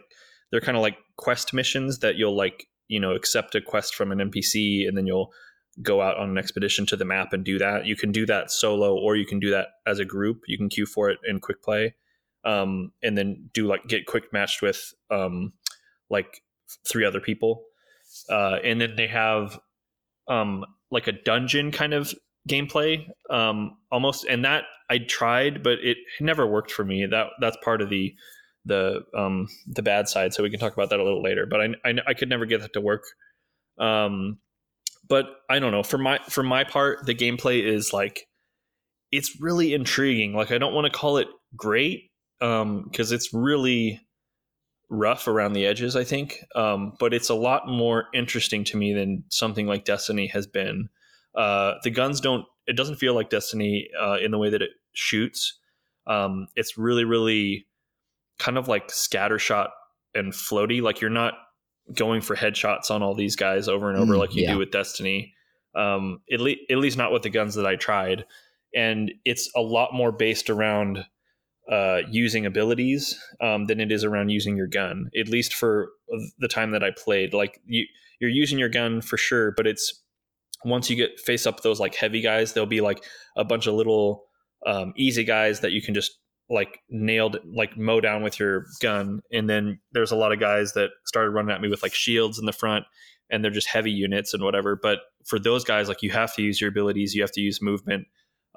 they're 0.51 0.61
kind 0.61 0.77
of 0.77 0.81
like 0.81 0.97
quest 1.17 1.53
missions 1.53 1.99
that 1.99 2.15
you'll 2.15 2.35
like 2.35 2.67
you 2.87 2.99
know 2.99 3.13
accept 3.13 3.55
a 3.55 3.61
quest 3.61 3.95
from 3.95 4.11
an 4.11 4.19
NPC 4.19 4.87
and 4.87 4.97
then 4.97 5.07
you'll 5.07 5.31
go 5.81 6.01
out 6.01 6.17
on 6.17 6.29
an 6.29 6.37
expedition 6.37 6.85
to 6.87 6.95
the 6.97 7.05
map 7.05 7.33
and 7.33 7.43
do 7.43 7.57
that. 7.59 7.85
You 7.85 7.95
can 7.95 8.11
do 8.11 8.25
that 8.25 8.51
solo 8.51 8.95
or 8.95 9.15
you 9.15 9.25
can 9.25 9.39
do 9.39 9.51
that 9.51 9.67
as 9.87 9.99
a 9.99 10.05
group. 10.05 10.41
You 10.47 10.57
can 10.57 10.69
queue 10.69 10.85
for 10.85 11.09
it 11.09 11.19
in 11.27 11.39
quick 11.39 11.61
play. 11.63 11.95
Um, 12.43 12.91
and 13.03 13.17
then 13.17 13.49
do 13.53 13.67
like 13.67 13.87
get 13.87 14.05
quick 14.05 14.31
matched 14.31 14.61
with 14.61 14.93
um, 15.11 15.53
like 16.09 16.41
three 16.87 17.05
other 17.05 17.19
people. 17.19 17.63
uh, 18.29 18.57
and 18.63 18.81
then 18.81 18.95
they 18.95 19.07
have 19.07 19.59
um, 20.27 20.65
like 20.91 21.07
a 21.07 21.11
dungeon 21.11 21.71
kind 21.71 21.93
of 21.93 22.13
gameplay 22.47 23.07
um, 23.29 23.77
almost, 23.91 24.25
and 24.25 24.45
that 24.45 24.65
I 24.89 24.99
tried, 24.99 25.63
but 25.63 25.79
it 25.83 25.97
never 26.19 26.47
worked 26.47 26.71
for 26.71 26.83
me. 26.83 27.05
That 27.05 27.27
that's 27.39 27.57
part 27.63 27.81
of 27.81 27.89
the 27.89 28.15
the 28.65 29.01
um, 29.15 29.47
the 29.67 29.81
bad 29.81 30.09
side. 30.09 30.33
So 30.33 30.43
we 30.43 30.49
can 30.49 30.59
talk 30.59 30.73
about 30.73 30.89
that 30.89 30.99
a 30.99 31.03
little 31.03 31.21
later. 31.23 31.45
But 31.45 31.61
I 31.61 31.67
I, 31.85 31.93
I 32.07 32.13
could 32.13 32.29
never 32.29 32.45
get 32.45 32.61
that 32.61 32.73
to 32.73 32.81
work. 32.81 33.03
Um, 33.77 34.39
but 35.09 35.25
I 35.49 35.59
don't 35.59 35.71
know. 35.71 35.83
For 35.83 35.97
my 35.97 36.19
for 36.29 36.43
my 36.43 36.63
part, 36.63 37.05
the 37.05 37.15
gameplay 37.15 37.63
is 37.63 37.91
like 37.91 38.27
it's 39.11 39.41
really 39.41 39.73
intriguing. 39.73 40.33
Like 40.33 40.51
I 40.51 40.57
don't 40.57 40.73
want 40.73 40.85
to 40.85 40.97
call 40.97 41.17
it 41.17 41.27
great 41.55 42.11
because 42.39 42.61
um, 42.61 42.89
it's 42.93 43.33
really 43.33 43.99
rough 44.89 45.27
around 45.27 45.53
the 45.53 45.65
edges. 45.65 45.95
I 45.95 46.03
think, 46.03 46.43
um, 46.55 46.93
but 46.99 47.13
it's 47.13 47.29
a 47.29 47.35
lot 47.35 47.67
more 47.67 48.05
interesting 48.13 48.63
to 48.65 48.77
me 48.77 48.93
than 48.93 49.23
something 49.29 49.67
like 49.67 49.83
Destiny 49.83 50.27
has 50.27 50.47
been. 50.47 50.89
Uh, 51.35 51.73
the 51.83 51.89
guns 51.89 52.21
don't. 52.21 52.45
It 52.67 52.77
doesn't 52.77 52.97
feel 52.97 53.15
like 53.15 53.29
Destiny 53.29 53.89
uh, 53.99 54.17
in 54.21 54.29
the 54.31 54.37
way 54.37 54.51
that 54.51 54.61
it 54.61 54.71
shoots. 54.93 55.57
Um, 56.05 56.47
it's 56.55 56.77
really, 56.77 57.03
really 57.03 57.65
kind 58.37 58.57
of 58.57 58.67
like 58.67 58.89
scattershot 58.89 59.69
and 60.13 60.33
floaty. 60.33 60.81
Like 60.81 61.01
you're 61.01 61.09
not 61.09 61.33
going 61.93 62.21
for 62.21 62.35
headshots 62.35 62.91
on 62.91 63.01
all 63.01 63.15
these 63.15 63.35
guys 63.35 63.67
over 63.67 63.89
and 63.89 63.97
over 63.97 64.13
mm, 64.13 64.19
like 64.19 64.35
you 64.35 64.43
yeah. 64.43 64.53
do 64.53 64.59
with 64.59 64.71
Destiny. 64.71 65.33
Um, 65.75 66.21
at, 66.31 66.39
le- 66.39 66.55
at 66.69 66.77
least 66.77 66.97
not 66.97 67.11
with 67.11 67.23
the 67.23 67.29
guns 67.29 67.55
that 67.55 67.65
I 67.65 67.75
tried. 67.75 68.25
And 68.75 69.11
it's 69.25 69.49
a 69.55 69.61
lot 69.61 69.93
more 69.93 70.11
based 70.11 70.49
around 70.49 71.05
uh, 71.71 72.01
using 72.09 72.45
abilities 72.45 73.19
um, 73.41 73.65
than 73.65 73.79
it 73.79 73.91
is 73.91 74.03
around 74.03 74.29
using 74.29 74.57
your 74.57 74.67
gun. 74.67 75.09
At 75.19 75.27
least 75.27 75.53
for 75.53 75.89
the 76.39 76.47
time 76.47 76.71
that 76.71 76.83
I 76.83 76.91
played, 76.91 77.33
like 77.33 77.59
you, 77.65 77.85
you're 78.19 78.29
using 78.29 78.59
your 78.59 78.69
gun 78.69 79.01
for 79.01 79.17
sure, 79.17 79.51
but 79.51 79.67
it's 79.67 80.03
once 80.65 80.89
you 80.89 80.95
get 80.95 81.19
face 81.19 81.45
up 81.45 81.61
those 81.61 81.79
like 81.79 81.95
heavy 81.95 82.21
guys, 82.21 82.53
there'll 82.53 82.67
be 82.67 82.81
like 82.81 83.03
a 83.37 83.43
bunch 83.43 83.67
of 83.67 83.75
little 83.75 84.25
um, 84.65 84.93
easy 84.97 85.23
guys 85.23 85.61
that 85.61 85.71
you 85.71 85.81
can 85.81 85.93
just 85.93 86.18
like 86.49 86.79
nailed 86.89 87.37
like 87.53 87.77
mow 87.77 88.01
down 88.01 88.23
with 88.23 88.39
your 88.39 88.65
gun 88.81 89.21
and 89.31 89.49
then 89.49 89.79
there's 89.91 90.11
a 90.11 90.15
lot 90.15 90.31
of 90.31 90.39
guys 90.39 90.73
that 90.73 90.89
started 91.05 91.29
running 91.29 91.51
at 91.51 91.61
me 91.61 91.69
with 91.69 91.83
like 91.83 91.93
shields 91.93 92.39
in 92.39 92.45
the 92.45 92.51
front 92.51 92.85
and 93.29 93.43
they're 93.43 93.51
just 93.51 93.67
heavy 93.67 93.91
units 93.91 94.33
and 94.33 94.43
whatever 94.43 94.75
but 94.75 94.99
for 95.25 95.37
those 95.37 95.63
guys 95.63 95.87
like 95.87 96.01
you 96.01 96.09
have 96.09 96.33
to 96.33 96.41
use 96.41 96.59
your 96.59 96.69
abilities 96.69 97.13
you 97.13 97.21
have 97.21 97.31
to 97.31 97.41
use 97.41 97.61
movement 97.61 98.07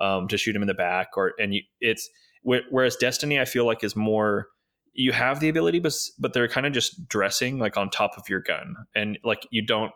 um, 0.01 0.27
to 0.27 0.39
shoot 0.39 0.55
them 0.55 0.63
in 0.63 0.69
the 0.69 0.75
back 0.75 1.09
or 1.17 1.33
and 1.39 1.55
you, 1.55 1.63
it's 1.81 2.09
whereas 2.43 2.97
destiny 2.97 3.39
i 3.39 3.45
feel 3.45 3.67
like 3.67 3.85
is 3.85 3.95
more 3.95 4.49
you 4.95 5.13
have 5.13 5.41
the 5.41 5.49
ability 5.49 5.79
but 5.79 5.95
but 6.19 6.33
they're 6.33 6.49
kind 6.49 6.67
of 6.67 6.73
just 6.73 7.07
dressing 7.09 7.59
like 7.59 7.77
on 7.77 7.91
top 7.91 8.13
of 8.17 8.29
your 8.29 8.41
gun 8.41 8.75
and 8.95 9.19
like 9.23 9.47
you 9.51 9.65
don't 9.65 9.93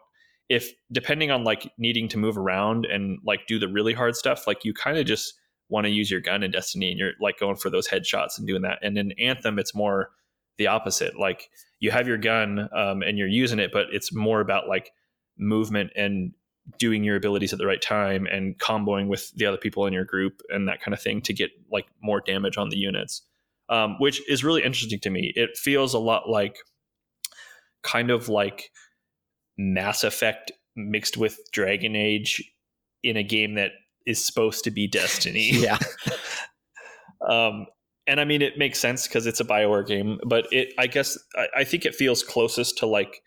if 0.49 0.71
depending 0.93 1.31
on 1.31 1.45
like 1.45 1.73
needing 1.79 2.09
to 2.09 2.19
move 2.19 2.39
around 2.39 2.87
and 2.87 3.19
like 3.25 3.41
do 3.49 3.59
the 3.59 3.69
really 3.69 3.95
hard 3.95 4.15
stuff 4.15 4.47
like 4.47 4.65
you 4.65 4.73
kind 4.73 4.97
of 4.99 5.07
just 5.07 5.35
want 5.69 5.85
to 5.87 5.91
use 5.91 6.11
your 6.11 6.21
gun 6.21 6.43
in 6.43 6.51
Destiny 6.51 6.91
and 6.91 6.99
you're 6.99 7.13
like 7.21 7.39
going 7.39 7.57
for 7.57 7.71
those 7.71 7.89
headshots 7.89 8.39
and 8.39 8.47
doing 8.47 8.63
that. 8.63 8.79
And 8.83 8.97
in 8.97 9.13
Anthem, 9.13 9.59
it's 9.59 9.75
more 9.75 10.11
the 10.59 10.69
opposite. 10.69 11.19
Like 11.19 11.51
you 11.81 11.91
have 11.91 12.09
your 12.09 12.19
gun 12.19 12.69
um, 12.75 13.03
and 13.03 13.19
you're 13.19 13.29
using 13.29 13.59
it, 13.59 13.71
but 13.73 13.87
it's 13.93 14.15
more 14.15 14.41
about 14.41 14.69
like 14.69 14.93
movement 15.39 15.91
and 15.97 16.33
doing 16.79 17.05
your 17.05 17.17
abilities 17.17 17.53
at 17.53 17.59
the 17.59 17.67
right 17.67 17.83
time 17.83 18.27
and 18.27 18.59
comboing 18.59 19.09
with 19.09 19.33
the 19.33 19.47
other 19.47 19.57
people 19.57 19.87
in 19.87 19.93
your 19.93 20.05
group 20.05 20.43
and 20.49 20.69
that 20.69 20.81
kind 20.81 20.95
of 20.95 21.01
thing 21.01 21.21
to 21.23 21.33
get 21.33 21.51
like 21.71 21.87
more 22.03 22.21
damage 22.21 22.57
on 22.57 22.71
the 22.71 22.77
units, 22.77 23.23
um, 23.69 23.97
which 23.99 24.29
is 24.29 24.43
really 24.43 24.63
interesting 24.63 24.99
to 25.01 25.11
me. 25.11 25.33
It 25.37 25.57
feels 25.57 25.95
a 25.95 25.99
lot 25.99 26.29
like 26.29 26.59
kind 27.83 28.11
of 28.11 28.29
like 28.29 28.71
Mass 29.57 30.05
Effect 30.05 30.51
mixed 30.75 31.17
with 31.17 31.39
Dragon 31.53 31.95
Age 31.95 32.43
in 33.03 33.17
a 33.17 33.23
game 33.23 33.55
that 33.55 33.71
is 34.07 34.25
supposed 34.25 34.65
to 34.65 34.71
be 34.71 34.87
Destiny. 34.87 35.51
yeah. 35.53 35.79
um, 37.29 37.67
and 38.07 38.21
I 38.21 38.25
mean, 38.25 38.41
it 38.41 38.57
makes 38.57 38.79
sense 38.79 39.07
because 39.07 39.27
it's 39.27 39.41
a 39.41 39.45
Bioware 39.45 39.87
game, 39.87 40.19
but 40.25 40.47
it, 40.53 40.73
I 40.79 40.87
guess, 40.87 41.19
I, 41.37 41.49
I, 41.59 41.65
think 41.65 41.85
it 41.85 41.95
feels 41.95 42.23
closest 42.23 42.79
to 42.79 42.87
like 42.87 43.21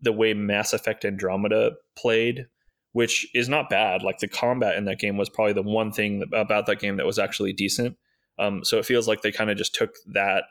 the 0.00 0.12
way 0.12 0.32
Mass 0.32 0.72
Effect 0.72 1.04
Andromeda 1.04 1.72
played, 1.96 2.46
which 2.92 3.26
is 3.34 3.48
not 3.48 3.68
bad. 3.68 4.02
Like 4.02 4.18
the 4.18 4.28
combat 4.28 4.76
in 4.76 4.86
that 4.86 4.98
game 4.98 5.18
was 5.18 5.28
probably 5.28 5.52
the 5.52 5.62
one 5.62 5.92
thing 5.92 6.24
about 6.32 6.66
that 6.66 6.80
game 6.80 6.96
that 6.96 7.06
was 7.06 7.18
actually 7.18 7.52
decent. 7.52 7.96
Um, 8.38 8.64
so 8.64 8.78
it 8.78 8.86
feels 8.86 9.06
like 9.06 9.20
they 9.20 9.32
kind 9.32 9.50
of 9.50 9.58
just 9.58 9.74
took 9.74 9.90
that, 10.14 10.44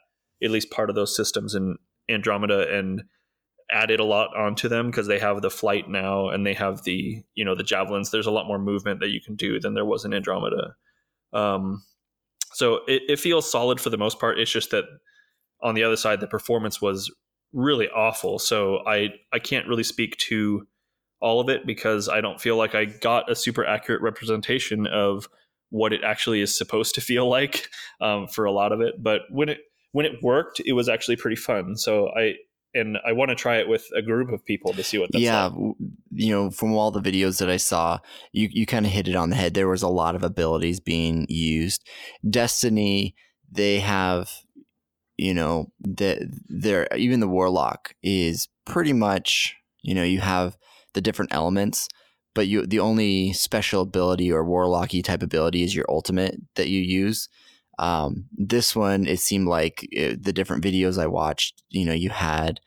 at 0.43 0.51
least 0.51 0.71
part 0.71 0.89
of 0.89 0.95
those 0.95 1.15
systems 1.15 1.55
in 1.55 1.77
Andromeda, 2.07 2.71
and 2.71 3.03
added 3.71 3.99
a 3.99 4.05
lot 4.05 4.35
onto 4.35 4.67
them 4.67 4.87
because 4.87 5.07
they 5.07 5.19
have 5.19 5.41
the 5.41 5.49
flight 5.49 5.89
now 5.89 6.29
and 6.29 6.45
they 6.45 6.53
have 6.53 6.83
the 6.83 7.23
you 7.33 7.45
know 7.45 7.55
the 7.55 7.63
javelins. 7.63 8.11
There's 8.11 8.27
a 8.27 8.31
lot 8.31 8.47
more 8.47 8.59
movement 8.59 8.99
that 8.99 9.09
you 9.09 9.21
can 9.21 9.35
do 9.35 9.59
than 9.59 9.73
there 9.73 9.85
was 9.85 10.05
in 10.05 10.13
andromeda. 10.13 10.75
Um, 11.33 11.83
so 12.53 12.81
it, 12.87 13.03
it 13.07 13.19
feels 13.19 13.49
solid 13.49 13.79
for 13.79 13.89
the 13.89 13.97
most 13.97 14.19
part. 14.19 14.39
It's 14.39 14.51
just 14.51 14.71
that 14.71 14.85
on 15.63 15.75
the 15.75 15.83
other 15.83 15.95
side 15.95 16.19
the 16.19 16.27
performance 16.27 16.81
was 16.81 17.13
really 17.53 17.89
awful. 17.89 18.39
So 18.39 18.79
i 18.85 19.09
i 19.31 19.39
can't 19.39 19.67
really 19.67 19.83
speak 19.83 20.17
to 20.17 20.67
all 21.19 21.39
of 21.39 21.49
it 21.49 21.67
because 21.67 22.09
i 22.09 22.19
don't 22.19 22.41
feel 22.41 22.57
like 22.57 22.73
i 22.73 22.83
got 22.83 23.29
a 23.29 23.35
super 23.35 23.63
accurate 23.63 24.01
representation 24.01 24.87
of 24.87 25.27
what 25.71 25.93
it 25.93 26.03
actually 26.03 26.41
is 26.41 26.55
supposed 26.57 26.95
to 26.95 27.01
feel 27.01 27.27
like 27.37 27.69
um, 28.01 28.27
for 28.27 28.45
a 28.45 28.51
lot 28.51 28.71
of 28.71 28.81
it. 28.81 28.95
But 29.01 29.21
when 29.29 29.49
it 29.49 29.59
when 29.93 30.05
it 30.05 30.21
worked 30.21 30.61
it 30.65 30.73
was 30.73 30.87
actually 30.87 31.15
pretty 31.15 31.35
fun. 31.35 31.75
So 31.75 32.09
i 32.15 32.35
and 32.73 32.97
I 33.05 33.11
want 33.11 33.29
to 33.29 33.35
try 33.35 33.57
it 33.57 33.67
with 33.67 33.87
a 33.95 34.01
group 34.01 34.31
of 34.31 34.45
people 34.45 34.73
to 34.73 34.83
see 34.83 34.97
what 34.97 35.11
that's 35.11 35.23
yeah, 35.23 35.45
like. 35.45 35.75
you 36.11 36.31
know, 36.31 36.49
from 36.49 36.73
all 36.73 36.91
the 36.91 37.01
videos 37.01 37.39
that 37.39 37.49
I 37.49 37.57
saw, 37.57 37.99
you 38.31 38.49
you 38.51 38.65
kind 38.65 38.85
of 38.85 38.91
hit 38.91 39.07
it 39.07 39.15
on 39.15 39.29
the 39.29 39.35
head. 39.35 39.53
There 39.53 39.67
was 39.67 39.81
a 39.81 39.87
lot 39.87 40.15
of 40.15 40.23
abilities 40.23 40.79
being 40.79 41.25
used. 41.29 41.87
Destiny, 42.27 43.15
they 43.51 43.79
have, 43.79 44.31
you 45.17 45.33
know, 45.33 45.71
that 45.81 46.19
there 46.47 46.87
even 46.95 47.19
the 47.19 47.27
warlock 47.27 47.93
is 48.01 48.47
pretty 48.65 48.93
much, 48.93 49.55
you 49.81 49.93
know, 49.93 50.03
you 50.03 50.21
have 50.21 50.57
the 50.93 51.01
different 51.01 51.33
elements, 51.33 51.87
but 52.33 52.47
you 52.47 52.65
the 52.65 52.79
only 52.79 53.33
special 53.33 53.81
ability 53.81 54.31
or 54.31 54.45
warlocky 54.45 55.03
type 55.03 55.23
ability 55.23 55.63
is 55.63 55.75
your 55.75 55.85
ultimate 55.89 56.35
that 56.55 56.69
you 56.69 56.79
use. 56.79 57.27
Um, 57.79 58.25
this 58.31 58.75
one, 58.75 59.07
it 59.07 59.19
seemed 59.19 59.47
like 59.47 59.87
it, 59.91 60.13
uh, 60.13 60.17
the 60.21 60.33
different 60.33 60.63
videos 60.63 61.01
I 61.01 61.07
watched, 61.07 61.63
you 61.69 61.85
know, 61.85 61.93
you 61.93 62.09
had 62.09 62.59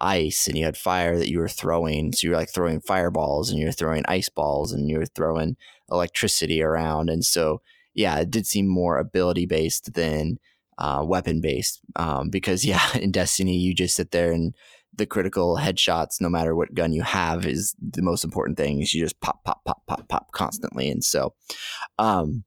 ice 0.00 0.46
and 0.46 0.56
you 0.56 0.64
had 0.64 0.76
fire 0.76 1.16
that 1.18 1.30
you 1.30 1.38
were 1.38 1.48
throwing. 1.48 2.12
So 2.12 2.26
you're 2.26 2.36
like 2.36 2.52
throwing 2.52 2.80
fireballs 2.80 3.50
and 3.50 3.60
you're 3.60 3.72
throwing 3.72 4.04
ice 4.08 4.28
balls 4.28 4.72
and 4.72 4.88
you're 4.88 5.06
throwing 5.06 5.56
electricity 5.90 6.62
around. 6.62 7.10
And 7.10 7.24
so, 7.24 7.62
yeah, 7.94 8.18
it 8.18 8.30
did 8.30 8.46
seem 8.46 8.66
more 8.66 8.98
ability 8.98 9.46
based 9.46 9.94
than 9.94 10.38
uh, 10.78 11.02
weapon 11.06 11.40
based. 11.40 11.80
Um, 11.96 12.30
because, 12.30 12.64
yeah, 12.64 12.96
in 12.96 13.10
Destiny, 13.10 13.56
you 13.56 13.74
just 13.74 13.96
sit 13.96 14.10
there 14.10 14.32
and 14.32 14.54
the 14.94 15.06
critical 15.06 15.58
headshots, 15.58 16.20
no 16.20 16.28
matter 16.28 16.54
what 16.54 16.74
gun 16.74 16.92
you 16.92 17.02
have, 17.02 17.44
is 17.44 17.74
the 17.78 18.02
most 18.02 18.24
important 18.24 18.56
thing. 18.56 18.80
Is 18.80 18.94
you 18.94 19.04
just 19.04 19.20
pop, 19.20 19.44
pop, 19.44 19.62
pop, 19.64 19.82
pop, 19.86 20.08
pop 20.08 20.32
constantly. 20.32 20.88
And 20.88 21.04
so, 21.04 21.34
um, 21.98 22.44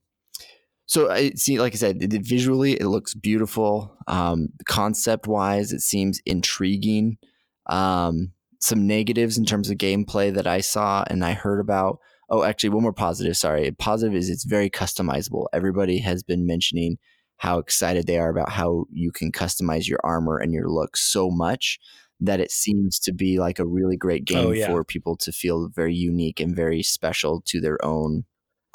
so 0.89 1.11
I 1.11 1.29
see, 1.35 1.59
like 1.59 1.73
I 1.73 1.77
said, 1.77 2.01
it, 2.01 2.25
visually 2.25 2.73
it 2.73 2.87
looks 2.87 3.13
beautiful. 3.13 3.95
Um, 4.07 4.49
concept 4.67 5.27
wise, 5.27 5.71
it 5.71 5.81
seems 5.81 6.19
intriguing. 6.25 7.19
Um, 7.67 8.31
some 8.59 8.87
negatives 8.87 9.37
in 9.37 9.45
terms 9.45 9.69
of 9.69 9.77
gameplay 9.77 10.33
that 10.33 10.47
I 10.47 10.61
saw 10.61 11.03
and 11.07 11.23
I 11.23 11.33
heard 11.33 11.59
about. 11.59 11.99
Oh, 12.31 12.41
actually, 12.41 12.71
one 12.71 12.81
more 12.81 12.91
positive. 12.91 13.37
Sorry, 13.37 13.69
positive 13.69 14.15
is 14.15 14.31
it's 14.31 14.45
very 14.45 14.67
customizable. 14.67 15.45
Everybody 15.53 15.99
has 15.99 16.23
been 16.23 16.47
mentioning 16.47 16.97
how 17.37 17.59
excited 17.59 18.07
they 18.07 18.17
are 18.17 18.31
about 18.31 18.49
how 18.49 18.85
you 18.91 19.11
can 19.11 19.31
customize 19.31 19.87
your 19.87 19.99
armor 20.03 20.39
and 20.39 20.53
your 20.55 20.69
look 20.69 20.97
so 20.97 21.29
much 21.29 21.77
that 22.19 22.39
it 22.39 22.49
seems 22.49 22.97
to 23.01 23.13
be 23.13 23.39
like 23.39 23.59
a 23.59 23.65
really 23.65 23.95
great 23.95 24.25
game 24.25 24.47
oh, 24.47 24.51
yeah. 24.51 24.65
for 24.65 24.83
people 24.83 25.15
to 25.17 25.31
feel 25.31 25.69
very 25.69 25.93
unique 25.93 26.39
and 26.39 26.55
very 26.55 26.81
special 26.81 27.43
to 27.45 27.61
their 27.61 27.77
own 27.85 28.23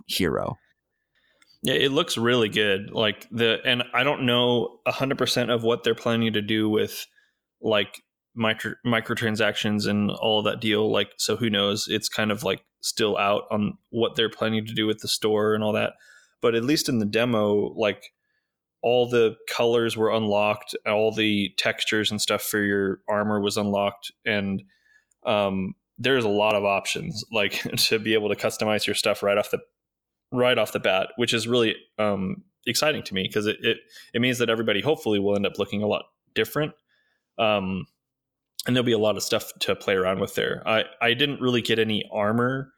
hero. 0.07 0.55
Yeah, 1.65 1.75
it 1.75 1.93
looks 1.93 2.19
really 2.19 2.51
good. 2.51 2.91
Like 2.93 3.27
the 3.31 3.59
and 3.65 3.83
I 3.95 4.05
don't 4.05 4.27
know 4.27 4.81
100% 4.87 5.53
of 5.53 5.63
what 5.63 5.83
they're 5.83 5.95
planning 5.95 6.35
to 6.35 6.43
do 6.43 6.69
with 6.69 7.07
like 7.63 8.03
micro 8.35 8.75
microtransactions 8.87 9.87
and 9.89 10.11
all 10.11 10.43
that 10.43 10.61
deal 10.61 10.91
like 10.91 11.13
so 11.17 11.37
who 11.37 11.49
knows 11.49 11.87
it's 11.89 12.09
kind 12.09 12.33
of 12.33 12.43
like 12.43 12.65
still 12.81 13.17
out 13.17 13.45
on 13.51 13.79
what 13.91 14.17
they're 14.17 14.29
planning 14.29 14.67
to 14.67 14.75
do 14.75 14.87
with 14.87 14.99
the 14.99 15.09
store 15.09 15.55
and 15.55 15.63
all 15.63 15.73
that 15.73 15.93
but 16.43 16.55
at 16.55 16.65
least 16.65 16.89
in 16.89 16.99
the 16.99 17.07
demo 17.07 17.73
like 17.77 18.11
all 18.83 19.09
the 19.09 19.37
colors 19.49 19.97
were 19.97 20.11
unlocked 20.11 20.75
all 20.85 21.13
the 21.13 21.51
textures 21.57 22.11
and 22.11 22.21
stuff 22.21 22.43
for 22.43 22.59
your 22.61 23.01
armor 23.09 23.41
was 23.41 23.57
unlocked 23.57 24.11
and 24.27 24.63
um, 25.25 25.75
there's 25.97 26.25
a 26.25 26.29
lot 26.29 26.55
of 26.55 26.65
options 26.65 27.25
like 27.31 27.63
to 27.77 28.01
be 28.01 28.15
able 28.15 28.29
to 28.29 28.35
customize 28.35 28.85
your 28.85 28.95
stuff 28.95 29.23
right 29.23 29.39
off 29.39 29.51
the 29.53 29.61
right 30.35 30.59
off 30.59 30.73
the 30.73 30.81
bat, 30.81 31.09
which 31.17 31.33
is 31.33 31.47
really 31.47 31.77
um, 31.99 32.43
exciting 32.67 33.03
to 33.05 33.15
me 33.15 33.25
because 33.25 33.47
it, 33.47 33.57
it, 33.61 33.79
it 34.13 34.21
means 34.21 34.39
that 34.39 34.51
everybody 34.51 34.81
hopefully 34.81 35.19
will 35.19 35.37
end 35.37 35.47
up 35.47 35.59
looking 35.59 35.83
a 35.83 35.87
lot 35.87 36.05
different. 36.35 36.73
Um, 37.39 37.87
and 38.67 38.75
there'll 38.75 38.85
be 38.85 38.93
a 38.93 38.99
lot 38.99 39.17
of 39.17 39.23
stuff 39.23 39.53
to 39.61 39.77
play 39.77 39.95
around 39.95 40.21
with 40.21 40.35
there. 40.35 40.63
I 40.67 40.85
I 41.01 41.15
didn't 41.15 41.41
really 41.41 41.63
get 41.63 41.79
any 41.79 42.09
armor, 42.13 42.73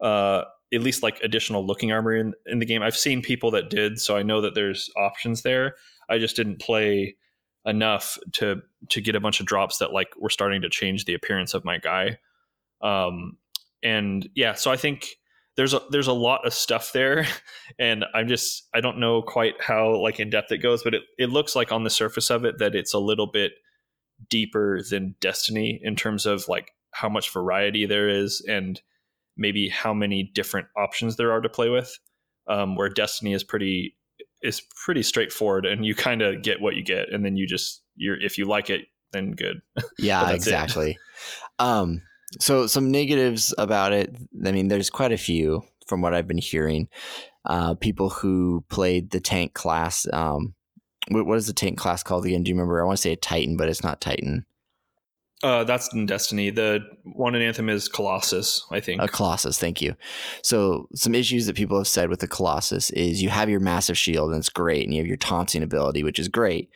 uh, 0.00 0.42
at 0.72 0.82
least 0.82 1.02
like 1.02 1.18
additional 1.22 1.66
looking 1.66 1.92
armor 1.92 2.14
in 2.14 2.34
in 2.46 2.58
the 2.58 2.66
game. 2.66 2.82
I've 2.82 2.96
seen 2.96 3.22
people 3.22 3.50
that 3.52 3.70
did, 3.70 3.98
so 4.00 4.16
I 4.16 4.22
know 4.22 4.40
that 4.42 4.54
there's 4.54 4.90
options 4.96 5.42
there. 5.42 5.76
I 6.08 6.18
just 6.18 6.36
didn't 6.36 6.60
play 6.60 7.16
enough 7.64 8.18
to 8.32 8.60
to 8.90 9.00
get 9.00 9.14
a 9.14 9.20
bunch 9.20 9.40
of 9.40 9.46
drops 9.46 9.78
that 9.78 9.92
like 9.92 10.08
were 10.18 10.30
starting 10.30 10.62
to 10.62 10.68
change 10.68 11.04
the 11.04 11.14
appearance 11.14 11.54
of 11.54 11.64
my 11.64 11.78
guy. 11.78 12.18
Um, 12.82 13.38
and 13.82 14.28
yeah, 14.34 14.54
so 14.54 14.70
I 14.70 14.76
think 14.76 15.16
there's 15.56 15.74
a 15.74 15.80
there's 15.90 16.06
a 16.06 16.12
lot 16.12 16.46
of 16.46 16.54
stuff 16.54 16.92
there, 16.92 17.26
and 17.78 18.04
I'm 18.14 18.28
just 18.28 18.68
I 18.74 18.80
don't 18.80 18.98
know 18.98 19.22
quite 19.22 19.54
how 19.60 19.96
like 20.00 20.20
in 20.20 20.30
depth 20.30 20.52
it 20.52 20.58
goes, 20.58 20.82
but 20.82 20.94
it 20.94 21.02
it 21.18 21.30
looks 21.30 21.56
like 21.56 21.72
on 21.72 21.84
the 21.84 21.90
surface 21.90 22.30
of 22.30 22.44
it 22.44 22.58
that 22.58 22.74
it's 22.74 22.94
a 22.94 22.98
little 22.98 23.26
bit 23.26 23.52
deeper 24.28 24.80
than 24.88 25.16
Destiny 25.20 25.80
in 25.82 25.96
terms 25.96 26.26
of 26.26 26.48
like 26.48 26.72
how 26.92 27.08
much 27.08 27.32
variety 27.32 27.86
there 27.86 28.08
is 28.08 28.44
and 28.48 28.80
maybe 29.36 29.68
how 29.68 29.94
many 29.94 30.30
different 30.34 30.66
options 30.76 31.16
there 31.16 31.32
are 31.32 31.40
to 31.40 31.48
play 31.48 31.68
with. 31.68 31.98
Um, 32.48 32.74
where 32.74 32.88
Destiny 32.88 33.32
is 33.32 33.44
pretty 33.44 33.96
is 34.42 34.62
pretty 34.84 35.02
straightforward, 35.02 35.66
and 35.66 35.84
you 35.84 35.94
kind 35.94 36.22
of 36.22 36.42
get 36.42 36.60
what 36.60 36.74
you 36.74 36.82
get, 36.82 37.12
and 37.12 37.24
then 37.24 37.36
you 37.36 37.46
just 37.46 37.82
you're 37.96 38.20
if 38.20 38.38
you 38.38 38.44
like 38.44 38.70
it, 38.70 38.86
then 39.12 39.32
good. 39.32 39.60
Yeah, 39.98 40.30
exactly. 40.30 40.98
um, 41.58 42.02
so 42.38 42.66
some 42.66 42.90
negatives 42.90 43.54
about 43.58 43.92
it. 43.92 44.14
I 44.44 44.52
mean, 44.52 44.68
there's 44.68 44.90
quite 44.90 45.12
a 45.12 45.18
few 45.18 45.62
from 45.86 46.00
what 46.00 46.14
I've 46.14 46.28
been 46.28 46.38
hearing. 46.38 46.88
Uh, 47.44 47.74
people 47.74 48.10
who 48.10 48.64
played 48.68 49.10
the 49.10 49.20
tank 49.20 49.54
class. 49.54 50.06
Um, 50.12 50.54
what 51.08 51.36
is 51.36 51.46
the 51.46 51.52
tank 51.52 51.78
class 51.78 52.02
called 52.02 52.26
again? 52.26 52.42
Do 52.42 52.50
you 52.50 52.54
remember? 52.54 52.80
I 52.80 52.86
want 52.86 52.98
to 52.98 53.02
say 53.02 53.12
a 53.12 53.16
Titan, 53.16 53.56
but 53.56 53.68
it's 53.68 53.82
not 53.82 54.00
Titan. 54.00 54.44
Uh, 55.42 55.64
that's 55.64 55.92
in 55.94 56.04
Destiny. 56.04 56.50
The 56.50 56.80
one 57.02 57.34
in 57.34 57.40
Anthem 57.40 57.70
is 57.70 57.88
Colossus, 57.88 58.66
I 58.70 58.80
think. 58.80 59.00
A 59.00 59.08
Colossus, 59.08 59.58
thank 59.58 59.80
you. 59.80 59.96
So, 60.42 60.86
some 60.94 61.14
issues 61.14 61.46
that 61.46 61.56
people 61.56 61.78
have 61.78 61.88
said 61.88 62.10
with 62.10 62.20
the 62.20 62.28
Colossus 62.28 62.90
is 62.90 63.22
you 63.22 63.30
have 63.30 63.48
your 63.48 63.60
massive 63.60 63.96
shield 63.96 64.30
and 64.30 64.38
it's 64.38 64.50
great, 64.50 64.84
and 64.84 64.92
you 64.92 65.00
have 65.00 65.08
your 65.08 65.16
taunting 65.16 65.62
ability, 65.62 66.04
which 66.04 66.18
is 66.18 66.28
great. 66.28 66.68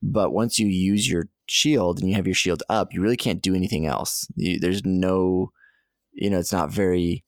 But 0.00 0.30
once 0.30 0.60
you 0.60 0.68
use 0.68 1.10
your 1.10 1.28
shield 1.46 1.98
and 2.00 2.08
you 2.08 2.14
have 2.14 2.26
your 2.26 2.34
shield 2.34 2.62
up, 2.68 2.92
you 2.92 3.00
really 3.00 3.16
can't 3.16 3.42
do 3.42 3.54
anything 3.54 3.86
else. 3.86 4.26
You, 4.36 4.58
there's 4.58 4.84
no, 4.84 5.50
you 6.12 6.30
know, 6.30 6.38
it's 6.38 6.52
not 6.52 6.70
very. 6.70 7.24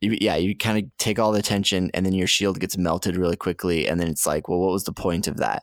You, 0.00 0.18
yeah, 0.20 0.36
you 0.36 0.56
kind 0.56 0.78
of 0.78 0.90
take 0.98 1.18
all 1.18 1.32
the 1.32 1.38
attention, 1.38 1.90
and 1.94 2.04
then 2.04 2.12
your 2.12 2.26
shield 2.26 2.60
gets 2.60 2.76
melted 2.76 3.16
really 3.16 3.36
quickly, 3.36 3.88
and 3.88 3.98
then 3.98 4.08
it's 4.08 4.26
like, 4.26 4.48
well, 4.48 4.58
what 4.58 4.72
was 4.72 4.84
the 4.84 4.92
point 4.92 5.28
of 5.28 5.38
that? 5.38 5.62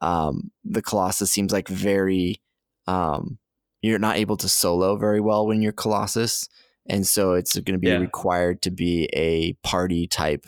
Um, 0.00 0.52
the 0.64 0.82
Colossus 0.82 1.30
seems 1.30 1.52
like 1.52 1.68
very. 1.68 2.40
Um, 2.86 3.38
you're 3.80 3.98
not 3.98 4.16
able 4.16 4.36
to 4.38 4.48
solo 4.48 4.96
very 4.96 5.20
well 5.20 5.46
when 5.46 5.60
you're 5.60 5.72
Colossus, 5.72 6.48
and 6.86 7.06
so 7.06 7.32
it's 7.32 7.54
going 7.54 7.74
to 7.74 7.78
be 7.78 7.88
yeah. 7.88 7.96
required 7.96 8.62
to 8.62 8.70
be 8.70 9.08
a 9.12 9.54
party 9.66 10.06
type 10.06 10.44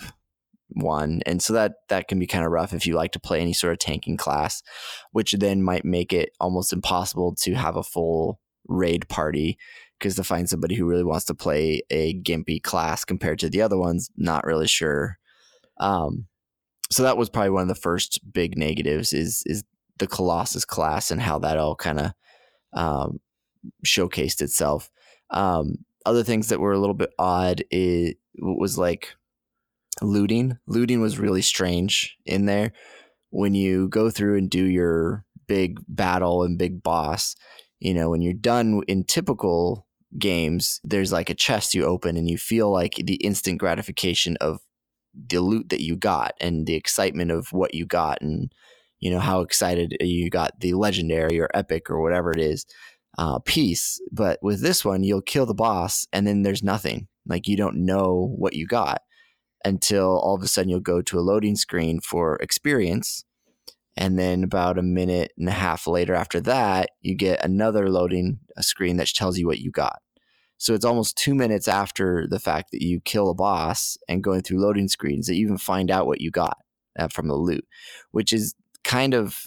one. 0.69 1.21
And 1.27 1.43
so 1.43 1.53
that 1.53 1.75
that 1.89 2.09
can 2.09 2.19
be 2.19 2.27
kind 2.27 2.45
of 2.45 2.51
rough 2.51 2.73
if 2.73 2.87
you 2.87 2.95
like 2.95 3.13
to 3.13 3.21
play 3.21 3.41
any 3.41 3.53
sort 3.53 3.73
of 3.73 3.79
tanking 3.79 4.17
class 4.17 4.63
which 5.13 5.33
then 5.33 5.63
might 5.63 5.85
make 5.85 6.13
it 6.13 6.31
almost 6.41 6.73
impossible 6.73 7.35
to 7.43 7.55
have 7.55 7.77
a 7.77 7.83
full 7.83 8.41
raid 8.69 9.09
party 9.09 9.59
because 9.99 10.17
to 10.17 10.25
find 10.25 10.49
somebody 10.49 10.75
who 10.75 10.85
really 10.85 11.05
wants 11.05 11.25
to 11.27 11.35
play 11.35 11.83
a 11.91 12.15
gimpy 12.21 12.63
class 12.63 13.05
compared 13.05 13.39
to 13.39 13.49
the 13.49 13.63
other 13.63 13.79
ones 13.79 14.11
not 14.17 14.45
really 14.45 14.67
sure. 14.67 15.19
Um, 15.79 16.27
so 16.91 17.03
that 17.03 17.17
was 17.17 17.31
probably 17.31 17.51
one 17.51 17.63
of 17.63 17.69
the 17.69 17.75
first 17.75 18.21
big 18.33 18.57
negatives 18.57 19.13
is 19.13 19.43
is 19.47 19.65
the 19.99 20.07
colossus 20.07 20.65
class 20.65 21.11
and 21.11 21.21
how 21.21 21.39
that 21.39 21.59
all 21.59 21.75
kind 21.75 22.01
of 22.01 22.13
um, 22.75 23.21
showcased 23.85 24.43
itself. 24.43 24.91
Um, 25.31 25.77
other 26.05 26.23
things 26.23 26.49
that 26.49 26.61
were 26.61 26.73
a 26.73 26.79
little 26.79 26.95
bit 26.95 27.11
odd 27.19 27.65
it 27.71 28.19
was 28.39 28.79
like 28.79 29.15
looting. 30.03 30.59
Looting 30.67 31.01
was 31.01 31.19
really 31.19 31.43
strange 31.43 32.17
in 32.27 32.47
there. 32.47 32.73
When 33.31 33.55
you 33.55 33.89
go 33.89 34.11
through 34.11 34.39
and 34.39 34.51
do 34.51 34.65
your 34.65 35.25
big 35.47 35.79
battle 35.89 36.43
and 36.43 36.59
big 36.59 36.83
boss, 36.83 37.37
you 37.81 37.95
know, 37.95 38.11
when 38.11 38.23
you're 38.23 38.33
done 38.33 38.83
in 38.89 39.05
typical 39.05 39.87
games, 40.19 40.81
there's 40.85 41.13
like 41.13 41.31
a 41.31 41.35
chest 41.35 41.75
you 41.75 41.85
open 41.85 42.17
and 42.17 42.29
you 42.29 42.39
feel 42.39 42.71
like 42.71 42.95
the 42.95 43.17
instant 43.17 43.59
gratification 43.59 44.37
of 44.41 44.61
the 45.15 45.41
loot 45.41 45.69
that 45.71 45.83
you 45.83 45.97
got 45.97 46.35
and 46.41 46.67
the 46.67 46.75
excitement 46.75 47.31
of 47.31 47.53
what 47.53 47.75
you 47.75 47.87
got 47.87 48.21
and 48.21 48.53
you 48.99 49.11
know 49.11 49.19
how 49.19 49.41
excited 49.41 49.97
you 50.01 50.29
got 50.31 50.61
the 50.61 50.75
legendary 50.75 51.41
or 51.41 51.49
epic 51.55 51.91
or 51.91 52.01
whatever 52.01 52.31
it 52.31 52.41
is 52.41 52.67
uh, 53.19 53.39
piece. 53.41 54.01
But 54.13 54.39
with 54.43 54.63
this 54.63 54.85
one, 54.85 55.05
you'll 55.05 55.23
kill 55.23 55.47
the 55.47 55.55
boss 55.55 56.07
and 56.13 56.27
then 56.27 56.43
there's 56.43 56.63
nothing. 56.63 57.09
Like 57.27 57.49
you 57.49 57.57
don't 57.57 57.85
know 57.85 58.35
what 58.37 58.55
you 58.55 58.67
got 58.67 59.03
until 59.67 60.21
all 60.21 60.37
of 60.37 60.43
a 60.43 60.49
sudden 60.49 60.71
you'll 60.71 60.81
go 60.81 61.03
to 61.03 61.19
a 61.19 61.21
loading 61.21 61.57
screen 61.57 62.01
for 62.01 62.37
experience. 62.37 63.25
And 63.97 64.19
then 64.19 64.45
about 64.45 64.79
a 64.79 64.83
minute 64.83 65.33
and 65.37 65.49
a 65.49 65.53
half 65.53 65.87
later 65.87 66.15
after 66.15 66.41
that, 66.43 66.91
you 67.01 67.15
get 67.15 67.45
another 67.45 67.91
loading 67.91 68.39
screen 68.61 68.97
that 68.99 69.09
tells 69.09 69.39
you 69.39 69.47
what 69.47 69.59
you 69.59 69.71
got. 69.71 70.01
So 70.59 70.73
it's 70.73 70.85
almost 70.85 71.17
two 71.17 71.35
minutes 71.35 71.67
after 71.67 72.27
the 72.29 72.39
fact 72.39 72.71
that 72.71 72.83
you 72.83 73.01
kill 73.01 73.29
a 73.29 73.35
boss 73.35 73.99
and 74.09 74.23
going 74.23 74.43
through 74.43 74.61
loading 74.61 74.89
screens 74.89 75.27
that 75.27 75.35
you 75.35 75.45
even 75.47 75.59
find 75.59 75.91
out 75.91 76.07
what 76.07 76.21
you 76.21 76.31
got 76.31 76.59
uh, 76.99 77.09
from 77.09 77.27
the 77.27 77.35
loot, 77.35 77.67
which 78.13 78.33
is 78.33 78.55
kind 78.85 79.15
of 79.15 79.47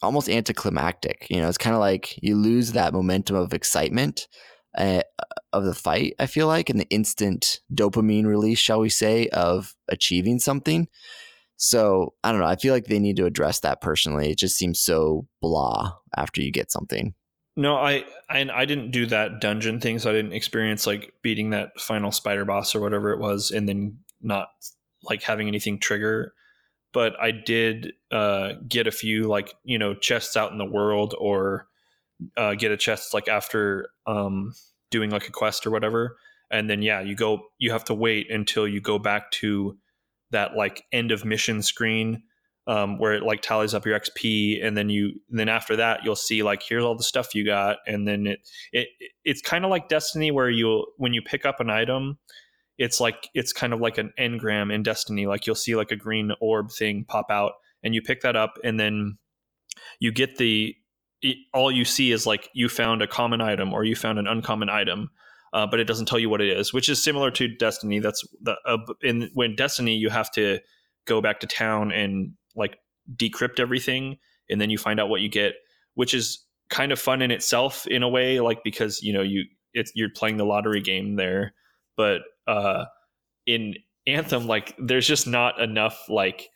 almost 0.00 0.30
anticlimactic. 0.30 1.26
You 1.28 1.40
know, 1.40 1.48
it's 1.48 1.58
kind 1.58 1.74
of 1.74 1.80
like 1.80 2.18
you 2.22 2.36
lose 2.36 2.72
that 2.72 2.94
momentum 2.94 3.36
of 3.36 3.52
excitement 3.52 4.28
uh, 4.76 5.02
of 5.52 5.64
the 5.64 5.74
fight. 5.74 6.14
I 6.18 6.26
feel 6.26 6.46
like, 6.46 6.70
and 6.70 6.78
the 6.78 6.88
instant 6.90 7.60
dopamine 7.74 8.26
release, 8.26 8.58
shall 8.58 8.80
we 8.80 8.88
say, 8.88 9.28
of 9.28 9.74
achieving 9.88 10.38
something. 10.38 10.88
So 11.56 12.14
I 12.22 12.30
don't 12.30 12.40
know. 12.40 12.46
I 12.46 12.56
feel 12.56 12.74
like 12.74 12.86
they 12.86 12.98
need 12.98 13.16
to 13.16 13.26
address 13.26 13.60
that 13.60 13.80
personally. 13.80 14.30
It 14.30 14.38
just 14.38 14.56
seems 14.56 14.80
so 14.80 15.26
blah 15.40 15.94
after 16.16 16.42
you 16.42 16.52
get 16.52 16.70
something. 16.70 17.14
No, 17.56 17.76
I 17.76 18.04
I, 18.28 18.46
I 18.52 18.64
didn't 18.66 18.90
do 18.90 19.06
that 19.06 19.40
dungeon 19.40 19.80
thing, 19.80 19.98
so 19.98 20.10
I 20.10 20.12
didn't 20.12 20.34
experience 20.34 20.86
like 20.86 21.14
beating 21.22 21.50
that 21.50 21.80
final 21.80 22.12
spider 22.12 22.44
boss 22.44 22.74
or 22.74 22.80
whatever 22.80 23.12
it 23.12 23.18
was, 23.18 23.50
and 23.50 23.66
then 23.66 23.98
not 24.20 24.48
like 25.02 25.22
having 25.22 25.48
anything 25.48 25.78
trigger. 25.78 26.34
But 26.92 27.18
I 27.20 27.30
did 27.30 27.94
uh, 28.10 28.54
get 28.68 28.86
a 28.86 28.92
few 28.92 29.24
like 29.24 29.54
you 29.64 29.78
know 29.78 29.94
chests 29.94 30.36
out 30.36 30.52
in 30.52 30.58
the 30.58 30.66
world 30.66 31.14
or 31.18 31.68
uh, 32.36 32.54
get 32.54 32.70
a 32.70 32.76
chest 32.76 33.14
like 33.14 33.28
after 33.28 33.88
um, 34.06 34.54
doing 34.90 35.10
like 35.10 35.28
a 35.28 35.32
quest 35.32 35.66
or 35.66 35.70
whatever, 35.70 36.16
and 36.50 36.68
then 36.70 36.82
yeah, 36.82 37.00
you 37.00 37.14
go. 37.14 37.48
You 37.58 37.72
have 37.72 37.84
to 37.84 37.94
wait 37.94 38.30
until 38.30 38.66
you 38.66 38.80
go 38.80 38.98
back 38.98 39.30
to 39.32 39.76
that 40.30 40.56
like 40.56 40.84
end 40.92 41.12
of 41.12 41.24
mission 41.24 41.62
screen 41.62 42.22
um, 42.66 42.98
where 42.98 43.14
it 43.14 43.22
like 43.22 43.42
tallies 43.42 43.74
up 43.74 43.86
your 43.86 43.98
XP, 43.98 44.64
and 44.64 44.76
then 44.76 44.88
you 44.88 45.12
and 45.30 45.38
then 45.38 45.48
after 45.48 45.76
that 45.76 46.04
you'll 46.04 46.16
see 46.16 46.42
like 46.42 46.62
here's 46.68 46.84
all 46.84 46.96
the 46.96 47.04
stuff 47.04 47.34
you 47.34 47.44
got, 47.44 47.78
and 47.86 48.06
then 48.06 48.26
it 48.26 48.40
it 48.72 48.88
it's 49.24 49.40
kind 49.40 49.64
of 49.64 49.70
like 49.70 49.88
Destiny 49.88 50.30
where 50.30 50.50
you 50.50 50.86
when 50.96 51.12
you 51.12 51.22
pick 51.22 51.46
up 51.46 51.60
an 51.60 51.70
item, 51.70 52.18
it's 52.78 53.00
like 53.00 53.28
it's 53.34 53.52
kind 53.52 53.72
of 53.72 53.80
like 53.80 53.98
an 53.98 54.12
engram 54.18 54.72
in 54.72 54.82
Destiny. 54.82 55.26
Like 55.26 55.46
you'll 55.46 55.54
see 55.54 55.76
like 55.76 55.92
a 55.92 55.96
green 55.96 56.32
orb 56.40 56.72
thing 56.72 57.04
pop 57.06 57.30
out, 57.30 57.52
and 57.82 57.94
you 57.94 58.02
pick 58.02 58.22
that 58.22 58.36
up, 58.36 58.58
and 58.64 58.80
then 58.80 59.18
you 60.00 60.10
get 60.10 60.36
the 60.36 60.74
it, 61.22 61.36
all 61.54 61.70
you 61.70 61.84
see 61.84 62.12
is 62.12 62.26
like 62.26 62.48
you 62.54 62.68
found 62.68 63.02
a 63.02 63.06
common 63.06 63.40
item 63.40 63.72
or 63.72 63.84
you 63.84 63.96
found 63.96 64.18
an 64.18 64.26
uncommon 64.26 64.68
item, 64.68 65.10
uh, 65.52 65.66
but 65.66 65.80
it 65.80 65.84
doesn't 65.84 66.06
tell 66.06 66.18
you 66.18 66.28
what 66.28 66.40
it 66.40 66.56
is, 66.56 66.72
which 66.72 66.88
is 66.88 67.02
similar 67.02 67.30
to 67.32 67.48
Destiny. 67.48 67.98
That's 67.98 68.24
the 68.40 68.56
uh, 68.66 68.78
in 69.02 69.30
when 69.34 69.56
Destiny 69.56 69.96
you 69.96 70.10
have 70.10 70.30
to 70.32 70.60
go 71.06 71.20
back 71.20 71.40
to 71.40 71.46
town 71.46 71.92
and 71.92 72.32
like 72.54 72.78
decrypt 73.14 73.60
everything, 73.60 74.18
and 74.50 74.60
then 74.60 74.70
you 74.70 74.78
find 74.78 75.00
out 75.00 75.08
what 75.08 75.20
you 75.20 75.28
get, 75.28 75.54
which 75.94 76.14
is 76.14 76.44
kind 76.68 76.92
of 76.92 76.98
fun 76.98 77.22
in 77.22 77.30
itself 77.30 77.86
in 77.86 78.02
a 78.02 78.08
way, 78.08 78.40
like 78.40 78.62
because 78.64 79.02
you 79.02 79.12
know 79.12 79.22
you 79.22 79.44
it's 79.72 79.92
you're 79.94 80.10
playing 80.10 80.36
the 80.36 80.44
lottery 80.44 80.80
game 80.80 81.16
there, 81.16 81.54
but 81.96 82.22
uh, 82.46 82.84
in 83.46 83.74
Anthem, 84.06 84.46
like 84.46 84.74
there's 84.78 85.06
just 85.06 85.26
not 85.26 85.60
enough 85.60 86.08
like 86.08 86.50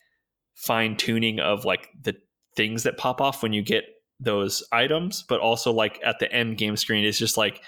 fine 0.54 0.96
tuning 0.96 1.40
of 1.40 1.64
like 1.64 1.88
the 2.02 2.14
things 2.54 2.82
that 2.82 2.98
pop 2.98 3.20
off 3.20 3.42
when 3.42 3.52
you 3.52 3.62
get 3.62 3.84
those 4.20 4.62
items, 4.70 5.24
but 5.26 5.40
also 5.40 5.72
like 5.72 5.98
at 6.04 6.18
the 6.18 6.30
end 6.30 6.58
game 6.58 6.76
screen 6.76 7.04
is 7.04 7.18
just 7.18 7.36
like 7.36 7.62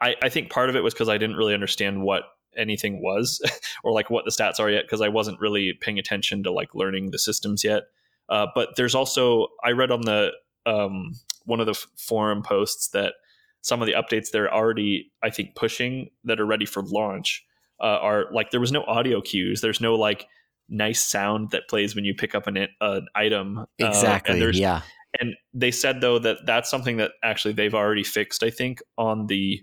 I, 0.00 0.14
I 0.22 0.28
think 0.28 0.50
part 0.50 0.68
of 0.68 0.76
it 0.76 0.82
was 0.82 0.92
because 0.92 1.08
I 1.08 1.16
didn't 1.16 1.36
really 1.36 1.54
understand 1.54 2.02
what 2.02 2.24
anything 2.56 3.02
was 3.02 3.40
or 3.84 3.92
like 3.92 4.10
what 4.10 4.24
the 4.24 4.30
stats 4.30 4.60
are 4.60 4.70
yet 4.70 4.84
because 4.84 5.00
I 5.00 5.08
wasn't 5.08 5.40
really 5.40 5.72
paying 5.80 5.98
attention 5.98 6.42
to 6.44 6.52
like 6.52 6.74
learning 6.74 7.10
the 7.10 7.18
systems 7.18 7.64
yet. 7.64 7.84
Uh, 8.28 8.46
but 8.54 8.76
there's 8.76 8.94
also 8.94 9.48
I 9.64 9.70
read 9.70 9.90
on 9.90 10.02
the 10.02 10.32
um, 10.66 11.12
one 11.44 11.60
of 11.60 11.66
the 11.66 11.86
forum 11.96 12.42
posts 12.42 12.88
that 12.88 13.14
some 13.62 13.80
of 13.80 13.86
the 13.86 13.94
updates 13.94 14.30
they're 14.30 14.52
already 14.52 15.10
I 15.22 15.30
think 15.30 15.54
pushing 15.54 16.10
that 16.24 16.40
are 16.40 16.46
ready 16.46 16.66
for 16.66 16.82
launch 16.82 17.44
uh, 17.80 17.98
are 18.00 18.26
like 18.32 18.50
there 18.50 18.60
was 18.60 18.72
no 18.72 18.84
audio 18.84 19.22
cues. 19.22 19.62
There's 19.62 19.80
no 19.80 19.94
like 19.94 20.26
nice 20.68 21.02
sound 21.02 21.52
that 21.52 21.68
plays 21.68 21.94
when 21.94 22.04
you 22.04 22.14
pick 22.14 22.34
up 22.34 22.46
an, 22.48 22.66
an 22.80 23.06
item. 23.14 23.66
Exactly. 23.78 24.42
Uh, 24.42 24.46
and 24.46 24.54
yeah 24.56 24.82
And 25.20 25.34
they 25.54 25.70
said 25.70 26.00
though 26.00 26.18
that 26.20 26.38
that's 26.46 26.70
something 26.70 26.96
that 26.98 27.12
actually 27.22 27.54
they've 27.54 27.74
already 27.74 28.04
fixed. 28.04 28.42
I 28.42 28.50
think 28.50 28.80
on 28.98 29.26
the 29.26 29.60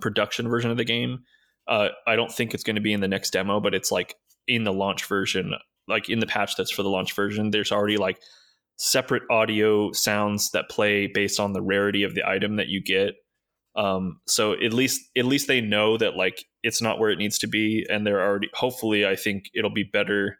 production 0.00 0.48
version 0.48 0.70
of 0.70 0.76
the 0.76 0.84
game. 0.84 1.20
Uh, 1.66 1.88
I 2.06 2.16
don't 2.16 2.32
think 2.32 2.54
it's 2.54 2.62
going 2.62 2.76
to 2.76 2.82
be 2.82 2.92
in 2.92 3.00
the 3.00 3.08
next 3.08 3.30
demo, 3.30 3.60
but 3.60 3.74
it's 3.74 3.90
like 3.90 4.14
in 4.46 4.64
the 4.64 4.72
launch 4.72 5.04
version, 5.06 5.54
like 5.88 6.08
in 6.08 6.20
the 6.20 6.26
patch 6.26 6.56
that's 6.56 6.70
for 6.70 6.82
the 6.82 6.88
launch 6.88 7.14
version. 7.14 7.50
There's 7.50 7.72
already 7.72 7.96
like 7.96 8.18
separate 8.76 9.22
audio 9.30 9.92
sounds 9.92 10.50
that 10.52 10.70
play 10.70 11.06
based 11.06 11.38
on 11.38 11.52
the 11.52 11.62
rarity 11.62 12.02
of 12.02 12.14
the 12.14 12.26
item 12.26 12.56
that 12.56 12.68
you 12.68 12.82
get. 12.82 13.14
Um, 13.76 14.20
so 14.26 14.52
at 14.52 14.72
least 14.72 15.00
at 15.16 15.26
least 15.26 15.46
they 15.46 15.60
know 15.60 15.96
that 15.96 16.16
like 16.16 16.44
it's 16.62 16.82
not 16.82 16.98
where 16.98 17.10
it 17.10 17.18
needs 17.18 17.38
to 17.38 17.46
be, 17.46 17.86
and 17.88 18.06
they're 18.06 18.22
already 18.22 18.48
hopefully 18.54 19.06
I 19.06 19.14
think 19.14 19.44
it'll 19.54 19.72
be 19.72 19.84
better 19.84 20.38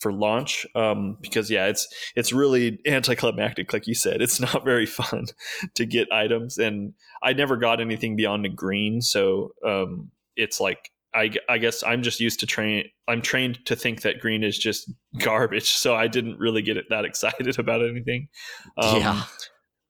for 0.00 0.12
launch 0.12 0.66
um, 0.74 1.16
because 1.20 1.50
yeah 1.50 1.66
it's 1.66 1.88
it's 2.14 2.32
really 2.32 2.78
anticlimactic 2.86 3.72
like 3.72 3.86
you 3.86 3.94
said. 3.94 4.20
It's 4.20 4.40
not 4.54 4.64
very 4.64 4.86
fun 4.86 5.26
to 5.74 5.86
get 5.86 6.12
items 6.12 6.58
and 6.58 6.92
i 7.22 7.32
never 7.32 7.56
got 7.56 7.80
anything 7.80 8.16
beyond 8.16 8.44
a 8.46 8.48
green 8.48 9.00
so 9.00 9.52
um, 9.64 10.10
it's 10.36 10.60
like 10.60 10.90
I, 11.14 11.30
I 11.48 11.58
guess 11.58 11.82
i'm 11.84 12.02
just 12.02 12.20
used 12.20 12.40
to 12.40 12.46
train 12.46 12.86
i'm 13.06 13.22
trained 13.22 13.64
to 13.66 13.76
think 13.76 14.02
that 14.02 14.18
green 14.20 14.42
is 14.42 14.58
just 14.58 14.92
garbage 15.18 15.70
so 15.70 15.94
i 15.94 16.08
didn't 16.08 16.38
really 16.38 16.62
get 16.62 16.76
that 16.90 17.04
excited 17.14 17.58
about 17.58 17.82
anything. 17.82 18.28
Um, 18.76 19.00
yeah. 19.00 19.22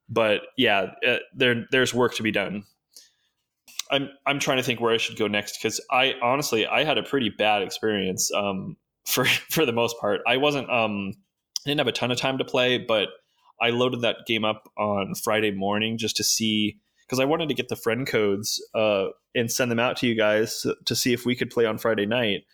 but 0.09 0.43
yeah 0.57 0.93
uh, 1.07 1.17
there 1.35 1.65
there's 1.71 1.95
work 1.95 2.15
to 2.17 2.23
be 2.23 2.31
done. 2.31 2.65
I'm 3.91 4.09
I'm 4.27 4.39
trying 4.39 4.59
to 4.59 4.63
think 4.63 4.81
where 4.81 4.93
I 4.93 4.99
should 4.99 5.19
go 5.19 5.29
next 5.29 5.59
because 5.59 5.81
I 5.91 6.15
honestly 6.23 6.67
I 6.67 6.85
had 6.85 6.99
a 6.99 7.03
pretty 7.03 7.31
bad 7.31 7.63
experience. 7.63 8.31
Um, 8.33 8.77
for 9.07 9.25
for 9.51 9.67
the 9.67 9.73
most 9.73 9.99
part. 10.01 10.21
I 10.27 10.37
wasn't 10.37 10.71
um 10.71 11.13
didn't 11.65 11.79
have 11.79 11.89
a 11.89 11.93
ton 11.93 12.11
of 12.11 12.19
time 12.19 12.39
to 12.39 12.45
play, 12.45 12.79
but 12.79 13.09
I 13.61 13.71
loaded 13.71 14.03
that 14.03 14.27
game 14.27 14.45
up 14.45 14.69
on 14.77 15.15
Friday 15.15 15.51
morning 15.51 15.97
just 15.97 16.17
to 16.17 16.25
see 16.25 16.79
because 17.07 17.21
I 17.21 17.25
wanted 17.25 17.49
to 17.49 17.55
get 17.55 17.69
the 17.69 17.77
friend 17.77 18.07
codes 18.07 18.63
uh, 18.75 19.07
and 19.35 19.51
send 19.51 19.71
them 19.71 19.79
out 19.79 19.97
to 19.99 20.07
you 20.07 20.15
guys 20.15 20.67
to 20.85 20.97
see 20.97 21.13
if 21.13 21.27
we 21.27 21.37
could 21.37 21.51
play 21.51 21.67
on 21.67 21.79
Friday 21.79 22.07
night. 22.07 22.45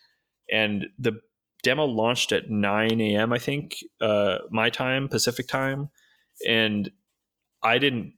And 0.52 0.86
the 0.98 1.20
demo 1.62 1.84
launched 1.84 2.32
at 2.32 2.50
9 2.50 3.00
a.m. 3.00 3.32
I 3.32 3.38
think 3.38 3.76
uh, 4.00 4.38
my 4.50 4.70
time, 4.70 5.08
Pacific 5.08 5.46
time, 5.46 5.90
and 6.46 6.90
I 7.62 7.78
didn't. 7.78 8.14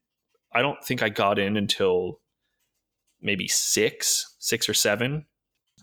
I 0.54 0.62
don't 0.62 0.82
think 0.84 1.02
I 1.02 1.08
got 1.08 1.38
in 1.38 1.56
until 1.56 2.20
maybe 3.20 3.48
six, 3.48 4.36
six 4.38 4.68
or 4.68 4.74
seven. 4.74 5.26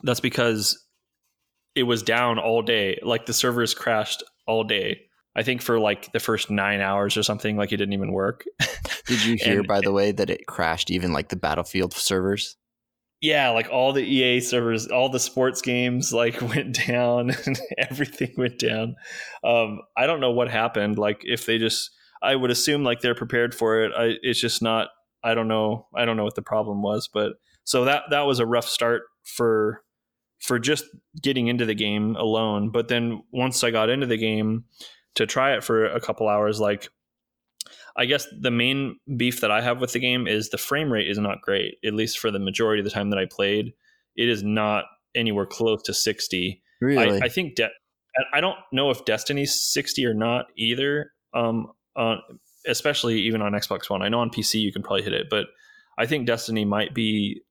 That's 0.04 0.20
because 0.20 0.86
it 1.76 1.84
was 1.84 2.04
down 2.04 2.40
all 2.40 2.62
day. 2.62 3.00
Like 3.02 3.26
the 3.26 3.34
servers 3.34 3.74
crashed 3.74 4.24
all 4.48 4.64
day. 4.64 5.02
I 5.36 5.44
think 5.44 5.62
for 5.62 5.80
like 5.80 6.12
the 6.12 6.20
first 6.20 6.50
nine 6.50 6.82
hours 6.82 7.16
or 7.16 7.24
something, 7.24 7.56
like 7.56 7.72
it 7.72 7.78
didn't 7.78 7.94
even 7.94 8.12
work. 8.12 8.44
Did 9.06 9.24
you 9.24 9.36
hear, 9.36 9.60
and, 9.60 9.68
by 9.68 9.82
the 9.82 9.92
way, 9.92 10.12
that 10.12 10.30
it 10.30 10.48
crashed 10.48 10.92
even 10.92 11.14
like 11.14 11.30
the 11.30 11.36
Battlefield 11.36 11.94
servers? 11.94 12.58
Yeah, 13.22 13.50
like 13.50 13.70
all 13.70 13.92
the 13.92 14.04
EA 14.04 14.40
servers, 14.40 14.88
all 14.88 15.10
the 15.10 15.20
sports 15.20 15.62
games 15.62 16.14
like 16.14 16.42
went 16.56 16.86
down 16.88 17.32
and 17.46 17.60
everything 17.78 18.34
went 18.38 18.60
down. 18.60 18.96
Um, 19.44 19.82
I 19.98 20.08
don't 20.08 20.22
know 20.22 20.32
what 20.32 20.50
happened. 20.50 20.98
Like 20.98 21.22
if 21.24 21.46
they 21.46 21.58
just, 21.58 21.92
I 22.22 22.36
would 22.36 22.52
assume 22.52 22.84
like 22.84 23.02
they're 23.02 23.16
prepared 23.16 23.54
for 23.54 23.84
it. 23.84 23.92
I, 23.96 24.16
it's 24.22 24.42
just 24.42 24.62
not. 24.62 24.90
I 25.24 25.36
don't 25.36 25.50
know. 25.50 25.88
I 25.96 26.06
don't 26.06 26.16
know 26.16 26.24
what 26.24 26.36
the 26.36 26.42
problem 26.42 26.82
was, 26.82 27.10
but 27.14 27.34
so 27.66 27.86
that 27.86 28.04
that 28.10 28.22
was 28.22 28.40
a 28.40 28.46
rough 28.46 28.68
start 28.68 29.04
for 29.24 29.84
for 30.40 30.60
just 30.60 30.86
getting 31.22 31.48
into 31.48 31.66
the 31.66 31.76
game 31.76 32.16
alone. 32.16 32.70
But 32.70 32.88
then 32.88 33.24
once 33.32 33.64
I 33.64 33.72
got 33.72 33.90
into 33.90 34.06
the 34.06 34.18
game 34.18 34.66
to 35.16 35.26
try 35.26 35.54
it 35.56 35.64
for 35.64 35.86
a 35.86 36.00
couple 36.00 36.28
hours, 36.28 36.60
like 36.60 36.90
I 37.98 38.06
guess 38.06 38.28
the 38.40 38.52
main 38.52 38.98
beef 39.18 39.42
that 39.42 39.52
I 39.52 39.62
have 39.62 39.82
with 39.82 39.94
the 39.94 40.00
game 40.00 40.28
is 40.28 40.50
the 40.50 40.58
frame 40.58 40.92
rate 40.92 41.10
is 41.10 41.18
not 41.18 41.42
great, 41.42 41.76
at 41.84 41.94
least 41.94 42.20
for 42.20 42.32
the 42.32 42.40
majority 42.40 42.82
of 42.82 42.86
the 42.86 42.92
time 42.92 43.10
that 43.10 43.20
I 43.20 43.26
played. 43.26 43.74
It 44.16 44.30
is 44.30 44.44
not 44.44 44.86
anywhere 45.16 45.46
close 45.46 45.82
to 45.84 45.94
60. 45.94 46.62
Really? 46.82 47.22
I, 47.22 47.26
I 47.26 47.30
think 47.30 47.56
de- 47.56 47.70
I 48.34 48.42
don't 48.42 48.58
know 48.72 48.90
if 48.90 49.06
Destiny's 49.06 49.54
60 49.54 50.06
or 50.06 50.14
not 50.14 50.48
either. 50.56 51.12
Um, 51.34 51.72
on 51.96 52.22
especially 52.68 53.20
even 53.22 53.42
on 53.42 53.54
Xbox 53.54 53.90
One. 53.90 54.02
I 54.02 54.10
know 54.10 54.20
on 54.20 54.30
PC 54.30 54.62
you 54.62 54.72
can 54.72 54.84
probably 54.84 55.04
hit 55.04 55.14
it, 55.14 55.28
but 55.30 55.48
I 55.98 56.06
think 56.06 56.28
Destiny 56.28 56.66
might 56.66 56.94
be 56.94 57.42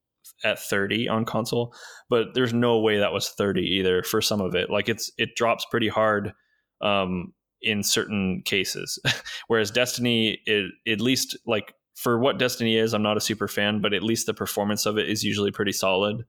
at 0.44 0.59
30 0.59 1.09
on 1.09 1.24
console, 1.24 1.74
but 2.09 2.35
there's 2.35 2.55
no 2.55 2.79
way 2.79 2.98
that 2.98 3.12
was 3.12 3.31
30 3.31 3.61
either 3.62 4.03
for 4.03 4.20
some 4.20 4.40
of 4.40 4.55
it. 4.55 4.70
Like 4.70 4.88
it's 4.88 5.11
it 5.18 5.37
drops 5.37 5.66
pretty 5.70 5.88
hard 5.88 6.33
um, 6.81 7.33
in 7.62 7.83
certain 7.83 8.42
cases, 8.44 8.98
whereas 9.48 9.70
Destiny, 9.70 10.40
it, 10.46 10.70
at 10.87 11.01
least 11.01 11.37
like 11.46 11.74
for 11.96 12.18
what 12.18 12.38
Destiny 12.38 12.77
is, 12.77 12.94
I'm 12.94 13.03
not 13.03 13.16
a 13.16 13.20
super 13.20 13.48
fan, 13.48 13.81
but 13.81 13.92
at 13.92 14.03
least 14.03 14.27
the 14.27 14.35
performance 14.35 14.87
of 14.87 14.98
it 14.98 15.09
is 15.09 15.24
usually 15.24 15.51
pretty 15.51 15.72
solid. 15.72 16.24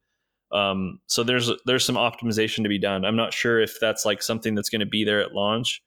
Um, 0.51 0.99
so 1.05 1.23
there's 1.23 1.51
there's 1.65 1.85
some 1.85 1.95
optimization 1.95 2.63
to 2.63 2.69
be 2.69 2.79
done. 2.79 3.05
I'm 3.05 3.15
not 3.15 3.33
sure 3.33 3.59
if 3.59 3.79
that's 3.79 4.05
like 4.05 4.23
something 4.23 4.55
that's 4.55 4.69
going 4.69 4.79
to 4.79 4.87
be 4.87 5.03
there 5.03 5.21
at 5.21 5.33
launch 5.33 5.83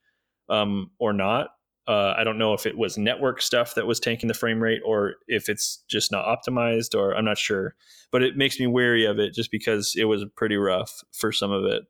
um, 0.48 0.90
or 1.00 1.12
not. 1.12 1.48
Uh, 1.88 2.14
I 2.16 2.22
don't 2.22 2.38
know 2.38 2.54
if 2.54 2.64
it 2.64 2.78
was 2.78 2.96
network 2.96 3.42
stuff 3.42 3.74
that 3.74 3.86
was 3.86 3.98
tanking 3.98 4.28
the 4.28 4.34
frame 4.34 4.62
rate 4.62 4.82
or 4.84 5.14
if 5.26 5.48
it's 5.48 5.82
just 5.88 6.12
not 6.12 6.24
optimized 6.24 6.96
or 6.96 7.12
I'm 7.12 7.24
not 7.24 7.38
sure. 7.38 7.74
But 8.12 8.22
it 8.22 8.36
makes 8.36 8.60
me 8.60 8.66
wary 8.66 9.04
of 9.04 9.18
it 9.18 9.34
just 9.34 9.50
because 9.50 9.94
it 9.96 10.04
was 10.04 10.24
pretty 10.36 10.56
rough 10.56 11.02
for 11.12 11.32
some 11.32 11.50
of 11.50 11.64
it. 11.64 11.82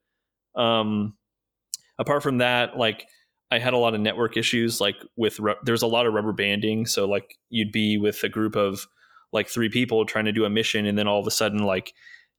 Um, 0.54 1.14
apart 1.98 2.22
from 2.22 2.38
that, 2.38 2.76
like 2.78 3.06
I 3.50 3.58
had 3.58 3.74
a 3.74 3.78
lot 3.78 3.94
of 3.94 4.00
network 4.00 4.38
issues, 4.38 4.80
like 4.80 4.96
with 5.16 5.38
ru- 5.38 5.56
there's 5.62 5.82
a 5.82 5.86
lot 5.86 6.06
of 6.06 6.14
rubber 6.14 6.32
banding. 6.32 6.86
So 6.86 7.06
like 7.06 7.36
you'd 7.50 7.72
be 7.72 7.98
with 7.98 8.22
a 8.24 8.30
group 8.30 8.56
of 8.56 8.86
like 9.30 9.48
three 9.48 9.68
people 9.68 10.06
trying 10.06 10.24
to 10.24 10.32
do 10.32 10.46
a 10.46 10.50
mission, 10.50 10.86
and 10.86 10.96
then 10.96 11.06
all 11.06 11.20
of 11.20 11.26
a 11.26 11.30
sudden 11.30 11.64
like 11.64 11.92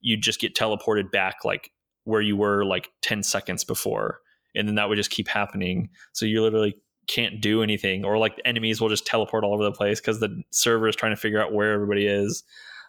you'd 0.04 0.22
just 0.22 0.40
get 0.40 0.54
teleported 0.54 1.12
back 1.12 1.38
like 1.44 1.72
where 2.04 2.22
you 2.22 2.36
were 2.38 2.64
like 2.64 2.90
10 3.02 3.24
seconds 3.24 3.64
before 3.64 4.20
and 4.54 4.68
then 4.68 4.76
that 4.76 4.88
would 4.88 4.98
just 4.98 5.10
keep 5.10 5.28
happening 5.28 5.90
so 6.12 6.26
you're 6.26 6.42
literally 6.42 6.76
can't 7.08 7.42
do 7.42 7.64
anything 7.64 8.06
or 8.06 8.18
like 8.18 8.40
enemies 8.46 8.80
will 8.80 8.90
just 8.90 9.06
teleport 9.06 9.44
all 9.44 9.54
over 9.54 9.64
the 9.64 9.72
place 9.72 10.00
because 10.00 10.20
the 10.20 10.44
server 10.52 10.88
is 10.88 10.96
trying 10.96 11.12
to 11.12 11.20
figure 11.20 11.42
out 11.42 11.54
where 11.54 11.74
everybody 11.74 12.08
is. 12.08 12.44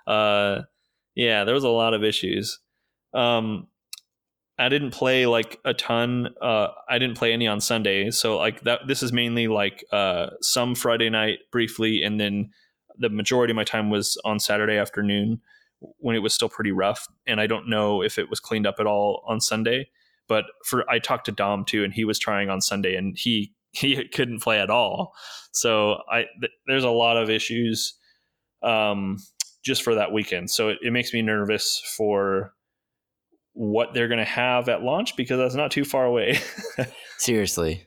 Uh 0.07 0.63
yeah 1.15 1.45
there 1.45 1.55
was 1.55 1.65
a 1.65 1.69
lot 1.69 1.95
of 1.95 2.05
issues. 2.05 2.59
Um 3.13 3.69
i 4.59 4.69
didn't 4.69 4.91
play 4.91 5.27
like 5.27 5.59
a 5.65 5.75
ton 5.75 6.29
uh 6.41 6.69
i 6.89 6.99
didn't 6.99 7.17
play 7.17 7.33
any 7.33 7.47
on 7.47 7.61
sunday 7.61 8.11
so 8.11 8.37
like 8.37 8.61
that 8.63 8.81
this 8.87 9.03
is 9.03 9.13
mainly 9.13 9.49
like 9.49 9.85
uh 9.93 10.29
some 10.41 10.75
friday 10.75 11.11
night 11.11 11.41
briefly 11.51 12.03
and 12.03 12.21
then 12.21 12.51
the 12.99 13.09
majority 13.09 13.51
of 13.51 13.57
my 13.57 13.65
time 13.65 13.91
was 13.91 14.21
on 14.25 14.39
saturday 14.39 14.77
afternoon 14.77 15.41
when 15.99 16.15
it 16.15 16.21
was 16.21 16.33
still 16.33 16.49
pretty 16.49 16.73
rough 16.73 17.09
and 17.27 17.41
i 17.41 17.47
don't 17.47 17.69
know 17.69 18.03
if 18.03 18.19
it 18.19 18.31
was 18.31 18.41
cleaned 18.41 18.67
up 18.67 18.77
at 18.79 18.87
all 18.87 19.23
on 19.27 19.41
sunday 19.41 19.89
but 20.29 20.45
for 20.65 20.89
i 20.89 20.99
talked 20.99 21.27
to 21.27 21.33
dom 21.33 21.65
too 21.65 21.83
and 21.83 21.95
he 21.95 22.05
was 22.05 22.19
trying 22.19 22.49
on 22.49 22.61
sunday 22.61 22.95
and 22.95 23.19
he 23.19 23.53
he 23.81 24.09
couldn't 24.09 24.43
play 24.43 24.61
at 24.61 24.71
all. 24.71 25.13
So 25.53 25.99
I 26.11 26.25
th- 26.41 26.53
there's 26.67 26.85
a 26.85 26.91
lot 26.91 27.17
of 27.17 27.31
issues 27.31 27.99
um, 28.63 29.19
just 29.65 29.83
for 29.83 29.95
that 29.97 30.13
weekend. 30.13 30.51
So 30.51 30.71
it, 30.71 30.79
it 30.83 30.93
makes 30.93 31.13
me 31.13 31.23
nervous 31.23 31.83
for 31.97 32.55
what 33.53 33.95
they're 33.95 34.09
going 34.09 34.19
to 34.19 34.25
have 34.25 34.69
at 34.69 34.83
launch 34.83 35.17
because 35.17 35.39
that's 35.39 35.55
not 35.55 35.71
too 35.71 35.85
far 35.85 36.05
away. 36.05 36.39
Seriously. 37.19 37.87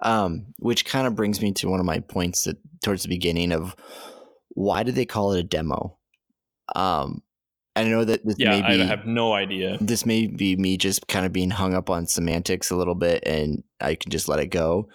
Um, 0.00 0.46
which 0.58 0.84
kind 0.84 1.06
of 1.06 1.14
brings 1.14 1.40
me 1.40 1.52
to 1.52 1.68
one 1.68 1.80
of 1.80 1.86
my 1.86 2.00
points 2.00 2.44
that, 2.44 2.56
towards 2.82 3.02
the 3.02 3.08
beginning 3.08 3.52
of 3.52 3.74
why 4.50 4.82
did 4.82 4.94
they 4.94 5.04
call 5.04 5.32
it 5.32 5.40
a 5.40 5.42
demo? 5.42 5.98
Um, 6.74 7.22
I 7.76 7.84
know 7.84 8.04
that 8.04 8.24
this 8.24 8.36
yeah, 8.38 8.60
may 8.60 8.76
be, 8.76 8.82
I 8.82 8.86
have 8.86 9.04
no 9.04 9.32
idea. 9.32 9.78
This 9.80 10.06
may 10.06 10.28
be 10.28 10.56
me 10.56 10.76
just 10.76 11.08
kind 11.08 11.26
of 11.26 11.32
being 11.32 11.50
hung 11.50 11.74
up 11.74 11.90
on 11.90 12.06
semantics 12.06 12.70
a 12.70 12.76
little 12.76 12.94
bit, 12.94 13.24
and 13.26 13.64
I 13.80 13.96
can 13.96 14.10
just 14.10 14.28
let 14.28 14.38
it 14.38 14.46
go. 14.46 14.88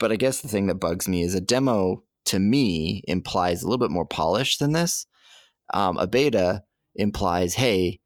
But 0.00 0.10
I 0.10 0.16
guess 0.16 0.40
the 0.40 0.48
thing 0.48 0.66
that 0.66 0.76
bugs 0.76 1.06
me 1.06 1.22
is 1.22 1.36
a 1.36 1.40
demo 1.40 2.02
to 2.24 2.40
me 2.40 3.04
implies 3.06 3.62
a 3.62 3.66
little 3.66 3.78
bit 3.78 3.92
more 3.92 4.06
polish 4.06 4.58
than 4.58 4.72
this. 4.72 5.06
Um, 5.72 5.98
a 5.98 6.08
beta 6.08 6.64
implies, 6.96 7.54
hey, 7.54 8.00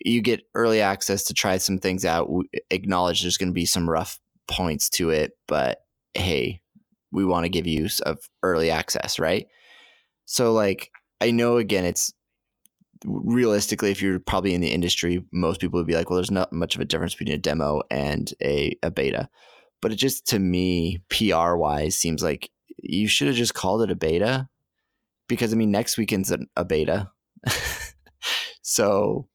you 0.00 0.22
get 0.22 0.42
early 0.54 0.80
access 0.80 1.24
to 1.24 1.34
try 1.34 1.58
some 1.58 1.78
things 1.78 2.04
out. 2.04 2.30
We 2.30 2.48
acknowledge 2.70 3.22
there's 3.22 3.36
going 3.36 3.50
to 3.50 3.54
be 3.54 3.66
some 3.66 3.88
rough 3.88 4.18
points 4.48 4.88
to 4.90 5.10
it, 5.10 5.32
but 5.46 5.80
hey, 6.14 6.62
we 7.12 7.24
want 7.24 7.44
to 7.44 7.50
give 7.50 7.66
you 7.66 7.88
of 8.06 8.18
early 8.42 8.70
access, 8.70 9.18
right? 9.18 9.46
So, 10.24 10.52
like, 10.52 10.90
I 11.20 11.32
know 11.32 11.58
again, 11.58 11.84
it's 11.84 12.12
realistically, 13.04 13.90
if 13.90 14.00
you're 14.00 14.20
probably 14.20 14.54
in 14.54 14.60
the 14.60 14.72
industry, 14.72 15.24
most 15.32 15.60
people 15.60 15.78
would 15.78 15.86
be 15.86 15.94
like, 15.94 16.08
well, 16.08 16.16
there's 16.16 16.30
not 16.30 16.52
much 16.52 16.74
of 16.74 16.80
a 16.80 16.84
difference 16.84 17.14
between 17.14 17.34
a 17.34 17.38
demo 17.38 17.82
and 17.90 18.32
a, 18.42 18.76
a 18.82 18.90
beta 18.90 19.28
but 19.80 19.92
it 19.92 19.96
just 19.96 20.26
to 20.28 20.38
me 20.38 21.00
PR 21.08 21.54
wise 21.54 21.96
seems 21.96 22.22
like 22.22 22.50
you 22.82 23.08
should 23.08 23.28
have 23.28 23.36
just 23.36 23.54
called 23.54 23.82
it 23.82 23.90
a 23.90 23.96
beta 23.96 24.48
because 25.28 25.52
I 25.52 25.56
mean 25.56 25.70
next 25.70 25.96
weekend's 25.96 26.30
a, 26.30 26.38
a 26.56 26.64
beta. 26.64 27.10
so 28.62 29.28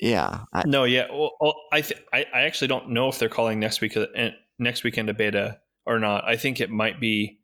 yeah. 0.00 0.40
I, 0.52 0.64
no, 0.66 0.84
yeah. 0.84 1.06
Well, 1.10 1.54
I, 1.72 1.80
th- 1.80 2.02
I 2.12 2.26
I 2.34 2.42
actually 2.42 2.68
don't 2.68 2.90
know 2.90 3.08
if 3.08 3.18
they're 3.18 3.28
calling 3.28 3.60
next 3.60 3.80
week 3.80 3.96
uh, 3.96 4.06
next 4.58 4.84
weekend 4.84 5.08
a 5.08 5.14
beta 5.14 5.60
or 5.86 5.98
not. 5.98 6.24
I 6.24 6.36
think 6.36 6.60
it 6.60 6.70
might 6.70 7.00
be. 7.00 7.40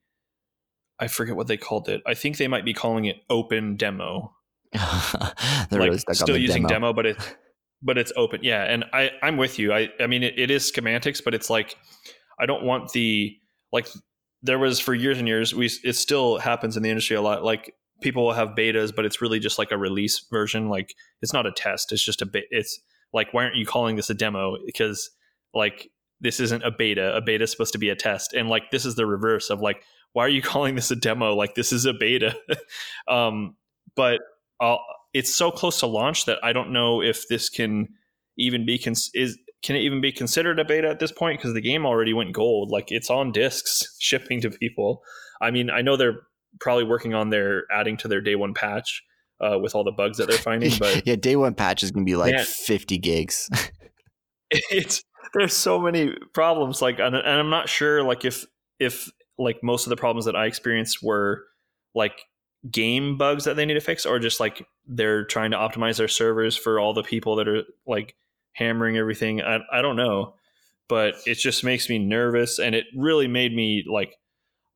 I 0.98 1.08
forget 1.08 1.36
what 1.36 1.46
they 1.46 1.56
called 1.56 1.88
it. 1.88 2.02
I 2.06 2.12
think 2.14 2.36
they 2.36 2.48
might 2.48 2.64
be 2.64 2.74
calling 2.74 3.06
it 3.06 3.16
open 3.30 3.76
demo. 3.76 4.34
They're 4.72 4.82
like 5.70 5.80
really 5.80 5.98
stuck 5.98 6.16
still 6.16 6.34
on 6.34 6.34
the 6.34 6.40
using 6.40 6.62
demo. 6.64 6.74
demo, 6.74 6.92
but 6.92 7.06
it's 7.06 7.34
but 7.82 7.98
it's 7.98 8.12
open. 8.16 8.40
Yeah, 8.42 8.62
and 8.64 8.84
I 8.92 9.10
I'm 9.22 9.36
with 9.36 9.58
you. 9.58 9.72
I 9.72 9.88
I 10.00 10.06
mean 10.06 10.22
it, 10.22 10.38
it 10.38 10.50
is 10.50 10.68
semantics, 10.68 11.20
but 11.20 11.34
it's 11.34 11.50
like 11.50 11.76
I 12.38 12.46
don't 12.46 12.64
want 12.64 12.92
the 12.92 13.36
like 13.72 13.88
there 14.42 14.58
was 14.58 14.80
for 14.80 14.94
years 14.94 15.18
and 15.18 15.28
years. 15.28 15.54
We 15.54 15.70
it 15.84 15.94
still 15.94 16.38
happens 16.38 16.76
in 16.76 16.82
the 16.82 16.90
industry 16.90 17.16
a 17.16 17.22
lot. 17.22 17.44
Like 17.44 17.74
people 18.00 18.24
will 18.24 18.32
have 18.32 18.50
betas, 18.50 18.94
but 18.94 19.04
it's 19.04 19.20
really 19.20 19.38
just 19.38 19.58
like 19.58 19.72
a 19.72 19.78
release 19.78 20.26
version. 20.30 20.68
Like 20.68 20.94
it's 21.22 21.32
not 21.32 21.46
a 21.46 21.52
test. 21.52 21.92
It's 21.92 22.04
just 22.04 22.22
a 22.22 22.26
bit. 22.26 22.44
It's 22.50 22.80
like 23.12 23.32
why 23.32 23.44
aren't 23.44 23.56
you 23.56 23.66
calling 23.66 23.96
this 23.96 24.10
a 24.10 24.14
demo? 24.14 24.56
Because 24.64 25.10
like 25.54 25.90
this 26.20 26.40
isn't 26.40 26.64
a 26.64 26.70
beta. 26.70 27.16
A 27.16 27.20
beta 27.20 27.44
is 27.44 27.50
supposed 27.50 27.72
to 27.72 27.78
be 27.78 27.88
a 27.88 27.96
test, 27.96 28.32
and 28.34 28.48
like 28.48 28.70
this 28.70 28.84
is 28.84 28.94
the 28.94 29.06
reverse 29.06 29.50
of 29.50 29.60
like 29.60 29.82
why 30.12 30.24
are 30.24 30.30
you 30.30 30.42
calling 30.52 30.74
this 30.74 30.90
a 30.90 30.96
demo? 30.96 31.34
Like 31.34 31.54
this 31.54 31.72
is 31.72 31.84
a 31.86 31.92
beta. 31.92 32.36
um, 33.08 33.56
but 33.96 34.20
I'll, 34.60 34.80
it's 35.12 35.34
so 35.34 35.50
close 35.50 35.80
to 35.80 35.86
launch 35.86 36.24
that 36.26 36.38
I 36.42 36.52
don't 36.52 36.72
know 36.72 37.02
if 37.02 37.28
this 37.28 37.48
can 37.48 37.88
even 38.38 38.64
be 38.64 38.78
cons- 38.78 39.10
is 39.14 39.38
can 39.62 39.76
it 39.76 39.80
even 39.80 40.00
be 40.00 40.12
considered 40.12 40.58
a 40.58 40.64
beta 40.64 40.88
at 40.88 41.00
this 41.00 41.12
point 41.12 41.38
because 41.38 41.52
the 41.52 41.60
game 41.60 41.84
already 41.84 42.14
went 42.14 42.32
gold. 42.32 42.70
Like 42.70 42.90
it's 42.90 43.10
on 43.10 43.32
discs 43.32 43.96
shipping 43.98 44.40
to 44.42 44.50
people. 44.50 45.02
I 45.40 45.50
mean, 45.50 45.70
I 45.70 45.82
know 45.82 45.96
they're 45.96 46.20
probably 46.60 46.84
working 46.84 47.14
on 47.14 47.30
their 47.30 47.64
adding 47.72 47.96
to 47.98 48.08
their 48.08 48.20
day 48.20 48.36
one 48.36 48.54
patch 48.54 49.02
uh, 49.40 49.58
with 49.58 49.74
all 49.74 49.84
the 49.84 49.92
bugs 49.92 50.18
that 50.18 50.28
they're 50.28 50.38
finding, 50.38 50.72
but 50.78 51.02
yeah, 51.06 51.16
day 51.16 51.36
one 51.36 51.54
patch 51.54 51.82
is 51.82 51.90
gonna 51.90 52.04
be 52.04 52.16
like 52.16 52.34
Man. 52.34 52.44
50 52.44 52.98
gigs. 52.98 53.48
it's 54.50 55.04
there's 55.34 55.56
so 55.56 55.78
many 55.80 56.14
problems 56.34 56.82
like 56.82 56.98
and, 56.98 57.14
and 57.14 57.28
i'm 57.28 57.50
not 57.50 57.68
sure 57.68 58.02
like 58.02 58.24
if 58.24 58.44
if 58.78 59.08
like 59.38 59.62
most 59.62 59.86
of 59.86 59.90
the 59.90 59.96
problems 59.96 60.24
that 60.24 60.36
i 60.36 60.46
experienced 60.46 60.98
were 61.02 61.44
like 61.94 62.22
game 62.70 63.16
bugs 63.16 63.44
that 63.44 63.56
they 63.56 63.64
need 63.64 63.74
to 63.74 63.80
fix 63.80 64.04
or 64.04 64.18
just 64.18 64.40
like 64.40 64.66
they're 64.86 65.24
trying 65.24 65.52
to 65.52 65.56
optimize 65.56 65.96
their 65.96 66.08
servers 66.08 66.56
for 66.56 66.78
all 66.78 66.92
the 66.92 67.02
people 67.02 67.36
that 67.36 67.48
are 67.48 67.62
like 67.86 68.16
hammering 68.52 68.96
everything? 68.96 69.40
I, 69.40 69.60
I 69.72 69.82
don't 69.82 69.96
know 69.96 70.34
but 70.90 71.14
it 71.24 71.36
just 71.36 71.62
makes 71.62 71.88
me 71.88 71.98
nervous 71.98 72.58
and 72.58 72.74
it 72.74 72.84
really 72.96 73.28
made 73.28 73.54
me 73.54 73.84
like 73.88 74.16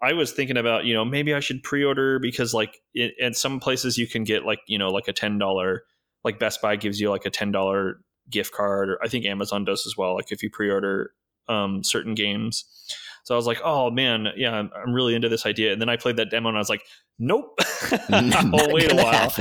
i 0.01 0.13
was 0.13 0.31
thinking 0.31 0.57
about 0.57 0.85
you 0.85 0.95
know 0.95 1.05
maybe 1.05 1.35
i 1.35 1.41
should 1.41 1.63
pre-order 1.63 2.21
because 2.21 2.55
like 2.55 2.81
it, 2.95 3.13
at 3.21 3.35
some 3.37 3.59
places 3.59 3.99
you 3.99 4.07
can 4.07 4.23
get 4.23 4.47
like 4.47 4.61
you 4.69 4.79
know 4.79 4.91
like 4.91 5.09
a 5.09 5.13
$10 5.13 5.79
like 6.23 6.39
best 6.39 6.63
buy 6.63 6.77
gives 6.77 7.01
you 7.01 7.11
like 7.11 7.27
a 7.27 7.31
$10 7.31 7.95
gift 8.31 8.55
card 8.55 8.89
or 8.91 8.99
i 9.03 9.09
think 9.09 9.27
amazon 9.27 9.65
does 9.65 9.87
as 9.87 9.97
well 9.99 10.15
like 10.15 10.31
if 10.31 10.43
you 10.43 10.49
pre-order 10.49 11.11
um, 11.47 11.85
certain 11.85 12.15
games 12.15 12.65
so 13.25 13.35
i 13.35 13.37
was 13.37 13.47
like 13.47 13.61
oh 13.65 13.91
man 13.91 14.29
yeah 14.37 14.53
I'm, 14.53 14.71
I'm 14.75 14.93
really 14.93 15.15
into 15.15 15.29
this 15.29 15.45
idea. 15.45 15.73
And 15.73 15.81
then 15.81 15.89
i 15.89 15.97
played 15.97 16.17
that 16.17 16.31
demo 16.31 16.49
and 16.49 16.57
i 16.57 16.61
was 16.61 16.71
like 16.71 16.83
nope. 17.19 17.59
I'll 18.11 18.23
Not 18.23 18.73
wait 18.73 18.93
a 18.93 18.97
while. 18.97 19.33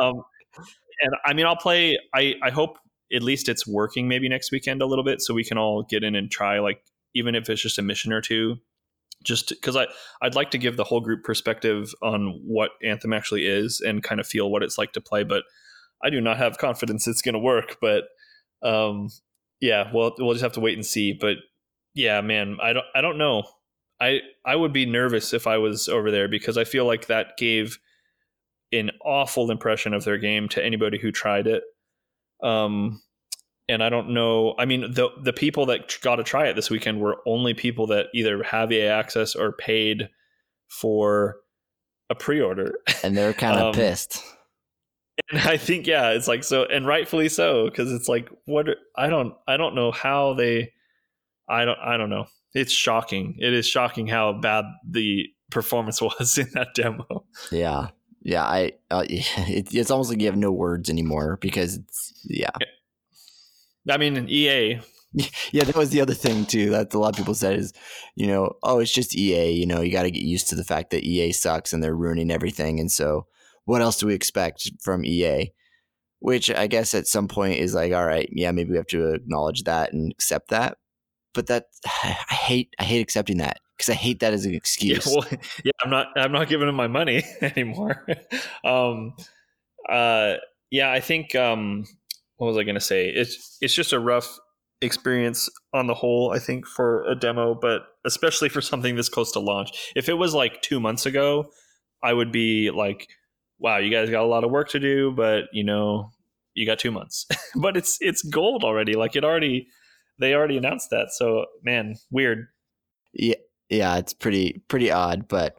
um, 0.00 0.22
and 1.02 1.12
i 1.26 1.32
mean 1.34 1.46
i'll 1.46 1.56
play 1.56 1.98
i 2.14 2.34
i 2.42 2.50
hope 2.50 2.78
at 3.12 3.22
least 3.22 3.48
it's 3.48 3.66
working 3.66 4.06
maybe 4.06 4.28
next 4.28 4.52
weekend 4.52 4.80
a 4.82 4.86
little 4.86 5.04
bit 5.04 5.20
so 5.20 5.34
we 5.34 5.42
can 5.44 5.58
all 5.58 5.82
get 5.82 6.04
in 6.04 6.14
and 6.14 6.30
try 6.30 6.60
like 6.60 6.82
even 7.14 7.34
if 7.34 7.50
it's 7.50 7.60
just 7.60 7.76
a 7.78 7.82
mission 7.82 8.12
or 8.12 8.20
two. 8.20 8.56
Just 9.22 9.50
because 9.50 9.76
i 9.76 9.86
i'd 10.22 10.34
like 10.34 10.50
to 10.52 10.56
give 10.56 10.78
the 10.78 10.84
whole 10.84 11.02
group 11.02 11.24
perspective 11.24 11.92
on 12.00 12.40
what 12.46 12.70
anthem 12.82 13.12
actually 13.12 13.44
is 13.44 13.82
and 13.84 14.02
kind 14.02 14.18
of 14.18 14.26
feel 14.26 14.50
what 14.50 14.62
it's 14.62 14.78
like 14.78 14.92
to 14.92 15.00
play 15.02 15.24
but 15.24 15.42
i 16.02 16.08
do 16.08 16.22
not 16.22 16.38
have 16.38 16.56
confidence 16.56 17.06
it's 17.06 17.20
going 17.20 17.34
to 17.34 17.38
work 17.38 17.76
but 17.82 18.04
um 18.62 19.08
yeah 19.60 19.90
well 19.92 20.14
we'll 20.18 20.32
just 20.32 20.42
have 20.42 20.54
to 20.54 20.60
wait 20.60 20.72
and 20.72 20.86
see 20.86 21.12
but 21.12 21.36
yeah 22.00 22.20
man 22.20 22.56
i 22.62 22.72
don't 22.72 22.86
i 22.94 23.00
don't 23.00 23.18
know. 23.18 23.44
I 24.00 24.20
i 24.44 24.56
would 24.56 24.72
be 24.72 24.86
nervous 24.86 25.32
if 25.34 25.46
i 25.46 25.58
was 25.58 25.88
over 25.88 26.10
there 26.10 26.28
because 26.28 26.56
i 26.56 26.64
feel 26.64 26.86
like 26.86 27.06
that 27.08 27.36
gave 27.36 27.78
an 28.72 28.90
awful 29.04 29.50
impression 29.50 29.92
of 29.94 30.04
their 30.04 30.16
game 30.18 30.48
to 30.50 30.64
anybody 30.64 30.98
who 30.98 31.10
tried 31.12 31.46
it. 31.46 31.62
Um 32.42 33.02
and 33.68 33.82
i 33.84 33.88
don't 33.88 34.08
know 34.10 34.54
i 34.58 34.64
mean 34.64 34.80
the 34.92 35.08
the 35.22 35.32
people 35.32 35.66
that 35.66 35.96
got 36.02 36.16
to 36.16 36.24
try 36.24 36.46
it 36.48 36.54
this 36.56 36.70
weekend 36.70 37.00
were 37.00 37.18
only 37.26 37.52
people 37.54 37.86
that 37.88 38.06
either 38.14 38.42
have 38.42 38.72
EA 38.72 38.86
access 38.86 39.34
or 39.36 39.52
paid 39.52 40.08
for 40.68 41.36
a 42.08 42.14
pre-order. 42.14 42.74
And 43.04 43.16
they're 43.16 43.32
kind 43.34 43.58
of 43.58 43.66
Um, 43.68 43.74
pissed. 43.74 44.22
and 45.30 45.40
I 45.40 45.56
think 45.56 45.86
yeah, 45.86 46.10
it's 46.10 46.26
like 46.26 46.42
so, 46.44 46.64
and 46.64 46.86
rightfully 46.86 47.28
so, 47.28 47.66
because 47.66 47.92
it's 47.92 48.08
like 48.08 48.28
what 48.46 48.66
I 48.96 49.08
don't 49.08 49.34
I 49.46 49.56
don't 49.56 49.74
know 49.74 49.92
how 49.92 50.34
they, 50.34 50.72
I 51.50 51.64
don't 51.64 51.78
I 51.78 51.96
don't 51.96 52.10
know. 52.10 52.26
It's 52.54 52.72
shocking. 52.72 53.36
It 53.38 53.52
is 53.52 53.66
shocking 53.66 54.06
how 54.06 54.32
bad 54.32 54.64
the 54.88 55.26
performance 55.50 56.00
was 56.02 56.38
in 56.38 56.48
that 56.54 56.74
demo. 56.74 57.24
Yeah. 57.50 57.88
Yeah, 58.22 58.44
I 58.44 58.72
uh, 58.90 59.04
it, 59.08 59.74
it's 59.74 59.90
almost 59.90 60.10
like 60.10 60.20
you 60.20 60.26
have 60.26 60.36
no 60.36 60.52
words 60.52 60.90
anymore 60.90 61.38
because 61.40 61.76
it's 61.76 62.12
yeah. 62.24 62.50
I 63.88 63.96
mean, 63.96 64.28
EA. 64.28 64.80
Yeah, 65.50 65.64
that 65.64 65.74
was 65.74 65.90
the 65.90 66.00
other 66.00 66.14
thing 66.14 66.46
too 66.46 66.70
that 66.70 66.94
a 66.94 66.98
lot 66.98 67.08
of 67.08 67.16
people 67.16 67.34
said 67.34 67.58
is, 67.58 67.72
you 68.14 68.28
know, 68.28 68.52
oh, 68.62 68.78
it's 68.78 68.92
just 68.92 69.16
EA. 69.16 69.50
You 69.50 69.66
know, 69.66 69.80
you 69.80 69.90
got 69.90 70.04
to 70.04 70.10
get 70.12 70.22
used 70.22 70.48
to 70.50 70.54
the 70.54 70.62
fact 70.62 70.90
that 70.90 71.02
EA 71.02 71.32
sucks 71.32 71.72
and 71.72 71.82
they're 71.82 71.96
ruining 71.96 72.30
everything. 72.30 72.78
And 72.78 72.92
so, 72.92 73.26
what 73.64 73.82
else 73.82 73.98
do 73.98 74.06
we 74.06 74.14
expect 74.14 74.70
from 74.80 75.04
EA? 75.04 75.50
Which 76.20 76.48
I 76.48 76.68
guess 76.68 76.94
at 76.94 77.08
some 77.08 77.26
point 77.26 77.58
is 77.58 77.74
like, 77.74 77.92
all 77.92 78.06
right, 78.06 78.28
yeah, 78.30 78.52
maybe 78.52 78.70
we 78.70 78.76
have 78.76 78.86
to 78.88 79.14
acknowledge 79.14 79.64
that 79.64 79.92
and 79.92 80.12
accept 80.12 80.50
that. 80.50 80.78
But 81.34 81.46
that 81.48 81.66
I 81.86 82.34
hate, 82.34 82.74
I 82.78 82.84
hate 82.84 83.00
accepting 83.00 83.38
that 83.38 83.58
because 83.76 83.88
I 83.90 83.94
hate 83.94 84.20
that 84.20 84.32
as 84.32 84.44
an 84.44 84.50
Yeah, 84.52 84.56
excuse. 84.56 85.06
well, 85.06 85.26
yeah, 85.64 85.72
I'm 85.82 85.90
not 85.90 86.08
I'm 86.16 86.32
not 86.32 86.48
giving 86.48 86.66
them 86.66 86.76
my 86.76 86.88
money 86.88 87.24
anymore. 87.40 88.06
um, 88.64 89.14
uh, 89.88 90.34
yeah, 90.70 90.90
I 90.92 91.00
think 91.00 91.34
um, 91.34 91.84
what 92.36 92.46
was 92.48 92.56
I 92.56 92.62
going 92.62 92.74
to 92.74 92.80
say? 92.80 93.08
It's 93.08 93.56
it's 93.60 93.74
just 93.74 93.92
a 93.92 93.98
rough 94.00 94.38
experience 94.82 95.48
on 95.74 95.86
the 95.86 95.94
whole. 95.94 96.32
I 96.32 96.38
think 96.38 96.66
for 96.66 97.04
a 97.04 97.14
demo, 97.14 97.54
but 97.54 97.82
especially 98.04 98.48
for 98.48 98.60
something 98.60 98.96
this 98.96 99.08
close 99.08 99.32
to 99.32 99.40
launch. 99.40 99.92
If 99.96 100.08
it 100.08 100.14
was 100.14 100.34
like 100.34 100.62
two 100.62 100.80
months 100.80 101.06
ago, 101.06 101.50
I 102.02 102.12
would 102.12 102.32
be 102.32 102.70
like, 102.70 103.08
"Wow, 103.58 103.78
you 103.78 103.90
guys 103.90 104.10
got 104.10 104.22
a 104.22 104.26
lot 104.26 104.44
of 104.44 104.50
work 104.50 104.68
to 104.70 104.80
do," 104.80 105.12
but 105.12 105.44
you 105.52 105.64
know, 105.64 106.10
you 106.54 106.66
got 106.66 106.78
two 106.78 106.90
months. 106.90 107.26
but 107.56 107.76
it's 107.76 107.98
it's 108.00 108.22
gold 108.22 108.64
already. 108.64 108.94
Like 108.94 109.16
it 109.16 109.24
already, 109.24 109.66
they 110.20 110.34
already 110.34 110.56
announced 110.56 110.90
that. 110.90 111.12
So 111.12 111.46
man, 111.62 111.96
weird. 112.10 112.46
Yeah, 113.12 113.34
yeah, 113.68 113.96
it's 113.96 114.12
pretty 114.12 114.62
pretty 114.68 114.90
odd, 114.90 115.28
but 115.28 115.56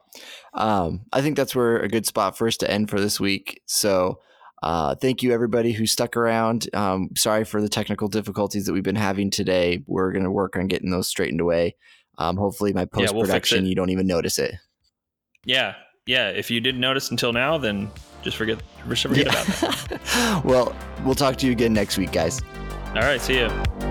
um, 0.54 1.02
I 1.12 1.22
think 1.22 1.38
that's 1.38 1.56
where 1.56 1.80
a 1.80 1.88
good 1.88 2.06
spot 2.06 2.38
for 2.38 2.48
us 2.48 2.58
to 2.58 2.70
end 2.70 2.90
for 2.90 3.00
this 3.00 3.20
week. 3.20 3.62
So, 3.66 4.20
uh, 4.62 4.96
thank 4.96 5.24
you 5.24 5.34
everybody 5.34 5.72
who 5.72 5.86
stuck 5.86 6.16
around. 6.16 6.70
Um, 6.74 7.10
sorry 7.18 7.46
for 7.46 7.62
the 7.62 7.70
technical 7.70 8.08
difficulties 8.08 8.66
that 8.66 8.74
we've 8.74 8.84
been 8.84 8.96
having 8.96 9.32
today. 9.32 9.84
We're 9.88 10.12
gonna 10.12 10.32
work 10.32 10.56
on 10.58 10.68
getting 10.68 10.92
those 10.92 11.08
straightened 11.08 11.42
away. 11.42 11.76
Um, 12.18 12.38
hopefully, 12.38 12.74
my 12.74 12.88
we'll 12.94 13.08
post 13.08 13.18
production 13.18 13.66
you 13.66 13.76
don't 13.76 13.90
even 13.90 14.08
notice 14.08 14.38
it. 14.38 14.56
Yeah, 15.46 15.76
yeah. 16.06 16.30
If 16.30 16.52
you 16.52 16.60
didn't 16.60 16.82
notice 16.82 17.12
until 17.12 17.34
now, 17.34 17.58
then 17.58 17.90
just 18.22 18.38
forget 18.38 18.62
just 18.90 19.04
forget 19.04 19.28
about 19.28 19.46
that. 19.46 20.42
well, 20.46 20.76
we'll 21.04 21.16
talk 21.16 21.38
to 21.38 21.46
you 21.46 21.52
again 21.52 21.74
next 21.74 21.98
week, 21.98 22.12
guys. 22.12 22.42
All 22.90 23.02
right, 23.02 23.22
see 23.22 23.40
ya. 23.40 23.91